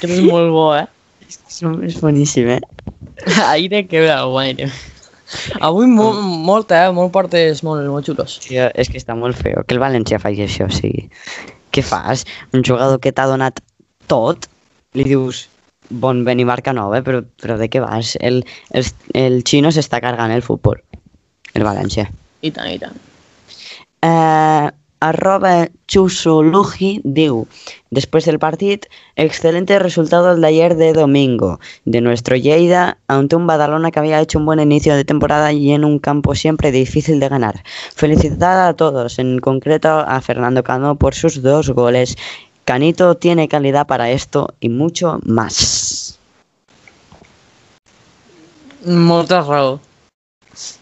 que 0.00 0.08
és 0.08 0.20
molt 0.24 0.50
bo, 0.54 0.70
eh? 0.76 0.86
És, 1.28 2.00
boníssim, 2.00 2.48
eh? 2.56 2.60
Aire 3.50 3.84
que 3.88 4.00
ve 4.00 4.10
al 4.12 4.32
guaire. 4.32 4.70
Avui 5.60 5.86
mo 5.86 6.10
molt, 6.48 6.72
eh? 6.72 6.88
Molt 6.96 7.12
portes 7.14 7.62
molt, 7.66 7.84
molt 7.92 8.08
xulos. 8.08 8.38
Tio, 8.42 8.68
és 8.74 8.90
que 8.90 8.98
està 9.00 9.14
molt 9.16 9.38
feo 9.38 9.62
que 9.66 9.76
el 9.76 9.82
València 9.82 10.20
faci 10.22 10.46
això, 10.46 10.68
o 10.70 10.74
sigui... 10.74 11.08
Què 11.70 11.84
fas? 11.86 12.24
Un 12.50 12.64
jugador 12.66 12.98
que 12.98 13.12
t'ha 13.14 13.28
donat 13.30 13.60
tot, 14.10 14.48
li 14.98 15.04
dius 15.06 15.44
bon 15.90 16.24
vent 16.24 16.40
i 16.40 16.46
marca 16.48 16.72
nova, 16.76 17.02
però, 17.06 17.22
però 17.42 17.58
de 17.60 17.68
què 17.68 17.82
vas? 17.84 18.16
El, 18.20 18.42
el, 18.70 18.90
el 19.14 19.40
xino 19.44 19.72
s'està 19.74 20.00
cargant 20.00 20.32
el 20.32 20.44
futbol, 20.46 20.80
el 21.54 21.66
València. 21.66 22.08
I 22.40 22.52
tant, 22.54 22.70
i 22.72 22.78
tant. 22.80 22.96
Eh, 24.06 24.68
arroba 25.00 25.68
Chusuluji 25.88 27.00
diu 27.04 27.44
Después 27.92 28.24
del 28.24 28.38
partido, 28.38 28.86
excelente 29.16 29.76
resultado 29.80 30.30
el 30.30 30.40
de 30.40 30.46
ayer 30.46 30.76
de 30.76 30.92
domingo 30.92 31.58
de 31.86 32.00
nuestro 32.00 32.36
Lleida 32.36 32.98
ante 33.08 33.34
un 33.34 33.48
Badalona 33.48 33.90
que 33.90 33.98
había 33.98 34.20
hecho 34.20 34.38
un 34.38 34.46
buen 34.46 34.60
inicio 34.60 34.94
de 34.94 35.04
temporada 35.04 35.52
y 35.52 35.72
en 35.72 35.84
un 35.84 35.98
campo 35.98 36.36
siempre 36.36 36.70
difícil 36.70 37.18
de 37.18 37.28
ganar. 37.28 37.64
Felicitar 37.96 38.58
a 38.58 38.74
todos, 38.74 39.18
en 39.18 39.40
concreto 39.40 39.88
a 39.88 40.20
Fernando 40.20 40.62
Cano 40.62 40.94
por 40.94 41.16
sus 41.16 41.42
dos 41.42 41.70
goles. 41.70 42.16
Canito 42.70 43.16
tiene 43.16 43.48
calidad 43.48 43.88
para 43.88 44.12
esto 44.12 44.54
y 44.60 44.68
mucho 44.68 45.18
más. 45.24 46.20
Molta 48.86 49.42
raó. 49.42 49.80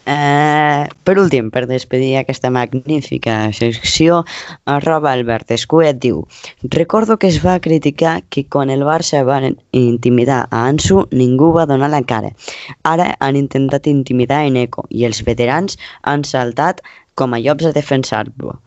Eh, 0.05 0.87
per 1.03 1.17
últim, 1.17 1.49
per 1.49 1.65
despedir 1.65 2.19
aquesta 2.19 2.51
magnífica 2.53 3.51
secció, 3.53 4.23
arroba 4.65 5.13
Albert 5.13 5.49
Escuet 5.49 5.97
diu 5.97 6.27
Recordo 6.61 7.17
que 7.17 7.33
es 7.33 7.41
va 7.43 7.57
criticar 7.59 8.21
que 8.29 8.45
quan 8.45 8.69
el 8.69 8.85
Barça 8.85 9.25
va 9.25 9.41
intimidar 9.71 10.45
a 10.51 10.67
Ansu 10.69 11.07
ningú 11.09 11.53
va 11.57 11.65
donar 11.65 11.89
la 11.89 12.03
cara. 12.03 12.35
Ara 12.83 13.15
han 13.19 13.35
intentat 13.35 13.89
intimidar 13.89 14.43
a 14.43 14.53
Eneco 14.53 14.85
i 14.91 15.09
els 15.09 15.25
veterans 15.25 15.81
han 16.03 16.21
saltat 16.21 16.85
com 17.15 17.33
a 17.33 17.41
llops 17.41 17.65
a 17.65 17.73
defensar-lo. 17.73 18.59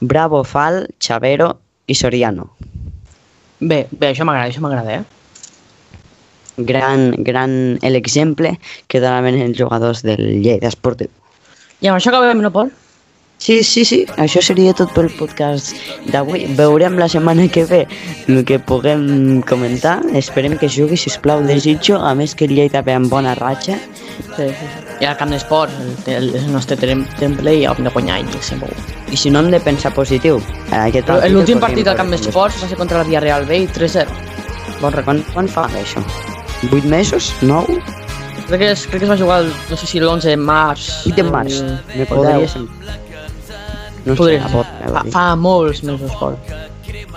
Bravo 0.00 0.44
Fal, 0.44 0.84
Chavero 1.00 1.54
i 1.86 1.94
Soriano. 1.94 2.50
Bé, 3.60 3.86
bé, 3.90 4.10
això 4.12 4.26
m'agrada, 4.26 4.50
això 4.50 4.62
m'agrada, 4.64 5.00
eh? 5.00 5.04
Gran, 6.56 7.10
gran 7.24 7.76
l'exemple 7.84 8.54
que 8.88 9.00
donaven 9.00 9.38
els 9.44 9.58
jugadors 9.58 10.02
del 10.04 10.42
Lleida 10.42 10.68
Esportiu. 10.72 11.12
I 11.80 11.90
amb 11.90 11.98
això 11.98 12.12
acabem, 12.12 12.40
no, 12.44 12.52
Pol? 12.52 12.72
Sí, 13.38 13.62
sí, 13.62 13.84
sí, 13.84 13.98
això 14.16 14.40
seria 14.40 14.72
tot 14.76 14.94
pel 14.96 15.10
podcast 15.18 15.76
d'avui. 16.08 16.46
Veurem 16.56 16.96
la 16.96 17.08
setmana 17.12 17.44
que 17.52 17.66
ve 17.68 17.82
el 18.32 18.40
que 18.48 18.58
puguem 18.58 19.42
comentar. 19.44 19.98
Esperem 20.16 20.56
que 20.56 20.72
jugui, 20.72 20.96
sisplau, 20.96 21.44
desitjo. 21.44 22.00
A 22.00 22.14
més 22.16 22.34
que 22.34 22.48
el 22.48 22.56
Lleida 22.56 22.82
ve 22.82 22.96
amb 22.96 23.12
bona 23.12 23.36
ratxa. 23.36 23.76
Sí, 23.76 24.48
sí, 24.48 24.52
sí. 24.64 24.85
I 25.00 25.04
al 25.04 25.16
camp 25.20 25.30
d'esport, 25.34 25.72
el, 26.06 26.14
el, 26.14 26.28
el 26.38 26.46
nostre 26.52 26.76
tem- 26.80 27.04
temple, 27.20 27.52
i 27.54 27.66
hem 27.68 27.84
de 27.84 27.90
guanyar, 27.92 28.20
i 28.24 28.38
segur. 28.40 28.70
I 29.12 29.16
si 29.20 29.28
no 29.30 29.40
hem 29.42 29.50
de 29.52 29.60
pensar 29.60 29.92
positiu. 29.94 30.38
L'últim 31.28 31.60
partit 31.60 31.86
al 31.88 31.96
camp 31.98 32.10
d'esports 32.14 32.62
va 32.62 32.68
ser 32.70 32.78
contra 32.80 32.98
la 33.02 33.04
Villarreal 33.04 33.44
B 33.46 33.58
i 33.64 33.68
3-0. 33.68 34.06
Bon 34.80 34.92
record. 34.92 35.04
Quan, 35.04 35.22
quan 35.34 35.48
fa 35.52 35.66
això? 35.82 36.00
8 36.72 36.84
mesos? 36.88 37.32
9? 37.42 37.76
Crec 38.46 38.60
que, 38.62 38.70
es, 38.72 38.86
crec 38.86 39.00
que 39.02 39.04
es 39.06 39.10
va 39.10 39.16
jugar, 39.18 39.40
el, 39.42 39.52
no 39.70 39.76
sé 39.76 39.86
si 39.90 39.98
l'11 40.00 40.30
de 40.32 40.36
març. 40.38 40.88
8 41.04 41.14
de 41.16 41.24
març. 41.24 41.60
el- 41.60 41.78
Me 41.96 42.02
o 42.04 42.06
podria 42.14 42.38
10. 42.38 42.52
ser. 42.52 42.62
No 44.06 44.12
sé, 44.14 44.16
Podria 44.16 44.48
ser. 44.48 44.64
Fa, 44.94 45.02
fa 45.10 45.24
molts 45.36 45.82
mesos, 45.82 46.12
Pol. 46.20 46.36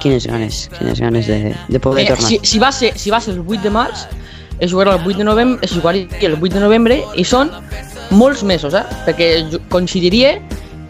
Quines 0.01 0.25
ganes, 0.25 0.69
quines 0.77 0.99
ganes 0.99 1.27
de, 1.27 1.55
de 1.67 1.79
poder 1.79 2.05
Eh, 2.05 2.07
tornar. 2.09 2.27
si, 2.27 2.39
si, 2.43 2.57
va 2.59 2.71
ser, 2.71 2.97
si 2.97 3.11
va 3.11 3.19
ser 3.21 3.35
el 3.35 3.43
8 3.45 3.61
de 3.61 3.69
març, 3.69 4.07
es 4.59 4.73
jugarà 4.73 4.95
el 4.95 5.07
8 5.07 5.17
de 5.17 5.23
novembre, 5.23 5.59
es 5.65 5.71
jugaria 5.73 6.07
el 6.21 6.35
8 6.35 6.53
de 6.55 6.59
novembre 6.59 6.99
i 7.15 7.23
són 7.23 7.51
molts 8.11 8.43
mesos, 8.43 8.73
eh? 8.73 8.83
Perquè 9.05 9.59
coincidiria 9.69 10.35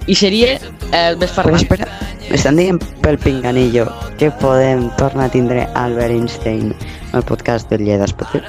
i 0.08 0.16
seria 0.16 0.56
eh, 0.56 1.12
el 1.12 1.18
Però 1.20 1.30
Ferran. 1.36 1.60
espera, 1.60 1.88
m'estan 2.30 2.58
dient 2.58 2.82
pel 3.04 3.20
pinganillo 3.22 3.88
que 4.18 4.32
podem 4.42 4.90
tornar 4.98 5.30
a 5.30 5.34
tindre 5.34 5.68
Albert 5.76 6.16
Einstein 6.16 6.74
al 7.14 7.24
podcast 7.24 7.70
del 7.70 7.86
Lleida 7.86 8.06
Esportiu. 8.10 8.42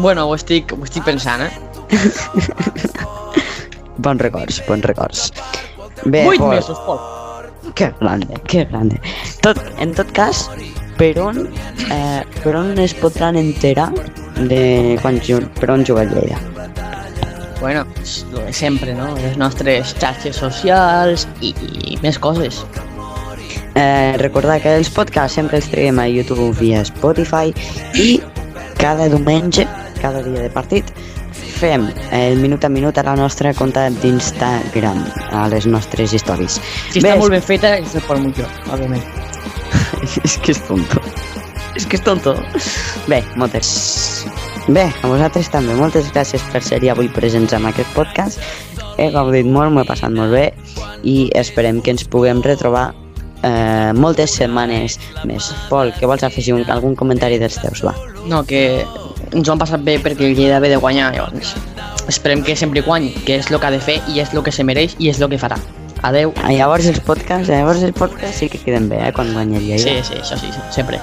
Bueno, 0.00 0.26
ho 0.28 0.34
estic, 0.34 0.72
ho 0.72 0.84
estic 0.84 1.04
pensant, 1.04 1.42
eh? 1.44 1.52
Bons 4.04 4.20
records, 4.20 4.60
bons 4.66 4.84
records. 4.84 5.32
Bé, 6.04 6.24
8 6.26 6.38
Pol, 6.38 6.48
mesos, 6.50 6.78
Pol. 6.84 6.98
Que 7.74 7.92
grande, 8.00 8.40
que 8.46 8.64
grande. 8.64 9.00
Tot, 9.40 9.60
en 9.78 9.94
tot 9.94 10.10
cas, 10.12 10.50
per 10.98 11.18
on, 11.20 11.46
eh, 11.90 12.22
per 12.42 12.56
on 12.56 12.78
es 12.78 12.94
podran 12.94 13.36
enterar 13.36 13.90
de 14.48 14.98
quan, 15.02 15.20
per 15.60 15.70
on 15.70 15.84
juga 15.84 16.02
el 16.02 16.14
Lleida? 16.14 16.40
Bueno, 17.60 17.86
sempre, 18.50 18.94
no? 18.94 19.14
Les 19.16 19.38
nostres 19.40 19.94
xarxes 19.98 20.36
socials 20.36 21.26
i, 21.40 21.54
i 21.54 21.98
més 22.02 22.18
coses. 22.18 22.64
Eh, 23.74 24.14
recordar 24.20 24.60
que 24.62 24.76
els 24.76 24.90
podcasts 24.92 25.38
sempre 25.40 25.58
els 25.58 25.70
traiem 25.72 25.98
a 25.98 26.06
YouTube 26.06 26.52
i 26.62 26.74
a 26.76 26.84
Spotify 26.84 27.54
i 27.98 28.20
cada 28.78 29.08
diumenge, 29.08 29.66
cada 30.02 30.22
dia 30.22 30.44
de 30.44 30.52
partit, 30.52 30.92
fem 31.32 31.88
el 32.12 32.38
minut 32.42 32.64
a 32.64 32.68
minut 32.68 32.98
a 32.98 33.06
la 33.06 33.16
nostra 33.16 33.54
compte 33.56 33.88
d'Instagram, 34.02 35.04
a 35.32 35.48
les 35.48 35.66
nostres 35.66 36.12
històries. 36.12 36.60
Si 36.92 37.00
està 37.00 37.16
molt 37.16 37.32
ben 37.34 37.44
feta, 37.44 37.78
és 37.80 37.96
el 37.96 38.04
Pol 38.06 38.20
Montllor, 38.26 38.50
òbviament. 38.74 39.23
és 40.26 40.36
que 40.38 40.54
és 40.54 40.60
tonto. 40.68 41.02
És 41.74 41.86
que 41.86 41.98
és 41.98 42.04
tonto. 42.04 42.36
Bé, 43.10 43.22
moltes... 43.40 44.26
Bé, 44.64 44.86
a 44.88 45.10
vosaltres 45.10 45.50
també, 45.52 45.74
moltes 45.76 46.08
gràcies 46.14 46.44
per 46.52 46.62
ser-hi 46.64 46.88
avui 46.88 47.10
presents 47.12 47.52
en 47.52 47.66
aquest 47.68 47.90
podcast. 47.96 48.40
He 48.96 49.10
gaudit 49.12 49.48
molt, 49.50 49.74
m'ho 49.74 49.82
he 49.82 49.88
passat 49.88 50.14
molt 50.14 50.32
bé 50.32 50.46
i 51.04 51.28
esperem 51.36 51.82
que 51.84 51.92
ens 51.92 52.06
puguem 52.08 52.40
retrobar 52.46 52.86
eh, 53.44 53.92
moltes 53.92 54.38
setmanes 54.38 54.96
més. 55.28 55.50
Pol, 55.68 55.92
què 55.98 56.08
vols 56.08 56.24
afegir? 56.24 56.56
Un, 56.56 56.64
algun 56.72 56.96
comentari 56.96 57.40
dels 57.42 57.60
teus, 57.60 57.84
va? 57.84 57.92
No, 58.30 58.40
que 58.48 58.84
ens 59.34 59.44
ho 59.44 59.52
han 59.52 59.60
passat 59.60 59.84
bé 59.84 59.98
perquè 60.00 60.30
el 60.30 60.38
Lleida 60.38 60.62
ve 60.64 60.72
de 60.72 60.80
guanyar, 60.80 61.12
llavors 61.12 61.56
esperem 62.08 62.42
que 62.42 62.56
sempre 62.56 62.82
guanyi, 62.82 63.14
que 63.24 63.38
és 63.40 63.50
el 63.50 63.58
que 63.58 63.66
ha 63.66 63.72
de 63.72 63.80
fer 63.80 64.00
i 64.12 64.20
és 64.20 64.34
el 64.34 64.42
que 64.44 64.52
se 64.52 64.64
mereix 64.64 64.96
i 64.98 65.10
és 65.12 65.20
el 65.20 65.30
que 65.32 65.40
farà. 65.40 65.58
Adeu. 66.04 66.34
Ah, 66.42 66.50
llavors 66.52 66.86
els 66.90 67.00
podcasts, 67.00 67.48
llavors 67.48 67.82
els 67.86 67.94
podcasts 67.96 68.36
sí 68.42 68.48
que 68.52 68.58
queden 68.60 68.90
bé, 68.90 68.98
eh, 69.08 69.12
quan 69.16 69.32
guanya 69.32 69.56
el 69.58 69.64
Lleida. 69.70 69.84
Sí, 69.84 70.02
sí, 70.04 70.18
això 70.20 70.36
sí, 70.36 70.50
sí 70.52 70.60
sempre. 70.74 71.00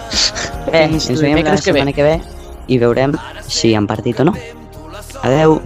Bé, 0.68 0.88
Fins 0.91 1.10
ens 1.10 1.22
veiem 1.24 1.39
la 1.39 1.41
dimecres 1.41 1.64
que 1.66 1.72
ve. 1.74 1.80
setmana 1.80 1.95
que 1.97 2.04
ve 2.04 2.22
i 2.68 2.78
veurem 2.78 3.16
si 3.47 3.74
han 3.76 3.88
partit 3.89 4.20
o 4.22 4.28
no. 4.30 4.36
Adeu. 5.24 5.58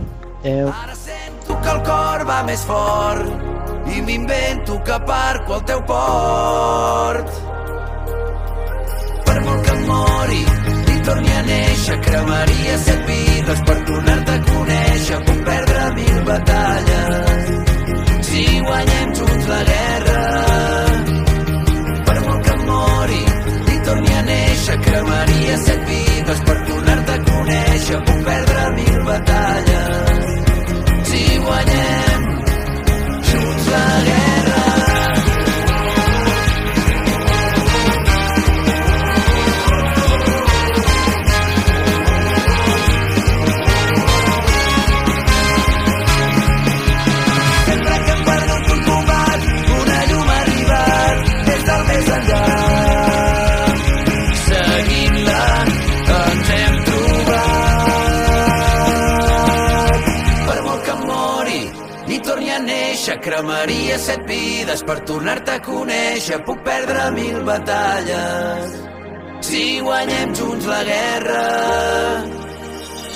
Adeu. 0.43 0.71
Sento 1.03 1.59
que 1.61 1.69
el 1.75 1.81
cor 1.83 2.23
va 2.29 2.39
més 2.47 2.63
fort 2.63 3.91
i 3.95 4.01
m'invento 4.01 4.79
que 4.87 4.99
parco 5.05 5.53
al 5.59 5.65
teu 5.65 5.83
port. 5.85 7.35
Per 9.25 9.37
molt 9.43 9.65
que 9.67 9.75
em 9.75 9.85
mori 9.91 10.41
i 10.95 10.99
torni 11.03 11.35
a 11.35 11.43
néixer, 11.43 11.99
cremaria 12.07 12.77
set 12.87 13.03
vides 13.11 13.61
per 13.67 13.77
tornar-te 13.91 14.39
Jugaria 63.65 63.97
set 63.97 64.27
vides 64.29 64.81
per 64.85 64.95
tornar-te 65.09 65.53
a 65.57 65.61
conèixer, 65.67 66.37
puc 66.45 66.59
perdre 66.67 67.07
mil 67.15 67.39
batalles. 67.47 68.75
Si 69.47 69.63
guanyem 69.81 70.35
junts 70.37 70.69
la 70.69 70.83
guerra, 70.91 71.41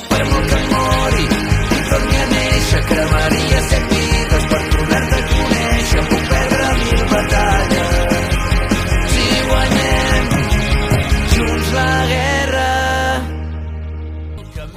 per 0.09 0.23
molt 0.31 0.49
que 0.49 0.59
em 0.63 0.67
mori, 0.73 1.29
i 1.77 1.85
torni 1.93 2.19
a 2.23 2.27
néixer, 2.33 2.83
cremaria 2.89 3.63
set 3.69 3.89
vides 3.93 3.98